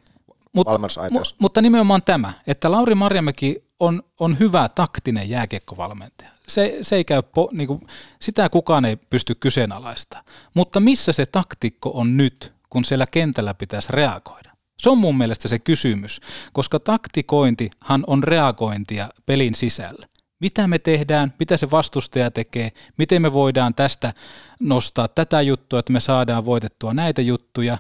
mut, 0.52 0.68
mut, 1.10 1.34
mutta 1.38 1.62
nimenomaan 1.62 2.02
tämä, 2.02 2.32
että 2.46 2.72
Lauri 2.72 2.94
Marjamäki 2.94 3.64
on, 3.80 4.02
on 4.20 4.38
hyvä 4.38 4.68
taktinen 4.68 5.30
jääkiekkovalmentaja 5.30 6.35
se, 6.48 6.78
se 6.82 6.96
ei 6.96 7.04
käy, 7.04 7.22
po, 7.22 7.48
niin 7.52 7.66
kuin, 7.66 7.80
sitä 8.22 8.48
kukaan 8.48 8.84
ei 8.84 8.96
pysty 8.96 9.34
kyseenalaista. 9.34 10.24
Mutta 10.54 10.80
missä 10.80 11.12
se 11.12 11.26
taktikko 11.26 11.90
on 11.94 12.16
nyt, 12.16 12.52
kun 12.70 12.84
siellä 12.84 13.06
kentällä 13.06 13.54
pitäisi 13.54 13.88
reagoida? 13.90 14.50
Se 14.78 14.90
on 14.90 14.98
mun 14.98 15.18
mielestä 15.18 15.48
se 15.48 15.58
kysymys, 15.58 16.20
koska 16.52 16.80
taktikointihan 16.80 18.04
on 18.06 18.24
reagointia 18.24 19.08
pelin 19.26 19.54
sisällä. 19.54 20.06
Mitä 20.40 20.66
me 20.66 20.78
tehdään, 20.78 21.32
mitä 21.38 21.56
se 21.56 21.70
vastustaja 21.70 22.30
tekee, 22.30 22.72
miten 22.98 23.22
me 23.22 23.32
voidaan 23.32 23.74
tästä 23.74 24.12
nostaa 24.60 25.08
tätä 25.08 25.42
juttua, 25.42 25.78
että 25.78 25.92
me 25.92 26.00
saadaan 26.00 26.44
voitettua 26.44 26.94
näitä 26.94 27.22
juttuja, 27.22 27.78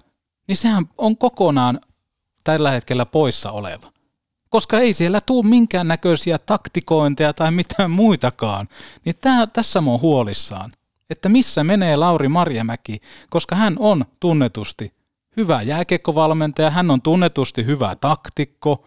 niin 0.48 0.56
sehän 0.56 0.84
on 0.98 1.16
kokonaan 1.16 1.80
tällä 2.44 2.70
hetkellä 2.70 3.06
poissa 3.06 3.50
oleva 3.50 3.95
koska 4.56 4.78
ei 4.78 4.92
siellä 4.92 5.20
tuu 5.20 5.42
minkään 5.42 5.88
näköisiä 5.88 6.38
taktikointeja 6.38 7.32
tai 7.32 7.50
mitään 7.50 7.90
muitakaan. 7.90 8.68
Niin 9.04 9.16
tää, 9.20 9.46
tässä 9.46 9.80
mä 9.80 9.90
oon 9.90 10.00
huolissaan, 10.00 10.72
että 11.10 11.28
missä 11.28 11.64
menee 11.64 11.96
Lauri 11.96 12.28
Marjamäki, 12.28 13.00
koska 13.30 13.56
hän 13.56 13.76
on 13.78 14.04
tunnetusti 14.20 14.92
hyvä 15.36 15.62
jääkiekkovalmentaja, 15.62 16.70
hän 16.70 16.90
on 16.90 17.02
tunnetusti 17.02 17.66
hyvä 17.66 17.96
taktikko, 17.96 18.86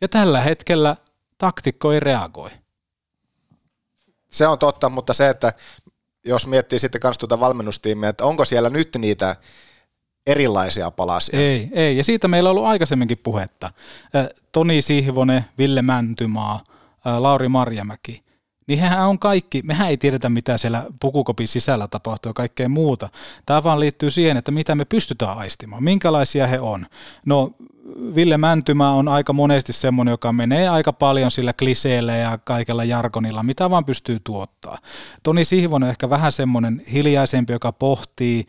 ja 0.00 0.08
tällä 0.08 0.40
hetkellä 0.40 0.96
taktikko 1.38 1.92
ei 1.92 2.00
reagoi. 2.00 2.50
Se 4.30 4.46
on 4.46 4.58
totta, 4.58 4.88
mutta 4.88 5.14
se, 5.14 5.28
että 5.28 5.52
jos 6.24 6.46
miettii 6.46 6.78
sitten 6.78 7.00
myös 7.04 7.18
tuota 7.18 7.40
valmennustiimiä, 7.40 8.08
että 8.08 8.24
onko 8.24 8.44
siellä 8.44 8.70
nyt 8.70 8.96
niitä 8.98 9.36
erilaisia 10.28 10.90
palasia. 10.90 11.40
Ei, 11.40 11.68
ei. 11.72 11.96
Ja 11.96 12.04
siitä 12.04 12.28
meillä 12.28 12.50
on 12.50 12.56
ollut 12.56 12.68
aikaisemminkin 12.68 13.18
puhetta. 13.22 13.70
Toni 14.52 14.82
Sihvonen, 14.82 15.44
Ville 15.58 15.82
Mäntymaa, 15.82 16.60
Lauri 17.18 17.48
Marjamäki. 17.48 18.22
niin 18.68 18.78
hehän 18.80 19.08
on 19.08 19.18
kaikki, 19.18 19.62
mehän 19.64 19.88
ei 19.88 19.96
tiedetä 19.96 20.28
mitä 20.28 20.58
siellä 20.58 20.84
pukukopin 21.00 21.48
sisällä 21.48 21.88
tapahtuu 21.88 22.30
ja 22.30 22.34
kaikkea 22.34 22.68
muuta. 22.68 23.08
Tämä 23.46 23.64
vaan 23.64 23.80
liittyy 23.80 24.10
siihen, 24.10 24.36
että 24.36 24.50
mitä 24.50 24.74
me 24.74 24.84
pystytään 24.84 25.38
aistimaan, 25.38 25.84
minkälaisia 25.84 26.46
he 26.46 26.60
on. 26.60 26.86
No 27.26 27.50
Ville 28.14 28.38
Mäntymä 28.38 28.92
on 28.92 29.08
aika 29.08 29.32
monesti 29.32 29.72
semmoinen, 29.72 30.12
joka 30.12 30.32
menee 30.32 30.68
aika 30.68 30.92
paljon 30.92 31.30
sillä 31.30 31.52
kliseellä 31.52 32.16
ja 32.16 32.38
kaikella 32.38 32.84
jargonilla, 32.84 33.42
mitä 33.42 33.70
vaan 33.70 33.84
pystyy 33.84 34.20
tuottaa. 34.24 34.78
Toni 35.22 35.44
Sihvonen 35.44 35.86
on 35.86 35.90
ehkä 35.90 36.10
vähän 36.10 36.32
semmoinen 36.32 36.82
hiljaisempi, 36.92 37.52
joka 37.52 37.72
pohtii, 37.72 38.44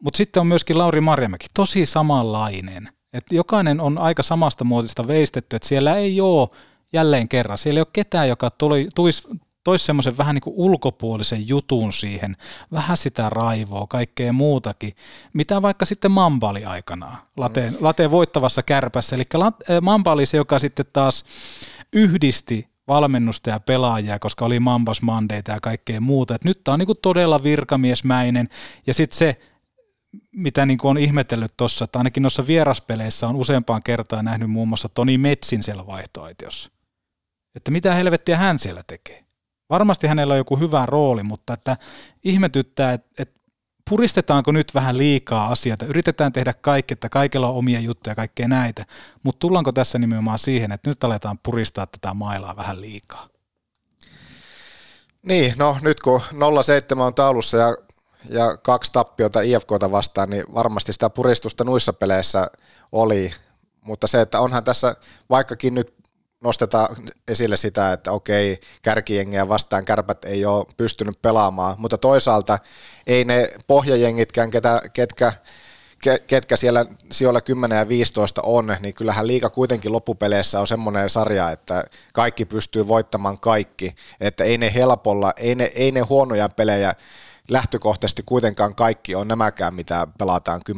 mutta 0.00 0.16
sitten 0.16 0.40
on 0.40 0.46
myöskin 0.46 0.78
Lauri 0.78 1.00
Marjamäki, 1.00 1.46
tosi 1.54 1.86
samanlainen. 1.86 2.88
Et 3.12 3.24
jokainen 3.30 3.80
on 3.80 3.98
aika 3.98 4.22
samasta 4.22 4.64
muotista 4.64 5.06
veistetty, 5.06 5.56
että 5.56 5.68
siellä 5.68 5.96
ei 5.96 6.20
ole 6.20 6.48
jälleen 6.92 7.28
kerran, 7.28 7.58
siellä 7.58 7.78
ei 7.78 7.82
ole 7.82 7.86
ketään, 7.92 8.28
joka 8.28 8.50
tuli, 8.50 8.88
tuisi 8.94 9.28
toisi 9.64 9.84
semmoisen 9.84 10.18
vähän 10.18 10.34
niin 10.34 10.42
kuin 10.42 10.54
ulkopuolisen 10.56 11.48
jutun 11.48 11.92
siihen, 11.92 12.36
vähän 12.72 12.96
sitä 12.96 13.30
raivoa, 13.30 13.86
kaikkea 13.86 14.32
muutakin, 14.32 14.92
mitä 15.32 15.62
vaikka 15.62 15.84
sitten 15.84 16.10
Mamba 16.10 16.50
oli 16.50 16.64
aikanaan, 16.64 17.18
lateen, 17.36 17.76
lateen 17.80 18.10
voittavassa 18.10 18.62
kärpässä. 18.62 19.16
Eli 19.16 19.24
Mamba 19.82 20.12
oli 20.12 20.26
se, 20.26 20.36
joka 20.36 20.58
sitten 20.58 20.86
taas 20.92 21.24
yhdisti 21.92 22.68
valmennusta 22.88 23.50
ja 23.50 23.60
pelaajia, 23.60 24.18
koska 24.18 24.44
oli 24.44 24.60
Mambas 24.60 25.02
Mandeita 25.02 25.52
ja 25.52 25.60
kaikkea 25.62 26.00
muuta. 26.00 26.34
Et 26.34 26.44
nyt 26.44 26.64
tämä 26.64 26.72
on 26.72 26.78
niin 26.78 26.86
kuin 26.86 26.98
todella 27.02 27.42
virkamiesmäinen 27.42 28.48
ja 28.86 28.94
sitten 28.94 29.18
se, 29.18 29.40
mitä 30.32 30.66
niin 30.66 30.78
kuin 30.78 30.90
on 30.90 30.98
ihmetellyt 30.98 31.56
tuossa, 31.56 31.84
että 31.84 31.98
ainakin 31.98 32.22
noissa 32.22 32.46
vieraspeleissä 32.46 33.28
on 33.28 33.36
useampaan 33.36 33.82
kertaan 33.82 34.24
nähnyt 34.24 34.50
muun 34.50 34.68
muassa 34.68 34.88
Toni 34.88 35.18
Metsin 35.18 35.62
siellä 35.62 35.86
vaihtoaitiossa. 35.86 36.70
Että 37.54 37.70
mitä 37.70 37.94
helvettiä 37.94 38.36
hän 38.36 38.58
siellä 38.58 38.82
tekee. 38.86 39.24
Varmasti 39.70 40.06
hänellä 40.06 40.34
on 40.34 40.38
joku 40.38 40.56
hyvä 40.56 40.86
rooli, 40.86 41.22
mutta 41.22 41.52
että 41.52 41.76
ihmetyttää, 42.24 42.92
että, 42.92 43.08
että 43.18 43.40
puristetaanko 43.90 44.52
nyt 44.52 44.74
vähän 44.74 44.98
liikaa 44.98 45.48
asioita, 45.48 45.86
yritetään 45.86 46.32
tehdä 46.32 46.52
kaikki, 46.52 46.92
että 46.92 47.08
kaikilla 47.08 47.48
on 47.48 47.54
omia 47.54 47.80
juttuja 47.80 48.10
ja 48.10 48.14
kaikkea 48.14 48.48
näitä, 48.48 48.86
mutta 49.22 49.38
tullaanko 49.38 49.72
tässä 49.72 49.98
nimenomaan 49.98 50.38
siihen, 50.38 50.72
että 50.72 50.90
nyt 50.90 51.04
aletaan 51.04 51.38
puristaa 51.42 51.86
tätä 51.86 52.14
mailaa 52.14 52.56
vähän 52.56 52.80
liikaa? 52.80 53.28
Niin, 55.22 55.54
no 55.56 55.76
nyt 55.82 56.00
kun 56.00 56.20
0-7 56.96 57.00
on 57.00 57.14
taulussa 57.14 57.56
ja, 57.56 57.76
ja 58.28 58.56
kaksi 58.56 58.92
tappiota 58.92 59.40
IFKta 59.40 59.90
vastaan, 59.90 60.30
niin 60.30 60.44
varmasti 60.54 60.92
sitä 60.92 61.10
puristusta 61.10 61.64
nuissa 61.64 61.92
peleissä 61.92 62.46
oli, 62.92 63.32
mutta 63.80 64.06
se, 64.06 64.20
että 64.20 64.40
onhan 64.40 64.64
tässä, 64.64 64.96
vaikkakin 65.30 65.74
nyt 65.74 66.00
nostetaan 66.44 66.96
esille 67.28 67.56
sitä, 67.56 67.92
että 67.92 68.12
okei, 68.12 68.60
kärkijengiä 68.82 69.48
vastaan 69.48 69.84
kärpät 69.84 70.24
ei 70.24 70.44
ole 70.44 70.66
pystynyt 70.76 71.22
pelaamaan, 71.22 71.74
mutta 71.78 71.98
toisaalta 71.98 72.58
ei 73.06 73.24
ne 73.24 73.50
pohjajengitkään, 73.66 74.50
ketä, 74.50 74.82
ketkä, 74.92 75.32
ketkä 76.26 76.56
siellä 76.56 76.86
sijoilla 77.12 77.40
10 77.40 77.78
ja 77.78 77.88
15 77.88 78.42
on, 78.44 78.76
niin 78.80 78.94
kyllähän 78.94 79.26
liika 79.26 79.50
kuitenkin 79.50 79.92
loppupeleissä 79.92 80.60
on 80.60 80.66
semmoinen 80.66 81.10
sarja, 81.10 81.50
että 81.50 81.84
kaikki 82.12 82.44
pystyy 82.44 82.88
voittamaan 82.88 83.40
kaikki, 83.40 83.94
että 84.20 84.44
ei 84.44 84.58
ne 84.58 84.74
helpolla, 84.74 85.32
ei 85.36 85.54
ne, 85.54 85.70
ei 85.74 85.92
ne 85.92 86.00
huonoja 86.00 86.48
pelejä 86.48 86.94
lähtökohtaisesti 87.50 88.22
kuitenkaan 88.26 88.74
kaikki 88.74 89.14
on 89.14 89.28
nämäkään, 89.28 89.74
mitä 89.74 90.06
pelataan 90.18 90.60
10-15 90.70 90.74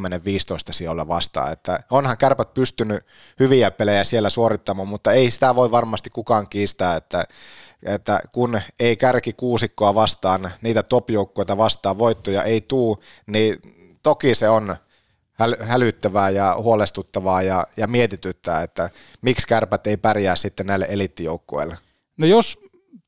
sijoilla 0.70 1.08
vastaan. 1.08 1.52
Että 1.52 1.80
onhan 1.90 2.18
kärpät 2.18 2.54
pystynyt 2.54 3.04
hyviä 3.40 3.70
pelejä 3.70 4.04
siellä 4.04 4.30
suorittamaan, 4.30 4.88
mutta 4.88 5.12
ei 5.12 5.30
sitä 5.30 5.54
voi 5.54 5.70
varmasti 5.70 6.10
kukaan 6.10 6.48
kiistää, 6.48 6.96
että, 6.96 7.24
että 7.82 8.20
kun 8.32 8.60
ei 8.80 8.96
kärki 8.96 9.32
kuusikkoa 9.32 9.94
vastaan, 9.94 10.52
niitä 10.62 10.82
top 10.82 11.08
vastaan 11.56 11.98
voittoja 11.98 12.44
ei 12.44 12.60
tuu, 12.60 13.02
niin 13.26 13.56
toki 14.02 14.34
se 14.34 14.48
on 14.48 14.76
hälyttävää 15.60 16.30
ja 16.30 16.56
huolestuttavaa 16.58 17.42
ja, 17.42 17.66
ja 17.76 17.86
mietityttää, 17.86 18.62
että 18.62 18.90
miksi 19.22 19.46
kärpät 19.46 19.86
ei 19.86 19.96
pärjää 19.96 20.36
sitten 20.36 20.66
näille 20.66 20.86
elittijoukkueille. 20.88 21.78
No 22.16 22.26
jos 22.26 22.58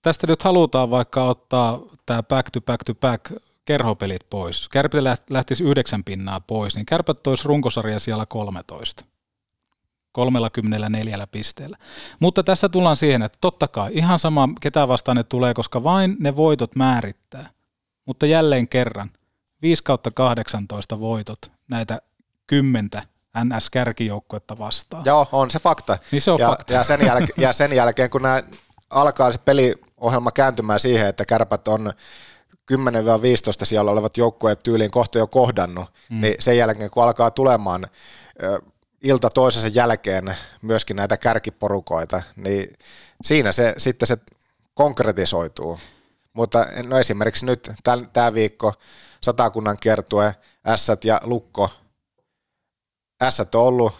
tästä 0.02 0.26
nyt 0.26 0.42
halutaan 0.42 0.90
vaikka 0.90 1.24
ottaa 1.24 1.80
tämä 2.06 2.22
back 2.22 2.50
to 2.50 2.60
back 2.60 2.84
to 2.84 2.94
back 2.94 3.32
kerhopelit 3.64 4.30
pois, 4.30 4.68
kärpät 4.68 5.00
lähtisi 5.30 5.64
yhdeksän 5.64 6.04
pinnaa 6.04 6.40
pois, 6.40 6.76
niin 6.76 6.86
kärpät 6.86 7.22
tois 7.22 7.44
runkosarja 7.44 7.98
siellä 7.98 8.26
13. 8.26 9.04
34 10.12 11.26
pisteellä. 11.26 11.76
Mutta 12.20 12.42
tässä 12.42 12.68
tullaan 12.68 12.96
siihen, 12.96 13.22
että 13.22 13.38
totta 13.40 13.68
kai 13.68 13.90
ihan 13.92 14.18
sama 14.18 14.48
ketä 14.60 14.88
vastaan 14.88 15.16
ne 15.16 15.24
tulee, 15.24 15.54
koska 15.54 15.84
vain 15.84 16.16
ne 16.18 16.36
voitot 16.36 16.76
määrittää. 16.76 17.50
Mutta 18.04 18.26
jälleen 18.26 18.68
kerran, 18.68 19.10
5 19.62 19.84
kautta 19.84 20.10
18 20.10 21.00
voitot 21.00 21.52
näitä 21.68 21.98
kymmentä 22.46 23.02
NS-kärkijoukkuetta 23.38 24.58
vastaan. 24.58 25.02
Joo, 25.06 25.26
on 25.32 25.50
se 25.50 25.58
fakta. 25.58 25.98
Niin 26.12 26.22
se 26.22 26.30
on 26.30 26.40
ja, 26.40 26.48
fakta. 26.48 26.72
Ja 26.72 26.84
sen, 26.84 27.00
jälke- 27.00 27.32
ja 27.36 27.52
sen 27.52 27.72
jälkeen, 27.72 28.10
kun 28.10 28.22
nämä 28.22 28.42
alkaa 28.90 29.32
se 29.32 29.38
peliohjelma 29.38 30.30
kääntymään 30.30 30.80
siihen, 30.80 31.06
että 31.06 31.24
kärpät 31.24 31.68
on 31.68 31.92
10-15 32.72 32.76
siellä 33.64 33.90
olevat 33.90 34.16
joukkueet 34.16 34.62
tyyliin 34.62 34.90
kohta 34.90 35.18
jo 35.18 35.26
kohdannut, 35.26 35.90
mm. 36.10 36.20
niin 36.20 36.34
sen 36.38 36.58
jälkeen 36.58 36.90
kun 36.90 37.04
alkaa 37.04 37.30
tulemaan 37.30 37.86
ilta 39.02 39.30
toisensa 39.30 39.68
jälkeen 39.68 40.36
myöskin 40.62 40.96
näitä 40.96 41.16
kärkiporukoita, 41.16 42.22
niin 42.36 42.76
siinä 43.24 43.52
se 43.52 43.74
sitten 43.78 44.06
se 44.06 44.18
konkretisoituu. 44.74 45.78
Mutta 46.32 46.66
no 46.86 46.98
esimerkiksi 46.98 47.46
nyt 47.46 47.70
tämä 48.12 48.34
viikko 48.34 48.72
satakunnan 49.20 49.76
kiertue, 49.80 50.34
Ässät 50.66 51.04
ja 51.04 51.20
Lukko. 51.24 51.70
Ässät 53.22 53.54
on 53.54 53.62
ollut 53.62 53.92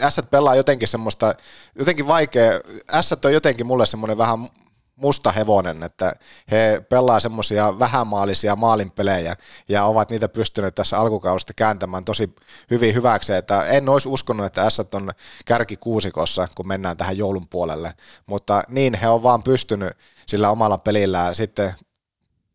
Ässät 0.00 0.30
pelaa 0.30 0.54
jotenkin 0.54 0.88
semmoista, 0.88 1.34
jotenkin 1.78 2.06
vaikea, 2.06 2.60
Ässät 2.92 3.24
on 3.24 3.32
jotenkin 3.32 3.66
mulle 3.66 3.86
semmoinen 3.86 4.18
vähän 4.18 4.48
musta 4.96 5.32
hevonen, 5.32 5.82
että 5.82 6.14
he 6.50 6.82
pelaa 6.88 7.20
semmoisia 7.20 7.78
vähämaalisia 7.78 8.56
maalinpelejä 8.56 9.36
ja 9.68 9.84
ovat 9.84 10.10
niitä 10.10 10.28
pystyneet 10.28 10.74
tässä 10.74 10.98
alkukaudesta 10.98 11.52
kääntämään 11.56 12.04
tosi 12.04 12.34
hyvin 12.70 12.94
hyväksi, 12.94 13.32
että 13.32 13.62
en 13.62 13.88
olisi 13.88 14.08
uskonut, 14.08 14.46
että 14.46 14.70
S 14.70 14.80
on 14.80 15.10
kärki 15.44 15.76
kuusikossa, 15.76 16.48
kun 16.54 16.68
mennään 16.68 16.96
tähän 16.96 17.18
joulun 17.18 17.48
puolelle, 17.50 17.94
mutta 18.26 18.62
niin 18.68 18.94
he 18.94 19.08
on 19.08 19.22
vaan 19.22 19.42
pystynyt 19.42 19.92
sillä 20.26 20.50
omalla 20.50 20.78
pelillään 20.78 21.34
sitten 21.34 21.74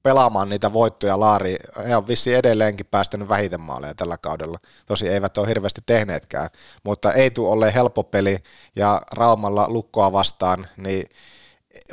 pelaamaan 0.04 0.50
niitä 0.50 0.74
voittoja 0.74 1.20
laari. 1.20 1.58
He 1.88 1.96
on 1.96 2.08
vissi 2.08 2.34
edelleenkin 2.34 2.86
päästänyt 2.86 3.30
vähiten 3.30 3.62
maaleja 3.62 3.96
tällä 3.96 4.18
kaudella. 4.18 4.58
Tosi 4.86 5.08
eivät 5.08 5.38
ole 5.38 5.48
hirveästi 5.48 5.82
tehneetkään, 5.86 6.50
mutta 6.84 7.14
ei 7.14 7.32
tule 7.32 7.50
olleen 7.50 7.74
helppo 7.74 8.04
peli 8.04 8.38
ja 8.76 9.02
Raumalla 9.12 9.66
lukkoa 9.70 10.12
vastaan, 10.12 10.68
niin 10.78 11.10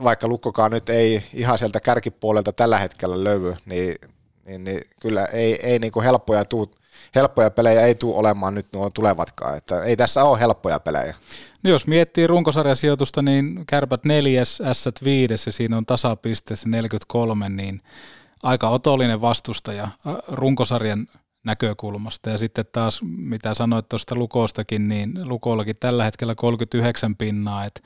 vaikka 0.05 0.29
Lukkokaan 0.29 0.71
nyt 0.71 0.89
ei 0.89 1.23
ihan 1.35 1.59
sieltä 1.59 1.81
kärkipuolelta 1.81 2.53
tällä 2.53 2.79
hetkellä 2.79 3.25
löydy, 3.25 3.55
niin, 3.67 3.95
niin, 4.47 4.65
niin 4.65 4.81
kyllä 5.01 5.25
ei, 5.25 5.67
ei 5.67 5.79
niin 5.79 5.93
kuin 5.93 6.05
helppoja, 6.05 6.45
tuu, 6.45 6.75
helppoja 7.15 7.51
pelejä 7.51 7.81
ei 7.81 7.95
tule 7.95 8.17
olemaan 8.17 8.55
nyt 8.55 8.67
nuo 8.73 8.91
tulevatkaan. 8.91 9.57
Että 9.57 9.85
ei 9.85 9.97
tässä 9.97 10.25
ole 10.25 10.41
helppoja 10.41 10.81
pelejä. 10.81 11.15
No 11.63 11.71
jos 11.71 11.87
miettii 11.87 12.27
runkosarjasijoitusta, 12.27 13.23
niin 13.23 13.65
kärpät 13.67 14.05
neljäs, 14.05 14.63
S 14.73 14.89
viides 15.05 15.47
ja 15.47 15.53
siinä 15.53 15.77
on 15.77 15.87
tasapisteessä 15.87 16.69
43, 16.69 17.49
niin 17.49 17.81
aika 18.43 18.69
otollinen 18.69 19.21
vastustaja 19.21 19.89
runkosarjan 20.29 21.07
näkökulmasta. 21.45 22.31
Ja 22.31 22.39
sitten 22.39 22.65
taas, 22.73 23.01
mitä 23.03 23.55
sanoit 23.55 23.89
tuosta 23.89 24.15
Lukostakin, 24.15 24.89
niin 24.89 25.29
Lukollakin 25.29 25.77
tällä 25.81 26.05
hetkellä 26.05 26.35
39 26.35 27.17
pinnaa, 27.17 27.65
että 27.65 27.81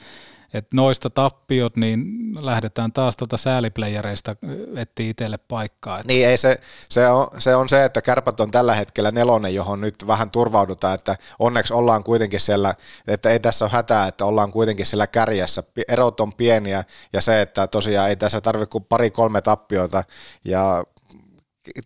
et 0.55 0.72
noista 0.72 1.11
tappiot, 1.11 1.76
niin 1.76 2.05
lähdetään 2.40 2.92
taas 2.92 3.16
tuota 3.16 3.36
sääliplayereista 3.36 4.36
etsiä 4.76 5.11
itselle 5.11 5.38
paikkaa. 5.38 6.01
Niin 6.05 6.26
ei 6.26 6.36
se, 6.36 6.61
se, 6.90 7.09
on, 7.09 7.28
se 7.38 7.57
on 7.57 7.68
se, 7.68 7.84
että 7.84 8.03
kärpät 8.03 8.40
on 8.40 8.51
tällä 8.51 8.74
hetkellä 8.74 9.11
nelonen, 9.11 9.55
johon 9.55 9.80
nyt 9.80 10.07
vähän 10.07 10.30
turvaudutaan, 10.30 10.94
että 10.94 11.16
onneksi 11.38 11.74
ollaan 11.74 12.05
kuitenkin 12.05 12.40
siellä, 12.40 12.74
että 13.07 13.30
ei 13.30 13.40
tässä 13.40 13.64
ole 13.64 13.72
hätää, 13.72 14.09
että 14.09 14.24
ollaan 14.24 14.53
kuitenkin 14.53 14.86
siellä 14.86 15.07
kärjessä. 15.07 15.62
Erot 15.88 16.20
on 16.20 16.32
pieniä 16.32 16.84
ja 17.12 17.20
se, 17.20 17.40
että 17.40 17.66
tosiaan 17.66 18.09
ei 18.09 18.16
tässä 18.16 18.40
tarvitse 18.40 18.70
kuin 18.70 18.84
pari-kolme 18.84 19.40
tappiota 19.40 20.05
ja 20.44 20.84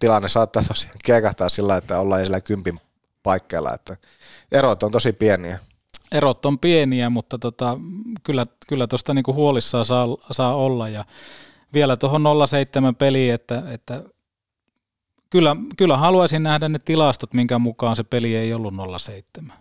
tilanne 0.01 0.29
saattaa 0.29 0.63
tosiaan 0.69 0.97
kiekahtaa 1.05 1.49
sillä, 1.49 1.77
että 1.77 1.99
ollaan 1.99 2.21
siellä 2.21 2.41
kympin 2.41 2.79
paikkeilla, 3.23 3.75
että 3.75 3.97
erot 4.53 4.83
on 4.83 4.93
tosi 4.93 5.13
pieniä 5.13 5.59
erot 6.15 6.47
on 6.47 6.59
pieniä, 6.59 7.11
mutta 7.11 7.39
tota, 7.39 7.79
kyllä, 8.23 8.47
kyllä 8.69 8.87
tuosta 8.87 9.15
niinku 9.15 9.35
huolissaan 9.35 9.85
saa, 9.85 10.07
saa 10.31 10.55
olla. 10.55 10.89
Ja 10.89 11.05
vielä 11.75 11.97
tuohon 11.97 12.25
07 12.49 12.95
peliin, 12.95 13.35
että, 13.35 13.63
että 13.71 14.03
kyllä, 15.31 15.57
kyllä 15.77 15.97
haluaisin 15.97 16.43
nähdä 16.43 16.69
ne 16.69 16.79
tilastot, 16.85 17.35
minkä 17.35 17.59
mukaan 17.59 17.97
se 17.97 18.03
peli 18.05 18.37
ei 18.37 18.55
ollut 18.55 18.75
07. 18.99 19.57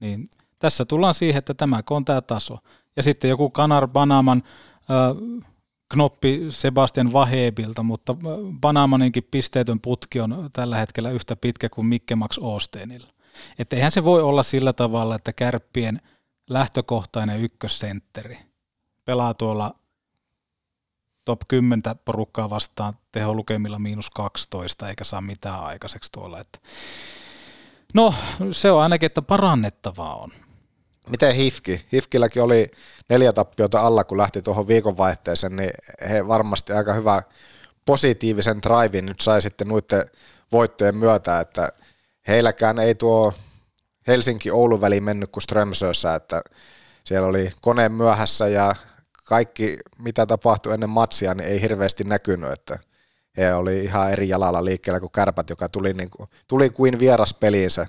Niin 0.00 0.28
tässä 0.58 0.84
tullaan 0.84 1.14
siihen, 1.14 1.38
että 1.38 1.54
tämä 1.54 1.80
on 1.90 2.04
tämä 2.04 2.20
taso. 2.20 2.58
Ja 2.96 3.02
sitten 3.02 3.30
joku 3.30 3.50
Kanar 3.50 3.88
Banaman 3.88 4.42
knoppi 5.88 6.46
Sebastian 6.50 7.12
Vahebilta, 7.12 7.82
mutta 7.82 8.16
Banamaninkin 8.60 9.28
pisteetön 9.30 9.80
putki 9.80 10.20
on 10.20 10.50
tällä 10.52 10.76
hetkellä 10.76 11.10
yhtä 11.10 11.36
pitkä 11.36 11.68
kuin 11.68 11.86
Mikke 11.86 12.16
Max 12.16 12.38
Osteenilla. 12.38 13.08
Että 13.58 13.76
eihän 13.76 13.90
se 13.90 14.04
voi 14.04 14.22
olla 14.22 14.42
sillä 14.42 14.72
tavalla, 14.72 15.14
että 15.14 15.32
kärppien 15.32 16.00
lähtökohtainen 16.50 17.40
ykkössentteri 17.40 18.38
pelaa 19.04 19.34
tuolla 19.34 19.74
top 21.24 21.40
10 21.48 21.82
porukkaa 22.04 22.50
vastaan 22.50 22.94
teholukemilla 23.12 23.78
miinus 23.78 24.10
12, 24.10 24.88
eikä 24.88 25.04
saa 25.04 25.20
mitään 25.20 25.64
aikaiseksi 25.64 26.12
tuolla. 26.12 26.40
Että 26.40 26.58
no, 27.94 28.14
se 28.52 28.70
on 28.70 28.82
ainakin, 28.82 29.06
että 29.06 29.22
parannettavaa 29.22 30.16
on. 30.16 30.30
Miten 31.10 31.34
Hifki? 31.34 31.86
Hifkilläkin 31.92 32.42
oli 32.42 32.70
neljä 33.08 33.32
tappiota 33.32 33.80
alla, 33.80 34.04
kun 34.04 34.18
lähti 34.18 34.42
tuohon 34.42 34.68
viikonvaihteeseen, 34.68 35.56
niin 35.56 35.70
he 36.10 36.28
varmasti 36.28 36.72
aika 36.72 36.92
hyvä 36.92 37.22
positiivisen 37.84 38.62
drivin 38.62 39.06
nyt 39.06 39.20
sai 39.20 39.42
sitten 39.42 39.68
noiden 39.68 40.10
voittojen 40.52 40.96
myötä, 40.96 41.40
että 41.40 41.72
heilläkään 42.28 42.78
ei 42.78 42.94
tuo 42.94 43.34
Helsinki-Oulun 44.06 44.80
väli 44.80 45.00
mennyt 45.00 45.30
kuin 45.32 45.42
Strömsössä, 45.42 46.14
että 46.14 46.42
siellä 47.04 47.28
oli 47.28 47.52
koneen 47.60 47.92
myöhässä 47.92 48.48
ja 48.48 48.74
kaikki, 49.24 49.78
mitä 49.98 50.26
tapahtui 50.26 50.74
ennen 50.74 50.90
matsia, 50.90 51.34
niin 51.34 51.48
ei 51.48 51.62
hirveästi 51.62 52.04
näkynyt, 52.04 52.52
että 52.52 52.78
he 53.36 53.54
oli 53.54 53.84
ihan 53.84 54.12
eri 54.12 54.28
jalalla 54.28 54.64
liikkeellä 54.64 55.00
kuin 55.00 55.12
kärpät, 55.12 55.50
joka 55.50 55.68
tuli, 55.68 55.94
niin 55.94 56.10
kuin, 56.10 56.28
tuli 56.48 56.70
kuin 56.70 56.98
vieras 56.98 57.34
peliinsä 57.34 57.86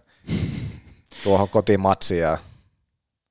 tuohon 1.24 1.50
kotimatsiin 1.50 2.38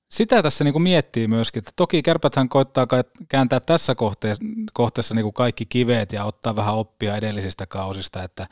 sitä 0.09 0.43
tässä 0.43 0.65
niin 0.65 0.73
kuin 0.73 0.83
miettii 0.83 1.29
myöskin, 1.29 1.61
että 1.61 1.73
toki 1.77 2.03
kärpäthän 2.03 2.49
koittaa 2.49 2.87
kääntää 3.29 3.61
tässä 3.61 3.95
kohteessa, 3.95 4.45
kohteessa 4.73 5.15
niin 5.15 5.23
kuin 5.23 5.35
kaikki 5.35 5.67
kiveet 5.67 6.13
ja 6.13 6.25
ottaa 6.25 6.57
vähän 6.57 6.75
oppia 6.75 7.17
edellisistä 7.17 7.67
kausista, 7.67 8.23
että 8.23 8.47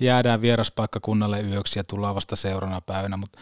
jäädään 0.00 0.40
vieraspaikkakunnalle 0.40 1.40
yöksi 1.40 1.78
ja 1.78 1.84
tullaan 1.84 2.14
vasta 2.14 2.36
seuraavana 2.36 2.80
päivänä, 2.80 3.16
mutta 3.16 3.38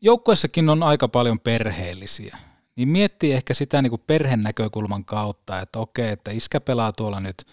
joukkueessakin 0.00 0.68
on 0.68 0.82
aika 0.82 1.08
paljon 1.08 1.40
perheellisiä, 1.40 2.38
niin 2.76 2.88
miettii 2.88 3.32
ehkä 3.32 3.54
sitä 3.54 3.82
niin 3.82 3.90
kuin 3.90 4.02
perhen 4.06 4.42
näkökulman 4.42 5.04
kautta, 5.04 5.60
että 5.60 5.78
okei, 5.78 6.10
että 6.10 6.30
iskä 6.30 6.60
pelaa 6.60 6.92
tuolla 6.92 7.20
nyt 7.20 7.46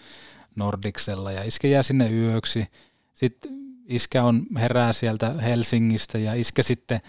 Nordiksella 0.56 1.32
ja 1.32 1.42
iskä 1.42 1.68
jää 1.68 1.82
sinne 1.82 2.10
yöksi, 2.10 2.66
sitten 3.14 3.50
iskä 3.86 4.24
on 4.24 4.42
herää 4.56 4.92
sieltä 4.92 5.28
Helsingistä 5.30 6.18
ja 6.18 6.34
iskä 6.34 6.62
sitten 6.62 7.00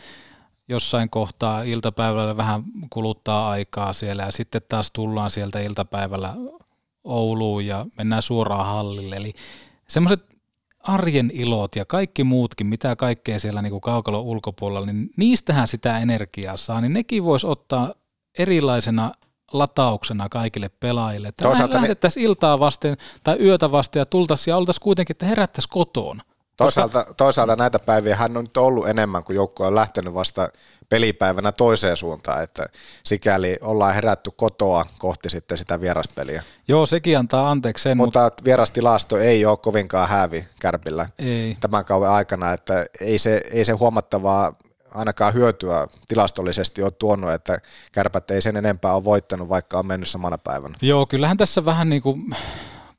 jossain 0.72 1.10
kohtaa 1.10 1.64
iltapäivällä 1.64 2.38
vähän 2.38 2.64
kuluttaa 2.90 3.50
aikaa 3.50 3.94
siellä 3.94 4.24
ja 4.24 4.32
sitten 4.32 4.62
taas 4.70 4.92
tullaan 4.92 5.32
sieltä 5.32 5.60
iltapäivällä 5.60 6.34
Ouluun 7.04 7.66
ja 7.66 7.86
mennään 7.98 8.22
suoraan 8.22 8.66
hallille. 8.66 9.16
Eli 9.16 9.34
semmoiset 9.88 10.26
arjen 10.80 11.32
ilot 11.34 11.76
ja 11.76 11.86
kaikki 11.86 12.24
muutkin, 12.24 12.68
mitä 12.68 12.96
kaikkea 12.96 13.40
siellä 13.40 13.62
niin 13.62 13.72
kuin 13.72 13.82
kaukalon 13.82 14.24
ulkopuolella, 14.24 14.86
niin 14.86 15.10
niistähän 15.18 15.68
sitä 15.68 16.00
energiaa 16.00 16.58
saa, 16.58 16.82
niin 16.82 16.94
nekin 16.94 17.24
voisi 17.24 17.48
ottaa 17.48 17.94
erilaisena 18.38 19.12
latauksena 19.54 20.30
kaikille 20.30 20.70
pelaajille. 20.70 21.28
Että 21.28 21.50
lähdettäisiin 21.74 22.26
iltaa 22.26 22.60
vasten 22.60 22.98
tai 23.24 23.38
yötä 23.40 23.72
vasten 23.72 24.00
ja 24.00 24.06
tultaisiin 24.06 24.52
ja 24.52 24.58
oltaisiin 24.58 24.84
kuitenkin, 24.84 25.14
että 25.14 25.26
herättäisiin 25.26 25.72
kotona. 25.72 26.24
Toisaalta, 26.58 27.06
toisaalta 27.18 27.56
näitä 27.56 27.80
päiviä 27.80 28.16
hän 28.16 28.38
on 28.38 28.44
nyt 28.44 28.58
ollut 28.58 28.88
enemmän, 28.90 29.24
kuin 29.24 29.36
joukko 29.36 29.68
on 29.68 29.76
lähtenyt 29.76 30.14
vasta 30.14 30.50
pelipäivänä 30.90 31.52
toiseen 31.52 31.98
suuntaan, 31.98 32.44
että 32.44 32.66
sikäli 33.04 33.58
ollaan 33.62 33.94
herätty 33.94 34.32
kotoa 34.36 34.86
kohti 35.00 35.30
sitten 35.30 35.58
sitä 35.58 35.82
vieraspeliä. 35.82 36.44
Joo, 36.68 36.86
sekin 36.86 37.18
antaa 37.18 37.52
anteeksi 37.52 37.84
sen. 37.84 37.98
Mutta, 37.98 38.24
mutta 38.24 38.44
vierastilasto 38.44 39.18
ei 39.18 39.46
ole 39.46 39.58
kovinkaan 39.58 40.10
hävi 40.10 40.48
Kärpillä 40.60 41.10
ei. 41.20 41.58
tämän 41.60 41.86
kauden 41.86 42.10
aikana, 42.10 42.54
että 42.54 42.86
ei 43.02 43.18
se, 43.18 43.42
ei 43.52 43.66
se 43.66 43.72
huomattavaa 43.74 44.54
ainakaan 44.92 45.34
hyötyä 45.34 45.88
tilastollisesti 46.08 46.84
ole 46.84 46.92
tuonut, 46.92 47.32
että 47.32 47.60
kärpät 47.92 48.32
ei 48.32 48.42
sen 48.42 48.58
enempää 48.58 48.94
ole 48.96 49.04
voittanut, 49.04 49.50
vaikka 49.50 49.80
on 49.80 49.88
mennyt 49.88 50.10
samana 50.10 50.38
päivänä. 50.38 50.76
Joo, 50.82 51.06
kyllähän 51.06 51.38
tässä 51.38 51.66
vähän 51.66 51.90
niin 51.90 52.02
kuin 52.02 52.36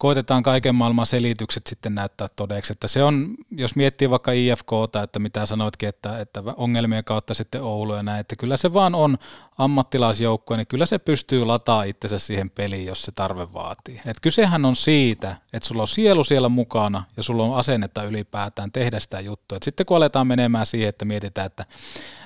koitetaan 0.02 0.42
kaiken 0.42 0.74
maailman 0.74 1.06
selitykset 1.06 1.66
sitten 1.66 1.94
näyttää 1.94 2.28
todeksi. 2.36 2.72
Että 2.72 2.88
se 2.88 3.02
on, 3.02 3.34
jos 3.50 3.76
miettii 3.76 4.10
vaikka 4.10 4.32
IFKta, 4.32 5.02
että 5.02 5.18
mitä 5.18 5.46
sanoitkin, 5.46 5.88
että, 5.88 6.18
että 6.18 6.42
ongelmien 6.56 7.04
kautta 7.04 7.34
sitten 7.34 7.62
Oulu 7.62 7.94
ja 7.94 8.02
näin, 8.02 8.20
että 8.20 8.36
kyllä 8.36 8.56
se 8.56 8.72
vaan 8.72 8.94
on 8.94 9.18
ammattilaisjoukkue, 9.58 10.56
niin 10.56 10.66
kyllä 10.66 10.86
se 10.86 10.98
pystyy 10.98 11.44
lataa 11.44 11.82
itsensä 11.82 12.18
siihen 12.18 12.50
peliin, 12.50 12.86
jos 12.86 13.02
se 13.02 13.12
tarve 13.12 13.52
vaatii. 13.52 14.00
Et 14.06 14.16
kysehän 14.22 14.64
on 14.64 14.76
siitä, 14.76 15.36
että 15.52 15.68
sulla 15.68 15.82
on 15.82 15.88
sielu 15.88 16.24
siellä 16.24 16.48
mukana 16.48 17.04
ja 17.16 17.22
sulla 17.22 17.44
on 17.44 17.56
asennetta 17.56 18.04
ylipäätään 18.04 18.72
tehdä 18.72 19.00
sitä 19.00 19.20
juttua. 19.20 19.56
Et 19.56 19.62
sitten 19.62 19.86
kun 19.86 19.96
aletaan 19.96 20.26
menemään 20.26 20.66
siihen, 20.66 20.88
että 20.88 21.04
mietitään, 21.04 21.46
että 21.46 21.64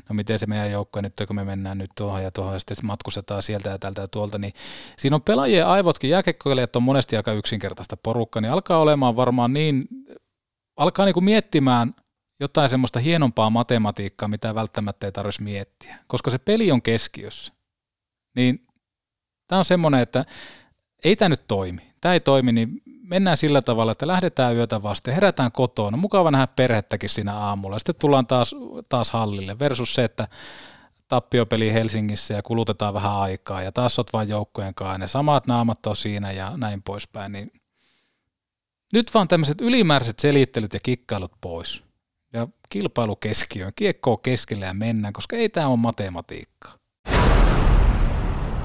no 0.09 0.15
miten 0.15 0.39
se 0.39 0.47
meidän 0.47 0.71
joukkue 0.71 1.03
nyt, 1.03 1.23
kun 1.27 1.37
me 1.37 1.45
mennään 1.45 1.79
nyt 1.79 1.91
tuohon 1.97 2.23
ja 2.23 2.31
tuohon 2.31 2.53
ja 2.53 2.59
sitten 2.59 2.77
matkustetaan 2.83 3.43
sieltä 3.43 3.71
ja 3.71 3.79
tältä 3.79 4.01
ja 4.01 4.09
tuolta, 4.09 4.39
niin 4.39 4.53
siinä 4.99 5.17
on 5.17 5.23
pelaajien 5.23 5.67
aivotkin, 5.67 6.11
jääkekkoilijat 6.11 6.77
on 6.77 6.83
monesti 6.83 7.17
aika 7.17 7.33
yksinkertaista 7.33 7.97
porukka, 7.97 8.41
niin 8.41 8.53
alkaa 8.53 8.79
olemaan 8.79 9.17
varmaan 9.17 9.53
niin, 9.53 9.89
alkaa 10.77 11.05
niinku 11.05 11.21
miettimään 11.21 11.95
jotain 12.41 12.71
semmoista 12.71 12.99
hienompaa 12.99 13.51
matematiikkaa, 13.51 14.29
mitä 14.29 14.55
välttämättä 14.55 15.07
ei 15.07 15.13
tarvitsisi 15.13 15.43
miettiä, 15.43 15.99
koska 16.07 16.31
se 16.31 16.39
peli 16.39 16.73
on 16.73 16.83
keskiössä. 16.83 17.53
Niin 18.37 18.67
tämä 19.47 19.59
on 19.59 19.65
semmoinen, 19.65 20.01
että 20.01 20.25
ei 21.05 21.17
tämä 21.17 21.29
nyt 21.29 21.47
toimi. 21.49 21.93
Tämä 22.01 22.13
ei 22.13 22.21
toimi, 22.21 22.53
niin 22.53 22.83
mennään 23.03 23.37
sillä 23.37 23.63
tavalla, 23.63 23.93
että 23.93 24.07
lähdetään 24.07 24.57
yötä 24.57 24.83
vasten, 24.83 25.15
herätään 25.15 25.53
kotona, 25.53 25.97
mukava 25.97 26.31
nähdä 26.31 26.47
perhettäkin 26.47 27.09
siinä 27.09 27.35
aamulla, 27.35 27.79
sitten 27.79 27.95
tullaan 27.95 28.27
taas, 28.27 28.55
taas 28.89 29.11
hallille, 29.11 29.59
versus 29.59 29.95
se, 29.95 30.05
että 30.05 30.29
tappiopeli 31.09 31.73
Helsingissä 31.73 32.35
ja 32.35 32.43
kulutetaan 32.43 32.95
vähän 32.95 33.17
aikaa 33.17 33.63
ja 33.63 33.73
taas 33.73 33.99
oot 33.99 34.13
vain 34.13 34.29
joukkojen 34.29 34.75
kanssa 34.75 34.99
ne 34.99 35.09
samat 35.09 35.47
naamat 35.47 35.87
on 35.87 35.97
siinä 35.97 36.33
ja 36.33 36.53
näin 36.57 36.83
poispäin, 36.83 37.33
niin 37.33 37.53
nyt 38.93 39.15
vaan 39.15 39.29
tämmöiset 39.29 39.61
ylimääräiset 39.61 40.19
selittelyt 40.19 40.75
ja 40.75 40.81
kikkailut 40.81 41.33
pois 41.41 41.86
ja 42.37 42.49
kilpailu 42.69 43.17
keskiöön, 43.17 43.73
kiekkoa 43.77 44.17
keskelle 44.17 44.65
ja 44.67 44.75
mennään, 44.75 45.13
koska 45.13 45.37
ei 45.37 45.49
tämä 45.49 45.67
ole 45.67 45.77
matematiikkaa. 45.77 46.75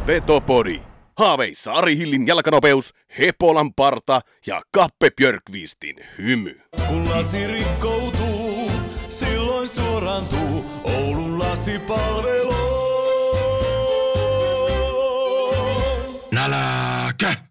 Vetopodi. 0.08 0.82
Haaveissa 1.18 1.74
Ari 1.74 1.98
Hillin 1.98 2.28
jalkanopeus, 2.28 2.94
Hepolan 3.20 3.74
parta 3.74 4.22
ja 4.48 4.62
Kappe 4.72 5.12
Björkvistin 5.16 5.96
hymy. 6.18 6.62
Kun 6.88 7.10
lasi 7.10 7.48
rikkoutuu, 7.48 8.72
silloin 9.10 9.68
suorantuu 9.68 10.66
Oulun 10.84 11.40
lasipalvelu. 11.40 12.56
Nälkä! 16.32 17.51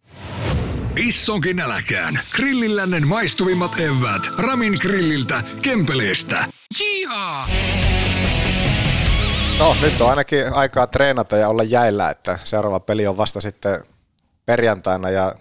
Issonkin 1.01 1.57
nälkään. 1.57 2.21
Grillillännen 2.37 3.07
maistuvimmat 3.07 3.73
evät. 3.81 4.23
Ramin 4.39 4.79
grilliltä, 4.81 5.43
Kempeleestä. 5.63 6.45
Jihaa! 6.81 7.49
No, 9.59 9.77
nyt 9.83 10.01
on 10.01 10.11
ainakin 10.11 10.53
aikaa 10.53 10.87
treenata 10.87 11.37
ja 11.37 11.49
olla 11.49 11.63
jäillä, 11.63 12.11
että 12.11 12.39
seuraava 12.45 12.81
peli 12.81 13.07
on 13.07 13.17
vasta 13.17 13.41
sitten 13.41 13.85
perjantaina 14.47 15.11
ja 15.11 15.35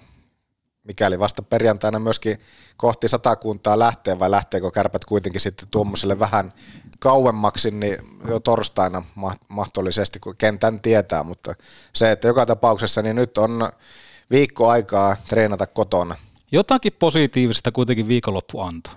mikäli 0.83 1.19
vasta 1.19 1.41
perjantaina 1.41 1.99
myöskin 1.99 2.37
kohti 2.77 3.07
satakuntaa 3.07 3.79
lähtee 3.79 4.19
vai 4.19 4.31
lähteekö 4.31 4.71
kärpät 4.71 5.05
kuitenkin 5.05 5.41
sitten 5.41 5.67
tuommoiselle 5.71 6.19
vähän 6.19 6.51
kauemmaksi, 6.99 7.71
niin 7.71 7.97
jo 8.27 8.39
torstaina 8.39 9.01
mahdollisesti, 9.47 10.19
kun 10.19 10.35
kentän 10.37 10.79
tietää, 10.79 11.23
mutta 11.23 11.53
se, 11.93 12.11
että 12.11 12.27
joka 12.27 12.45
tapauksessa 12.45 13.01
niin 13.01 13.15
nyt 13.15 13.37
on 13.37 13.71
viikko 14.31 14.69
aikaa 14.69 15.15
treenata 15.27 15.67
kotona. 15.67 16.15
Jotakin 16.51 16.93
positiivista 16.99 17.71
kuitenkin 17.71 18.07
viikonloppu 18.07 18.59
antoi. 18.59 18.93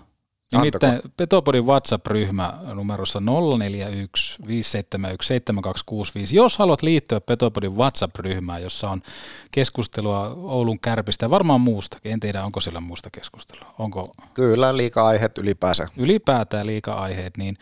Nimittäin 0.52 1.00
Petopodin 1.16 1.66
WhatsApp-ryhmä 1.66 2.58
numerossa 2.74 3.20
041 3.20 4.38
571 4.46 5.28
7265. 5.28 6.36
Jos 6.36 6.58
haluat 6.58 6.82
liittyä 6.82 7.20
Petopodin 7.20 7.76
WhatsApp-ryhmään, 7.76 8.62
jossa 8.62 8.90
on 8.90 9.02
keskustelua 9.50 10.26
Oulun 10.28 10.80
kärpistä 10.80 11.24
ja 11.24 11.30
varmaan 11.30 11.60
muusta, 11.60 11.98
en 12.04 12.20
tiedä 12.20 12.44
onko 12.44 12.60
siellä 12.60 12.80
muusta 12.80 13.10
keskustelua. 13.10 13.74
Onko? 13.78 14.12
Kyllä, 14.34 14.76
liika-aiheet 14.76 15.38
ylipäänsä. 15.38 15.88
Ylipäätään 15.96 16.66
liika-aiheet, 16.66 17.36
niin 17.36 17.58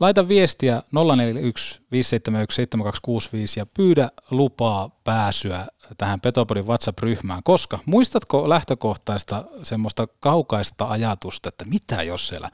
laita 0.00 0.28
viestiä 0.28 0.82
041 0.92 1.80
571 1.92 2.56
7265 2.56 3.60
ja 3.60 3.66
pyydä 3.66 4.08
lupaa 4.30 5.00
pääsyä 5.04 5.66
tähän 5.98 6.20
Petopodin 6.20 6.66
WhatsApp-ryhmään, 6.66 7.42
koska 7.44 7.78
muistatko 7.86 8.48
lähtökohtaista 8.48 9.44
semmoista 9.62 10.06
kaukaista 10.20 10.88
ajatusta, 10.88 11.48
että 11.48 11.64
mitä 11.64 12.02
jos 12.02 12.28
siellä 12.28 12.50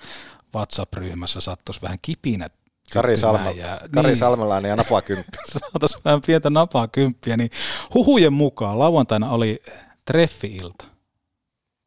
WhatsApp-ryhmässä 0.55 1.41
sattuisi 1.41 1.83
vähän 1.83 1.99
kipinä 2.03 2.49
Kari, 2.93 3.17
syntymään 3.17 3.57
ja- 3.57 3.81
Kari 3.95 4.09
niin. 4.09 4.17
Salmelainen 4.17 4.69
ja 4.69 4.77
Napa 4.77 5.03
Kymppi. 5.03 5.37
Saataisiin 5.59 6.01
vähän 6.05 6.21
pientä 6.27 6.51
napaa 6.51 6.89
kymppiä, 6.89 7.37
niin 7.37 7.51
huhujen 7.95 8.33
mukaan 8.33 8.79
lauantaina 8.79 9.31
oli 9.31 9.63
treffi-ilta. 10.05 10.85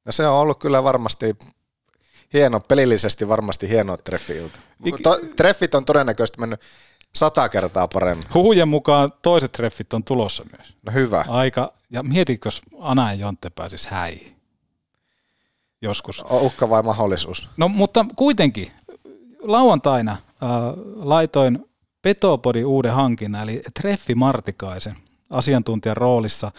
No 0.05 0.11
se 0.11 0.27
on 0.27 0.35
ollut 0.35 0.59
kyllä 0.59 0.83
varmasti 0.83 1.37
hieno, 2.33 2.59
pelillisesti 2.59 3.27
varmasti 3.27 3.69
hieno 3.69 3.97
treffi-ilta. 3.97 4.59
To, 5.03 5.19
treffit 5.35 5.75
on 5.75 5.85
todennäköisesti 5.85 6.39
mennyt 6.39 6.61
sata 7.15 7.49
kertaa 7.49 7.87
paremmin. 7.87 8.25
Huhujen 8.33 8.67
mukaan 8.67 9.09
toiset 9.21 9.51
treffit 9.51 9.93
on 9.93 10.03
tulossa 10.03 10.43
myös. 10.57 10.73
No 10.85 10.91
hyvä. 10.91 11.25
Aika, 11.27 11.73
ja 11.89 12.03
mietitkö, 12.03 12.47
jos 12.47 12.61
Ana 12.79 13.13
ja 13.13 13.19
Jontte 13.19 13.49
pääsis 13.49 13.85
häihin? 13.85 14.35
Joskus. 15.81 16.21
On 16.21 16.41
uhka 16.41 16.69
vai 16.69 16.83
mahdollisuus? 16.83 17.49
No 17.57 17.67
mutta 17.67 18.05
kuitenkin, 18.15 18.71
lauantaina 19.41 20.11
äh, 20.11 20.19
laitoin 20.95 21.65
Petopodin 22.01 22.65
uuden 22.65 22.93
hankinnan, 22.93 23.43
eli 23.43 23.61
Treffi 23.79 24.15
Martikaisen 24.15 24.95
asiantuntijan 25.29 25.97
roolissa 25.97 26.51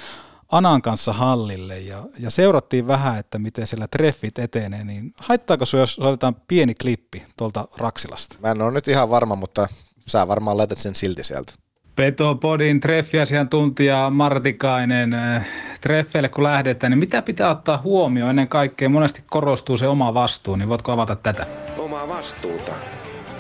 Anan 0.49 0.83
kanssa 0.83 1.13
hallille 1.13 1.79
ja, 1.79 2.05
ja 2.19 2.31
seurattiin 2.31 2.87
vähän, 2.87 3.19
että 3.19 3.39
miten 3.39 3.67
siellä 3.67 3.89
treffit 3.89 4.39
etenee, 4.39 4.85
niin 4.85 5.15
haittaako 5.17 5.67
sinua, 5.67 5.83
jos 5.83 5.99
otetaan 5.99 6.37
pieni 6.49 6.75
klippi 6.75 7.27
tuolta 7.37 7.69
Raksilasta? 7.77 8.37
Mä 8.41 8.51
en 8.51 8.63
ole 8.63 8.73
nyt 8.73 8.89
ihan 8.89 9.11
varma, 9.11 9.35
mutta 9.35 9.69
sä 10.07 10.29
varmaan 10.29 10.59
laitat 10.59 10.79
sen 10.79 10.95
silti 10.95 11.25
sieltä. 11.25 11.53
Petopodin 11.97 12.81
treffiasiantuntija 12.81 14.11
Martikainen, 14.11 15.15
äh, 15.15 15.47
treffeille 15.81 16.29
kun 16.29 16.45
lähdetään, 16.45 16.91
niin 16.91 16.99
mitä 16.99 17.23
pitää 17.23 17.51
ottaa 17.51 17.81
huomioon 17.85 18.31
ennen 18.31 18.49
kaikkea? 18.49 18.89
Monesti 18.89 19.25
korostuu 19.31 19.77
se 19.77 19.89
oma 19.89 20.15
vastuu, 20.15 20.57
niin 20.57 20.69
voitko 20.69 20.93
avata 20.93 21.17
tätä? 21.17 21.47
omaa 21.93 22.09
vastuuta. 22.09 22.73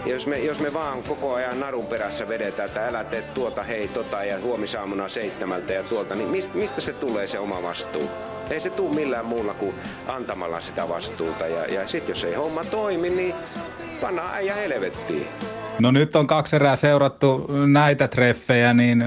Jos 0.06 0.26
me, 0.26 0.38
jos 0.38 0.60
me 0.60 0.74
vaan 0.74 1.02
koko 1.02 1.34
ajan 1.34 1.60
narun 1.60 1.86
perässä 1.86 2.28
vedetään, 2.28 2.66
että 2.66 2.86
älä 2.86 3.04
tee 3.04 3.22
tuota, 3.22 3.62
hei 3.62 3.88
tota 3.88 4.24
ja 4.24 4.40
huomisaamuna 4.40 5.08
seitsemältä 5.08 5.72
ja 5.72 5.82
tuolta, 5.82 6.14
niin 6.14 6.28
mistä, 6.28 6.56
mistä 6.56 6.80
se 6.80 6.92
tulee 6.92 7.26
se 7.26 7.38
oma 7.38 7.62
vastuu? 7.62 8.10
Ei 8.50 8.60
se 8.60 8.70
tule 8.70 8.94
millään 8.94 9.26
muulla 9.26 9.54
kuin 9.54 9.74
antamalla 10.08 10.60
sitä 10.60 10.88
vastuuta. 10.88 11.46
Ja, 11.46 11.66
ja 11.66 11.88
sitten 11.88 12.12
jos 12.12 12.24
ei 12.24 12.34
homma 12.34 12.64
toimi, 12.64 13.10
niin 13.10 13.34
panna 14.00 14.32
äijä 14.32 14.54
helvettiin. 14.54 15.26
No 15.78 15.90
nyt 15.90 16.16
on 16.16 16.26
kaksi 16.26 16.56
erää 16.56 16.76
seurattu 16.76 17.46
näitä 17.66 18.08
treffejä, 18.08 18.74
niin 18.74 19.04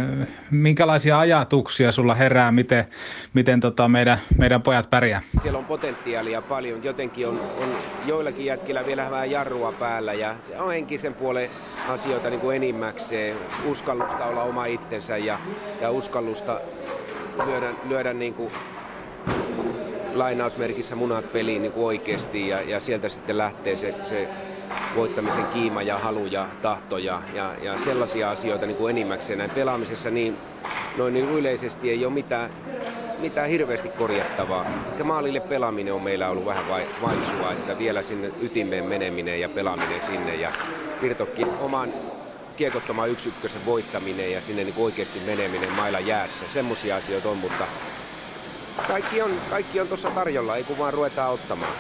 minkälaisia 0.52 1.20
ajatuksia 1.20 1.92
sulla 1.92 2.16
herää, 2.16 2.52
miten, 2.52 2.86
miten 3.34 3.60
tota 3.60 3.88
meidän, 3.88 4.20
meidän 4.38 4.62
pojat 4.62 4.90
pärjää? 4.90 5.22
Siellä 5.42 5.60
on 5.60 5.66
potentiaalia 5.66 6.42
paljon, 6.42 6.84
jotenkin 6.84 7.28
on, 7.28 7.40
on 7.64 7.70
joillakin 8.06 8.46
jätkillä 8.46 8.86
vielä 8.86 9.12
vähän 9.12 9.32
jarrua 9.32 9.72
päällä 9.72 10.14
ja 10.14 10.36
se 10.42 10.60
on 10.60 10.72
henkisen 10.72 11.14
puolen 11.14 11.50
asioita 11.90 12.30
niin 12.30 12.42
kuin 12.42 12.56
enimmäkseen. 12.56 13.38
Uskallusta 13.66 14.26
olla 14.26 14.44
oma 14.44 14.66
itsensä 14.66 15.18
ja, 15.18 15.40
ja 15.82 15.92
uskallusta 15.92 16.60
lyödä, 17.46 17.70
lyödä 17.88 18.14
niin 18.14 18.34
kuin 18.34 18.52
lainausmerkissä 20.14 20.96
munat 20.96 21.34
peliin 21.34 21.62
niin 21.62 21.72
kuin 21.72 21.86
oikeasti 21.86 22.48
ja, 22.48 22.62
ja 22.62 22.80
sieltä 22.80 23.10
sitten 23.10 23.38
lähtee 23.38 23.76
se, 23.76 23.96
se 24.04 24.28
voittamisen 24.96 25.46
kiima 25.46 25.82
ja 25.82 25.98
halu 25.98 26.26
ja 26.26 26.48
tahto 26.62 26.98
ja, 26.98 27.22
ja, 27.34 27.54
ja 27.62 27.80
sellaisia 27.80 28.32
asioita 28.32 28.66
niin 28.66 28.78
kuin 28.78 28.92
enimmäkseen 28.92 29.40
näin 29.40 29.52
pelaamisessa 29.52 30.10
niin 30.10 30.38
noin 30.98 31.14
niin 31.14 31.30
yleisesti 31.30 31.90
ei 31.90 32.06
ole 32.06 32.14
mitään, 32.14 32.50
mitään 33.20 33.50
hirveästi 33.50 33.90
korjattavaa. 33.90 34.66
Ehkä 34.92 35.04
maalille 35.04 35.40
pelaaminen 35.40 35.94
on 35.94 36.02
meillä 36.02 36.30
ollut 36.30 36.46
vähän 36.46 36.70
vai, 36.70 36.88
vaisua, 37.02 37.52
että 37.52 37.78
vielä 37.78 38.04
sinne 38.04 38.32
ytimeen 38.42 38.86
meneminen 38.86 39.42
ja 39.42 39.50
pelaaminen 39.50 40.02
sinne 40.02 40.36
ja 40.36 40.52
Virtokki 41.02 41.46
oman 41.60 41.94
kiekottoman 42.58 43.10
yksi 43.10 43.30
ykkösen 43.30 43.66
voittaminen 43.66 44.32
ja 44.32 44.42
sinne 44.42 44.64
niin 44.64 44.76
oikeasti 44.78 45.20
meneminen 45.26 45.72
mailla 45.72 46.00
jäässä. 46.00 46.46
Semmoisia 46.48 46.96
asioita 46.96 47.30
on, 47.30 47.38
mutta 47.38 47.68
kaikki 48.88 49.22
on, 49.22 49.32
kaikki 49.50 49.80
on 49.80 49.88
tuossa 49.88 50.12
tarjolla, 50.12 50.56
ei 50.56 50.64
kun 50.64 50.78
vaan 50.78 50.94
ruvetaan 50.94 51.34
ottamaan. 51.34 51.72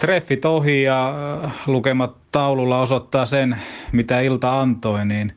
Treffit 0.00 0.44
ohi 0.44 0.82
ja 0.82 1.14
äh, 1.44 1.52
lukemat 1.66 2.16
taululla 2.32 2.80
osoittaa 2.80 3.26
sen, 3.26 3.56
mitä 3.92 4.20
ilta 4.20 4.60
antoi, 4.60 5.06
niin 5.06 5.32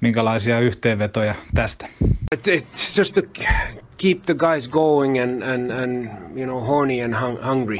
minkälaisia 0.00 0.60
yhteenvetoja 0.60 1.34
tästä? 1.54 1.88
It, 2.32 2.46
it's 2.46 2.98
just 2.98 3.14
to 3.14 3.22
keep 3.96 4.22
the 4.22 4.34
guys 4.34 4.68
going 4.68 5.22
and, 5.22 5.42
and, 5.42 5.70
and 5.70 6.06
you 6.36 6.44
know, 6.44 6.66
horny 6.66 7.02
and 7.02 7.14
hung, 7.14 7.38
hungry. 7.46 7.78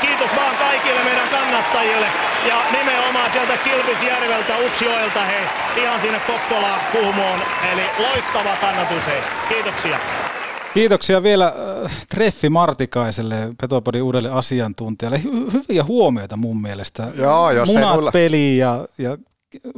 Kiitos 0.00 0.36
vaan 0.36 0.56
kaikille 0.56 1.04
meidän 1.04 1.28
kannattajille 1.28 2.06
ja 2.48 2.56
nimenomaan 2.78 3.30
sieltä 3.32 3.56
Kilpisjärveltä, 3.56 4.58
Utsjoelta 4.66 5.20
hei, 5.20 5.44
ihan 5.76 6.00
sinne 6.00 6.20
Kokkolaan, 6.26 6.80
Kuhmoon. 6.92 7.40
Eli 7.72 7.82
loistava 7.98 8.56
kannatus 8.60 9.06
hei. 9.06 9.20
Kiitoksia. 9.48 9.98
Kiitoksia 10.78 11.22
vielä 11.22 11.46
äh, 11.84 12.06
Treffi 12.08 12.48
Martikaiselle, 12.48 13.36
Petopodin 13.60 14.02
uudelle 14.02 14.30
asiantuntijalle. 14.30 15.20
Hy- 15.24 15.52
hyviä 15.52 15.84
huomioita 15.84 16.36
mun 16.36 16.62
mielestä. 16.62 17.12
Joo, 17.14 17.50
jos 17.50 17.68
ei 17.68 17.76
Munat 17.76 17.94
mulla- 17.94 18.10
peliin 18.12 18.58
ja, 18.58 18.88
ja 18.98 19.18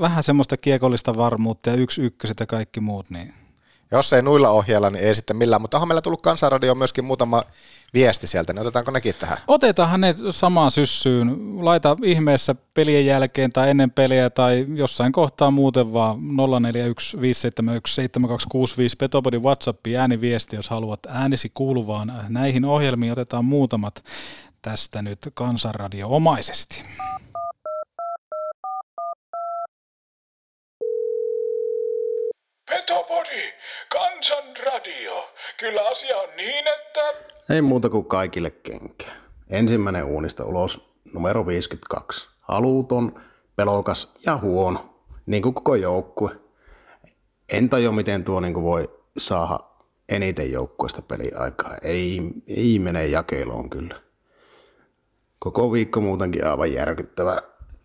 vähän 0.00 0.22
semmoista 0.22 0.56
kiekollista 0.56 1.16
varmuutta 1.16 1.70
ja 1.70 1.76
yksi 1.76 2.02
ykköset 2.02 2.40
ja 2.40 2.46
kaikki 2.46 2.80
muut. 2.80 3.10
Niin. 3.10 3.34
Jos 3.92 4.12
ei 4.12 4.22
nuilla 4.22 4.48
ohjeilla, 4.50 4.90
niin 4.90 5.04
ei 5.04 5.14
sitten 5.14 5.36
millään. 5.36 5.62
Mutta 5.62 5.76
onhan 5.76 5.88
meillä 5.88 6.02
tullut 6.02 6.22
Kansanradioon 6.22 6.78
myöskin 6.78 7.04
muutama 7.04 7.42
viesti 7.94 8.26
sieltä, 8.26 8.52
niin 8.52 8.60
otetaanko 8.60 8.90
nekin 8.90 9.14
tähän? 9.14 9.38
Otetaanhan 9.48 10.00
ne 10.00 10.14
samaan 10.30 10.70
syssyyn. 10.70 11.36
Laita 11.64 11.96
ihmeessä 12.04 12.54
pelien 12.74 13.06
jälkeen 13.06 13.52
tai 13.52 13.70
ennen 13.70 13.90
peliä 13.90 14.30
tai 14.30 14.66
jossain 14.74 15.12
kohtaa 15.12 15.50
muuten 15.50 15.92
vaan 15.92 16.18
041 16.60 17.20
571 17.20 17.94
7265 17.94 18.96
Petopodin 18.96 19.42
WhatsAppiin 19.42 19.98
ääniviesti, 19.98 20.56
jos 20.56 20.68
haluat 20.68 21.00
äänesi 21.08 21.50
kuuluvaan 21.54 22.12
näihin 22.28 22.64
ohjelmiin. 22.64 23.12
Otetaan 23.12 23.44
muutamat 23.44 24.04
tästä 24.62 25.02
nyt 25.02 25.18
kansanradio-omaisesti. 25.34 26.82
Petopodi, 32.70 33.52
kansanradio. 33.92 35.34
Kyllä 35.58 35.88
asia 35.90 36.16
on 36.16 36.28
niin, 36.36 36.64
että... 36.68 37.00
Ei 37.54 37.62
muuta 37.62 37.90
kuin 37.90 38.04
kaikille 38.04 38.50
kenkää. 38.50 39.16
Ensimmäinen 39.50 40.04
uunista 40.04 40.44
ulos, 40.44 40.94
numero 41.14 41.46
52. 41.46 42.28
Haluton, 42.40 43.20
pelokas 43.56 44.12
ja 44.26 44.36
huono, 44.36 44.94
niin 45.26 45.42
kuin 45.42 45.54
koko 45.54 45.74
joukkue. 45.74 46.30
En 47.52 47.68
tajua, 47.68 47.92
miten 47.92 48.24
tuo 48.24 48.40
niin 48.40 48.54
kuin 48.54 48.64
voi 48.64 48.90
saada 49.18 49.60
eniten 50.08 50.52
joukkueesta 50.52 51.02
peliaikaa. 51.02 51.76
Ei, 51.82 52.20
ei 52.46 52.78
mene 52.78 53.06
jakeluun 53.06 53.70
kyllä. 53.70 54.00
Koko 55.38 55.72
viikko 55.72 56.00
muutenkin 56.00 56.46
aivan 56.46 56.72
järkyttävä. 56.72 57.36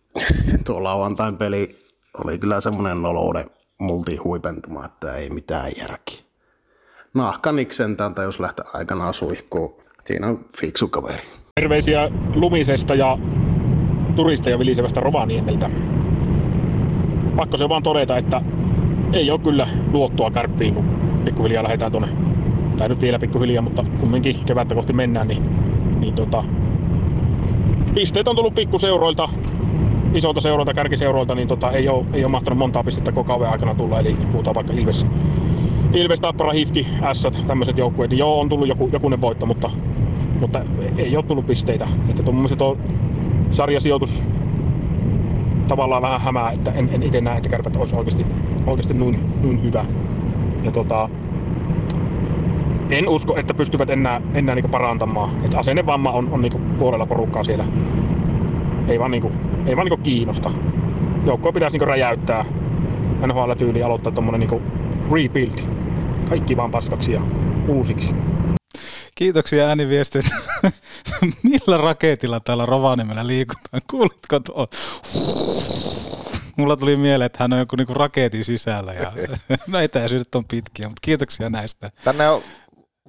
Tuo 0.66 0.84
lauantain 0.84 1.38
peli 1.38 1.80
oli 2.24 2.40
kyllä 2.40 2.62
semmoinen 2.62 3.02
nolouden 3.02 3.46
multihuipentuma, 3.80 4.86
että 4.86 5.14
ei 5.14 5.30
mitään 5.30 5.70
järkiä. 5.82 6.20
Nahkaniksi 7.14 7.78
sentään 7.78 8.16
tajus 8.16 8.40
lähteä 8.40 8.66
aikanaan 8.74 9.14
suihkuun. 9.14 9.76
Siinä 10.06 10.28
on 10.28 10.46
fiksu 10.62 10.88
kaveri. 10.88 11.28
Terveisiä 11.56 12.12
lumisesta 12.36 12.96
ja 12.96 13.18
turisteja 14.16 14.60
vilisevästä 14.60 15.00
Rovaniemeltä. 15.00 15.70
Pakko 17.36 17.58
se 17.58 17.70
vaan 17.70 17.84
todeta, 17.84 18.18
että 18.18 18.42
ei 19.14 19.32
ole 19.32 19.40
kyllä 19.40 19.68
luottoa 19.92 20.32
kärppiin, 20.32 20.74
kun 20.74 20.86
pikkuhiljaa 21.26 21.64
lähdetään 21.64 21.92
tuonne, 21.92 22.10
tai 22.78 22.90
nyt 22.90 23.02
vielä 23.02 23.20
pikkuhiljaa, 23.20 23.62
mutta 23.62 23.84
kumminkin 24.00 24.46
kevättä 24.46 24.76
kohti 24.76 24.94
mennään, 24.94 25.28
niin, 25.28 25.44
niin 26.00 26.14
tota, 26.14 26.44
pisteet 27.94 28.28
on 28.28 28.36
tullut 28.36 28.56
pikkuseuroilta, 28.56 29.30
isolta 30.16 30.42
seuroilta, 30.42 30.74
kärkiseuroilta, 30.74 31.36
niin 31.36 31.48
tota, 31.48 31.72
ei, 31.72 31.90
ole, 31.90 32.06
ei 32.14 32.24
ole 32.24 32.32
mahtanut 32.32 32.60
montaa 32.60 32.84
pistettä 32.84 33.12
koko 33.12 33.28
kauden 33.28 33.50
aikana 33.50 33.76
tulla, 33.76 34.00
eli 34.00 34.18
puhutaan 34.32 34.56
vaikka 34.56 34.74
Ilves, 34.74 35.06
Ilves 35.94 36.20
Tappara, 36.20 36.52
Hifki, 36.52 36.88
S, 37.14 37.28
tämmöiset 37.48 37.78
joukkueet. 37.78 38.12
Joo, 38.12 38.40
on 38.40 38.50
tullut 38.50 38.68
joku, 38.68 38.90
jokunen 38.94 39.22
voitto, 39.22 39.46
mutta, 39.46 39.70
mutta 40.40 40.62
ei 40.98 41.16
ole 41.16 41.26
tullut 41.26 41.46
pisteitä. 41.46 41.88
Että 42.10 42.24
tuommoiset 42.24 42.62
on 42.62 42.78
sarjasijoitus 43.52 44.24
tavallaan 45.68 46.02
vähän 46.02 46.22
hämää, 46.22 46.52
että 46.52 46.72
en, 46.72 46.90
en 46.94 47.04
itse 47.04 47.22
näe, 47.22 47.38
että 47.38 47.50
kärpät 47.50 47.76
olisi 47.76 47.96
oikeasti, 47.96 48.26
oikeasti 48.68 48.94
noin, 48.94 49.20
noin 49.44 49.64
hyvä. 49.64 49.86
Ja 50.64 50.72
tota, 50.72 51.10
en 52.90 53.10
usko, 53.10 53.38
että 53.38 53.54
pystyvät 53.54 53.90
enää, 53.90 54.22
enää 54.34 54.56
niinku 54.56 54.70
parantamaan. 54.70 55.30
Että 55.44 55.58
asennevamma 55.58 56.12
on, 56.12 56.30
on 56.32 56.42
niinku 56.42 56.60
puolella 56.80 57.06
porukkaa 57.06 57.44
siellä. 57.44 57.66
Ei 58.88 59.00
vaan, 59.00 59.12
niinku, 59.12 59.32
ei 59.66 59.76
vaan 59.76 59.86
niinku 59.86 60.04
kiinnosta. 60.04 60.52
Joukkoa 61.26 61.52
pitäisi 61.52 61.74
niinku 61.74 61.86
räjäyttää. 61.86 62.46
NHL-tyyli 63.28 63.84
aloittaa 63.84 64.12
tommonen 64.12 64.40
niinku 64.40 64.62
rebuild. 65.12 65.60
Kaikki 66.30 66.58
vaan 66.58 66.72
paskaksi 66.72 67.12
ja 67.12 67.22
uusiksi. 67.68 68.14
Kiitoksia 69.16 69.68
ääniviestit. 69.68 70.26
Millä 71.44 71.78
raketilla 71.78 72.40
täällä 72.40 72.66
Rovaniemellä 72.66 73.28
liikutaan? 73.28 73.82
Kuulitko 73.92 74.40
tuo? 74.40 74.68
Mulla 76.56 76.78
tuli 76.78 76.96
mieleen, 76.96 77.26
että 77.26 77.44
hän 77.44 77.54
on 77.54 77.60
joku 77.60 77.76
niinku 77.76 77.94
raketin 77.94 78.46
sisällä 78.46 78.94
ja 78.94 79.12
no 79.68 79.80
etäisyydet 79.80 80.36
on 80.36 80.46
pitkiä, 80.46 80.88
mutta 80.88 81.02
kiitoksia 81.02 81.50
näistä. 81.50 81.92
Tänne 82.04 82.30
on 82.30 82.42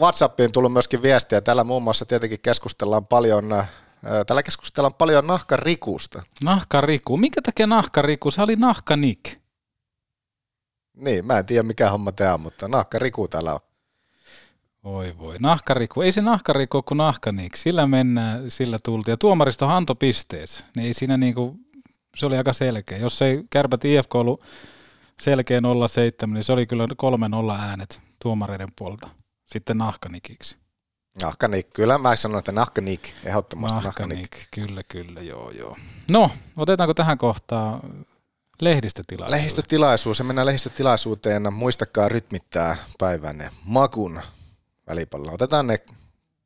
WhatsAppiin 0.01 0.53
tullut 0.53 0.73
myöskin 0.73 1.03
viestiä. 1.03 1.41
Täällä 1.41 1.65
muun 1.65 1.83
muassa 1.83 2.05
tietenkin 2.05 2.39
keskustellaan 2.43 3.07
paljon, 3.07 3.53
äh, 3.53 3.71
täällä 4.27 4.43
keskustellaan 4.43 4.95
paljon 4.95 5.27
nahkarikusta. 5.27 6.23
Nahkariku. 6.43 7.17
Minkä 7.17 7.43
takia 7.43 7.67
nahkariku? 7.67 8.31
Se 8.31 8.43
oli 8.43 8.57
nahkanik. 8.57 9.39
Niin, 10.97 11.27
mä 11.27 11.39
en 11.39 11.47
tiedä 11.47 11.63
mikä 11.63 11.91
homma 11.91 12.13
tämä 12.13 12.35
on, 12.35 12.41
mutta 12.41 12.69
nahkariku 12.69 13.29
täällä 13.29 13.55
on. 13.55 13.61
Voi 14.85 15.19
voi. 15.19 15.37
Nahkariku. 15.41 16.03
Ei 16.03 16.13
se 16.13 16.23
nahkariku 16.23 16.83
kuin 16.83 16.99
nahkanik. 16.99 17.57
Sillä 17.57 17.87
mennään, 17.87 18.51
sillä 18.51 18.79
tultiin. 18.83 19.13
Ja 19.13 19.17
tuomaristo 19.17 19.67
hantopisteet. 19.67 20.65
Niin 20.77 20.87
ei 20.87 20.95
siinä 20.95 21.17
niinku, 21.17 21.57
se 22.17 22.27
oli 22.27 22.37
aika 22.37 22.53
selkeä. 22.53 22.99
Jos 22.99 23.23
ei 23.23 23.45
kärpät 23.51 23.85
IFK 23.85 24.15
ollut 24.15 24.45
selkeä 25.21 25.61
0-7, 25.61 25.63
niin 26.27 26.45
se 26.45 26.53
oli 26.53 26.67
kyllä 26.67 26.87
3-0 27.57 27.61
äänet 27.61 28.01
tuomareiden 28.23 28.69
puolta. 28.79 29.09
Sitten 29.47 29.79
nahkanikiksi. 29.79 30.66
Nahkanik, 31.23 31.73
kyllä 31.73 31.99
mä 31.99 32.17
sanon, 32.17 32.39
että 32.39 32.53
nahkanik, 32.53 33.13
ehdottomasti 33.25 33.81
Nahkanik, 33.81 34.19
nahkanik. 34.19 34.49
kyllä, 34.51 34.83
kyllä, 34.83 35.21
joo, 35.21 35.51
joo. 35.51 35.77
No, 36.11 36.31
otetaanko 36.57 36.95
tähän 36.95 37.19
kohtaan 37.19 37.81
lehdistötilaisuus? 38.61 39.37
Lehdistötilaisuus, 39.37 40.19
ja 40.19 40.25
mennään 40.25 40.47
lehdistötilaisuuteen. 40.47 41.53
Muistakaa 41.53 42.09
rytmittää 42.09 42.77
päivänne 42.99 43.51
makun 43.65 44.21
välipallolla. 44.89 45.33
Otetaan 45.33 45.67
ne 45.67 45.79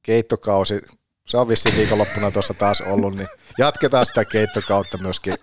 keittokausi, 0.02 0.82
se 1.26 1.36
on 1.36 1.48
vissiin 1.48 1.76
viikonloppuna 1.76 2.30
tuossa 2.30 2.54
taas 2.54 2.80
ollut, 2.80 3.16
niin 3.16 3.28
jatketaan 3.58 4.06
sitä 4.06 4.24
keittokautta 4.24 4.98
myöskin 4.98 5.34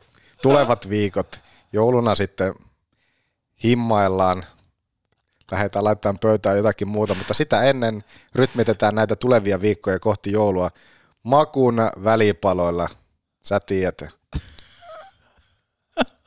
tulevat 0.42 0.90
viikot. 0.90 1.40
Jouluna 1.74 2.16
sitten 2.16 2.54
himmaillaan, 3.64 4.46
lähdetään 5.52 5.86
laittamaan 5.86 6.18
pöytään 6.22 6.58
jotakin 6.58 6.88
muuta, 6.88 7.14
mutta 7.14 7.34
sitä 7.34 7.62
ennen 7.62 8.04
rytmitetään 8.36 8.96
näitä 8.96 9.16
tulevia 9.16 9.62
viikkoja 9.62 10.00
kohti 10.00 10.32
joulua 10.32 10.72
makun 11.24 11.78
välipaloilla. 12.04 12.90
Sä 13.44 13.60
tiedät. 13.60 14.02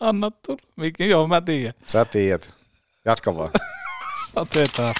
Anna 0.00 0.30
tulla. 0.30 0.62
Mikä, 0.76 1.04
joo, 1.04 1.28
mä 1.28 1.40
tiedän. 1.40 1.74
Sä 1.86 2.04
tiedät. 2.04 2.50
Jatka 3.04 3.36
vaan. 3.36 3.50
Otetaan. 4.36 4.94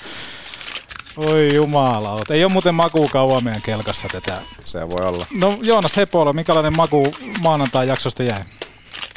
Oi 1.16 1.54
jumala, 1.54 2.20
ei 2.30 2.44
ole 2.44 2.52
muuten 2.52 2.74
makuu 2.74 3.08
kauan 3.08 3.44
meidän 3.44 3.62
kelkassa 3.62 4.08
tätä. 4.12 4.38
Se 4.64 4.90
voi 4.90 5.06
olla. 5.06 5.26
No 5.38 5.58
Joonas 5.62 5.96
Hepola, 5.96 6.32
minkälainen 6.32 6.76
maku 6.76 7.14
maanantai 7.42 7.88
jaksosta 7.88 8.22
jäi? 8.22 8.40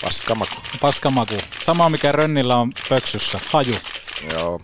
Paskamaku. 0.01 0.55
Paskamaku. 0.81 1.33
Sama 1.65 1.89
mikä 1.89 2.11
Rönnillä 2.11 2.55
on 2.55 2.71
pöksyssä. 2.89 3.39
Haju. 3.51 3.73
Joo. 4.31 4.61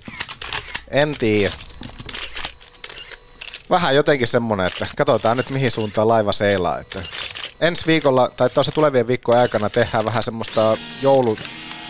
En 0.87 1.15
tiedä. 1.19 1.53
Vähän 3.69 3.95
jotenkin 3.95 4.27
semmonen, 4.27 4.65
että 4.65 4.87
katsotaan 4.97 5.37
nyt 5.37 5.49
mihin 5.49 5.71
suuntaan 5.71 6.07
laiva 6.07 6.31
seilaa. 6.31 6.79
Että 6.79 7.03
ensi 7.61 7.87
viikolla, 7.87 8.31
tai 8.37 8.49
tuossa 8.49 8.71
tulevien 8.71 9.07
viikkojen 9.07 9.41
aikana 9.41 9.69
tehdään 9.69 10.05
vähän 10.05 10.23
semmoista 10.23 10.77
joulu, 11.01 11.37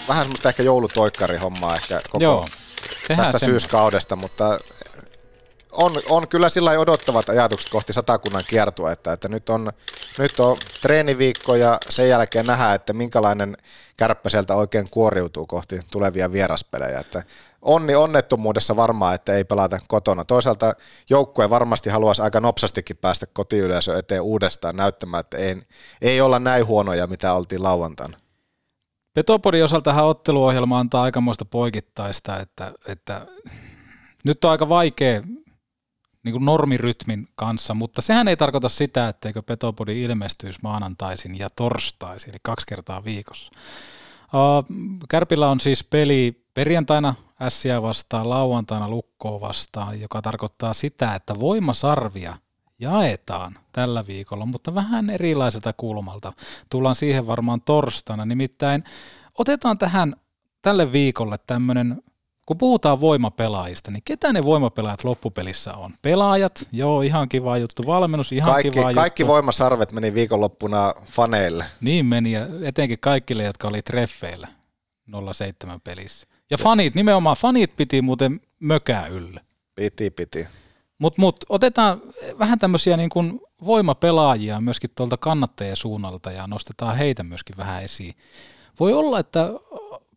vähän 0.07 0.24
semmoista 0.24 0.49
ehkä 0.49 0.63
joulutoikkarihommaa 0.63 1.76
ehkä 1.76 2.01
koko 2.09 2.24
Joo, 2.24 2.45
tehdään 3.07 3.26
tästä 3.26 3.39
semmoista. 3.39 3.45
syyskaudesta, 3.45 4.15
mutta 4.15 4.59
on, 5.80 5.91
on 6.09 6.27
kyllä 6.27 6.49
sillä 6.49 6.71
odottavat 6.71 7.30
ajatukset 7.30 7.69
kohti 7.69 7.93
satakunnan 7.93 8.43
kiertua, 8.47 8.91
että, 8.91 9.13
että 9.13 9.27
nyt, 9.30 9.49
on, 9.49 9.71
nyt 10.17 10.39
on 10.39 10.57
treeniviikko 10.82 11.55
ja 11.55 11.77
sen 11.89 12.09
jälkeen 12.09 12.45
nähdään, 12.45 12.75
että 12.75 12.93
minkälainen 12.93 13.57
kärppä 13.97 14.30
sieltä 14.30 14.55
oikein 14.55 14.88
kuoriutuu 14.91 15.45
kohti 15.45 15.80
tulevia 15.91 16.32
vieraspelejä. 16.32 16.99
Että 16.99 17.23
onni 17.61 17.95
onnettomuudessa 17.95 18.75
varmaan, 18.75 19.15
että 19.15 19.34
ei 19.34 19.43
pelata 19.43 19.80
kotona. 19.88 20.25
Toisaalta 20.25 20.75
joukkue 21.09 21.49
varmasti 21.49 21.89
haluaisi 21.89 22.21
aika 22.21 22.39
nopsastikin 22.39 22.97
päästä 22.97 23.25
kotiyleisö 23.34 23.97
eteen 23.97 24.21
uudestaan 24.21 24.75
näyttämään, 24.75 25.21
että 25.21 25.38
ei, 25.38 25.61
ei 26.01 26.21
olla 26.21 26.39
näin 26.39 26.65
huonoja, 26.67 27.07
mitä 27.07 27.34
oltiin 27.34 27.63
lauantaina. 27.63 28.17
Petopodin 29.13 29.63
osaltahan 29.63 30.05
otteluohjelma 30.05 30.80
antaa 30.80 31.03
aikamoista 31.03 31.45
poikittaista, 31.45 32.39
että, 32.39 32.73
että 32.88 33.27
nyt 34.23 34.45
on 34.45 34.51
aika 34.51 34.69
vaikea 34.69 35.21
niin 36.30 36.39
kuin 36.39 36.45
normirytmin 36.45 37.27
kanssa, 37.36 37.73
mutta 37.73 38.01
sehän 38.01 38.27
ei 38.27 38.38
tarkoita 38.38 38.69
sitä, 38.69 39.07
etteikö 39.07 39.43
Petopodi 39.43 40.01
ilmestyisi 40.01 40.59
maanantaisin 40.63 41.39
ja 41.39 41.49
torstaisin, 41.49 42.30
eli 42.30 42.38
kaksi 42.43 42.67
kertaa 42.67 43.03
viikossa. 43.03 43.51
Kärpillä 45.09 45.49
on 45.49 45.59
siis 45.59 45.84
peli 45.84 46.45
perjantaina 46.53 47.15
Ässiä 47.41 47.82
vastaan, 47.82 48.30
lauantaina 48.30 48.89
Lukkoa 48.89 49.41
vastaan, 49.41 50.01
joka 50.01 50.21
tarkoittaa 50.21 50.73
sitä, 50.73 51.15
että 51.15 51.39
voimasarvia 51.39 52.38
jaetaan 52.80 53.59
tällä 53.71 54.07
viikolla, 54.07 54.45
mutta 54.45 54.75
vähän 54.75 55.09
erilaiselta 55.09 55.73
kulmalta. 55.73 56.34
Tullaan 56.69 56.95
siihen 56.95 57.27
varmaan 57.27 57.61
torstaina, 57.61 58.25
nimittäin 58.25 58.84
otetaan 59.38 59.77
tähän 59.77 60.15
tälle 60.61 60.91
viikolle 60.91 61.38
tämmöinen 61.47 62.03
kun 62.50 62.58
puhutaan 62.58 63.02
voimapelaajista, 63.02 63.91
niin 63.91 64.02
ketä 64.06 64.34
ne 64.34 64.43
voimapelaajat 64.43 65.04
loppupelissä 65.04 65.74
on? 65.74 65.93
Pelaajat, 66.02 66.68
joo, 66.72 67.02
ihan 67.02 67.30
kiva 67.30 67.58
juttu. 67.58 67.86
Valmennus, 67.86 68.32
ihan 68.32 68.52
Kaikki, 68.52 68.72
kiva 68.72 68.93
kaikki 68.93 69.24
juttu. 69.24 69.34
voimasarvet 69.34 69.91
meni 69.91 70.14
viikonloppuna 70.14 70.93
faneille. 71.06 71.66
Niin 71.82 72.06
meni, 72.06 72.32
ja 72.32 72.47
etenkin 72.64 72.97
kaikille, 73.00 73.43
jotka 73.43 73.68
oli 73.68 73.82
treffeillä 73.82 74.47
07 75.34 75.82
pelissä. 75.82 76.28
Ja 76.50 76.58
fanit, 76.58 76.95
nimenomaan 76.95 77.38
fanit 77.38 77.76
piti 77.76 78.02
muuten 78.02 78.41
mökää 78.60 79.08
yllä. 79.08 79.41
Piti, 79.76 80.10
piti. 80.12 80.47
Mutta 81.00 81.22
mut, 81.22 81.36
otetaan 81.50 82.02
vähän 82.39 82.60
tämmöisiä 82.60 82.97
niin 82.97 83.10
kuin 83.10 83.41
voimapelaajia 83.66 84.62
myöskin 84.62 84.89
tuolta 84.95 85.18
kannattajien 85.18 85.76
suunnalta 85.76 86.32
ja 86.32 86.47
nostetaan 86.47 86.97
heitä 86.97 87.24
myöskin 87.24 87.58
vähän 87.58 87.84
esiin. 87.84 88.14
Voi 88.80 88.93
olla, 88.93 89.20
että 89.20 89.50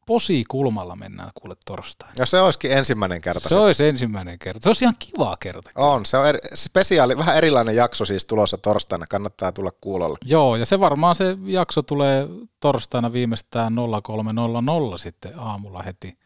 posi 0.06 0.44
kulmalla 0.48 0.96
mennään 0.96 1.30
kuule 1.34 1.56
torstaina. 1.64 2.14
Ja 2.18 2.26
se 2.26 2.40
olisikin 2.40 2.72
ensimmäinen 2.72 3.20
kerta. 3.20 3.48
Se 3.48 3.56
olisi 3.56 3.84
ensimmäinen 3.84 4.38
kerta. 4.38 4.60
Se 4.62 4.68
olisi 4.68 4.84
ihan 4.84 4.96
kiva 4.98 5.36
kerta. 5.40 5.70
On, 5.74 6.06
se 6.06 6.16
on 6.16 6.26
eri, 6.26 6.38
spesiaali, 6.54 7.16
vähän 7.16 7.36
erilainen 7.36 7.76
jakso 7.76 8.04
siis 8.04 8.24
tulossa 8.24 8.58
torstaina, 8.58 9.06
kannattaa 9.10 9.52
tulla 9.52 9.70
kuulolle. 9.80 10.18
Joo, 10.24 10.56
ja 10.56 10.66
se 10.66 10.80
varmaan 10.80 11.16
se 11.16 11.36
jakso 11.44 11.82
tulee 11.82 12.28
torstaina 12.60 13.12
viimeistään 13.12 13.74
0300 14.02 14.98
sitten 14.98 15.38
aamulla 15.38 15.82
heti 15.82 16.18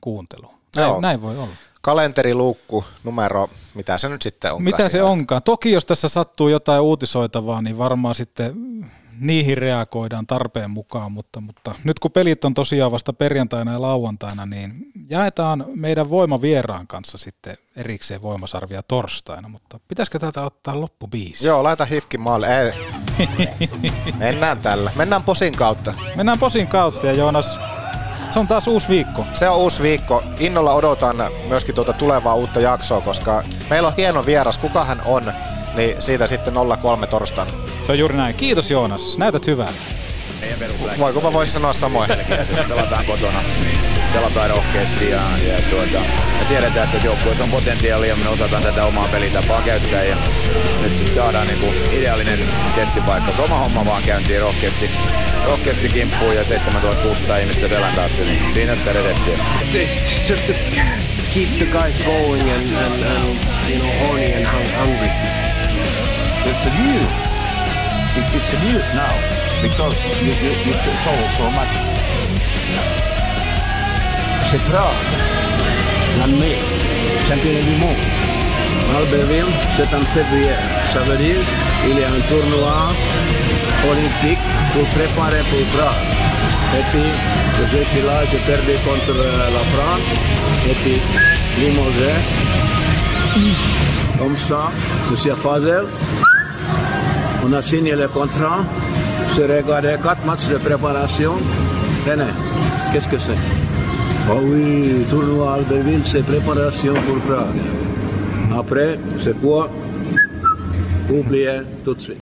kuuntelu. 0.00 0.50
Näin, 0.76 0.88
Joo. 0.88 1.00
näin 1.00 1.22
voi 1.22 1.36
olla. 1.36 1.52
Kalenteriluukku, 1.80 2.84
numero, 3.04 3.48
mitä 3.74 3.98
se 3.98 4.08
nyt 4.08 4.22
sitten 4.22 4.52
on? 4.52 4.62
Mitä 4.62 4.88
se 4.88 5.02
onkaan? 5.02 5.42
Toki 5.42 5.72
jos 5.72 5.86
tässä 5.86 6.08
sattuu 6.08 6.48
jotain 6.48 6.82
uutisoitavaa, 6.82 7.62
niin 7.62 7.78
varmaan 7.78 8.14
sitten 8.14 8.54
niihin 9.22 9.58
reagoidaan 9.58 10.26
tarpeen 10.26 10.70
mukaan, 10.70 11.12
mutta, 11.12 11.40
mutta 11.40 11.74
nyt 11.84 11.98
kun 11.98 12.10
pelit 12.10 12.44
on 12.44 12.54
tosiaan 12.54 12.92
vasta 12.92 13.12
perjantaina 13.12 13.72
ja 13.72 13.82
lauantaina, 13.82 14.46
niin 14.46 14.86
jaetaan 15.10 15.64
meidän 15.74 16.10
voimavieraan 16.10 16.86
kanssa 16.86 17.18
sitten 17.18 17.56
erikseen 17.76 18.22
voimasarvia 18.22 18.82
torstaina, 18.82 19.48
mutta 19.48 19.80
pitäisikö 19.88 20.18
tätä 20.18 20.42
ottaa 20.42 20.80
loppubiisi? 20.80 21.46
Joo, 21.46 21.62
laita 21.62 21.84
hifkin 21.84 22.20
maalle. 22.20 22.62
Ei. 22.62 22.72
Mennään 24.18 24.58
tällä. 24.58 24.90
Mennään 24.96 25.22
posin 25.22 25.56
kautta. 25.56 25.94
Mennään 26.16 26.38
posin 26.38 26.68
kautta 26.68 27.06
ja 27.06 27.12
Joonas, 27.12 27.58
se 28.30 28.38
on 28.38 28.48
taas 28.48 28.68
uusi 28.68 28.88
viikko. 28.88 29.26
Se 29.32 29.48
on 29.48 29.58
uusi 29.58 29.82
viikko. 29.82 30.22
Innolla 30.38 30.72
odotan 30.72 31.16
myöskin 31.48 31.74
tuota 31.74 31.92
tulevaa 31.92 32.34
uutta 32.34 32.60
jaksoa, 32.60 33.00
koska 33.00 33.42
meillä 33.70 33.88
on 33.88 33.96
hieno 33.96 34.26
vieras. 34.26 34.58
Kuka 34.58 34.84
hän 34.84 35.02
on, 35.04 35.32
niin 35.74 36.02
siitä 36.02 36.26
sitten 36.26 36.54
03 36.82 37.06
torstaina. 37.06 37.52
Se 37.84 37.92
on 37.92 37.98
juuri 37.98 38.16
näin. 38.16 38.34
Kiitos 38.34 38.70
Joonas, 38.70 39.18
näytät 39.18 39.46
hyvää. 39.46 39.72
Voiko 40.98 41.20
mä 41.20 41.32
voisin 41.32 41.54
sanoa 41.54 41.72
samoin? 41.72 42.10
Pelataan 42.68 43.04
kotona, 43.04 43.38
pelataan 44.12 44.50
rohkeasti 44.50 45.10
ja, 45.10 45.22
ja 45.48 45.58
tuota, 45.70 45.98
me 46.38 46.44
tiedetään, 46.48 46.88
että 46.94 47.06
joukkueessa 47.06 47.44
on 47.44 47.50
potentiaalia 47.50 48.08
ja 48.08 48.16
me 48.16 48.28
osataan 48.28 48.62
tätä 48.62 48.84
omaa 48.84 49.08
pelitapaa 49.12 49.62
käyttää 49.62 50.04
ja 50.04 50.16
nyt 50.82 50.96
sitten 50.96 51.14
saadaan 51.14 51.46
niinku 51.46 51.66
ideaalinen 51.92 52.38
testipaikka. 52.74 53.42
Oma 53.42 53.58
homma 53.58 53.84
vaan 53.86 54.02
käyntiin 54.02 54.40
rohkeasti, 54.40 54.90
rohkeasti 55.46 55.88
kimppuun 55.88 56.36
ja 56.36 56.44
7600 56.44 57.36
ihmistä 57.38 57.68
selän 57.68 57.94
taakse, 57.94 58.24
niin 58.24 58.42
siinä 58.54 58.76
sitä 58.76 58.92
reseptiä. 58.92 59.38
It's 59.72 60.30
just 60.30 60.46
to 60.46 60.52
keep 61.34 61.48
the 61.58 61.66
guys 61.66 61.94
going 62.04 62.42
and, 62.42 62.76
and, 62.76 63.02
and 63.02 63.70
you 63.70 63.78
know 63.80 64.06
horny 64.08 64.32
and 64.34 64.46
hung- 64.46 64.78
hungry. 64.80 65.31
It's 66.44 66.66
a 66.66 66.72
news. 66.74 67.12
It, 68.18 68.26
it's 68.34 68.52
a 68.52 68.58
news 68.66 68.86
now 68.98 69.14
because 69.62 69.94
you, 70.26 70.34
you, 70.42 70.50
you 70.66 70.74
told 71.06 71.28
so 71.38 71.46
much. 71.54 71.72
C'est 74.50 74.62
bra. 74.68 74.90
L'année, 76.18 76.58
champion 77.28 77.62
du 77.62 77.76
monde. 77.80 78.02
Albertville, 78.96 79.44
en 79.44 80.04
février. 80.12 80.56
Ça 80.92 81.00
veut 81.00 81.16
dire 81.16 81.42
qu'il 81.82 81.98
y 81.98 82.04
a 82.04 82.08
un 82.08 82.20
tournoi 82.28 82.92
olympique 83.88 84.44
pour 84.72 84.84
préparer 84.98 85.42
pour 85.50 85.64
Prague. 85.74 86.02
Et 86.78 86.84
puis, 86.90 87.10
je 87.70 87.84
suis 87.84 88.06
là, 88.06 88.24
j'ai 88.30 88.38
perdu 88.38 88.72
contre 88.84 89.16
euh, 89.16 89.48
la 89.48 89.64
France. 89.72 90.06
Et 90.68 90.74
puis, 90.74 91.00
Limousin. 91.58 92.18
Comme 94.18 94.36
ça, 94.36 94.70
Monsieur 95.10 95.34
Fazel. 95.34 95.86
On 97.44 97.52
a 97.52 97.62
signé 97.62 97.94
le 97.96 98.08
contrat. 98.08 98.60
J'ai 99.34 99.46
regardé 99.46 99.96
quatre 100.02 100.24
matchs 100.24 100.48
de 100.48 100.56
préparation. 100.58 101.32
Tenez, 102.04 102.32
qu'est-ce 102.92 103.08
que 103.08 103.18
c'est? 103.18 103.40
Oh 104.30 104.38
oui, 104.42 105.04
tournoi 105.10 105.54
Albertville, 105.54 106.04
c'est 106.04 106.24
préparation 106.24 106.94
pour 106.94 107.18
Prague. 107.26 107.60
Après, 108.56 108.98
c'est 109.22 109.38
quoi? 109.40 109.68
Oubliez 111.10 111.62
tout 111.84 111.94
de 111.94 112.00
suite. 112.00 112.21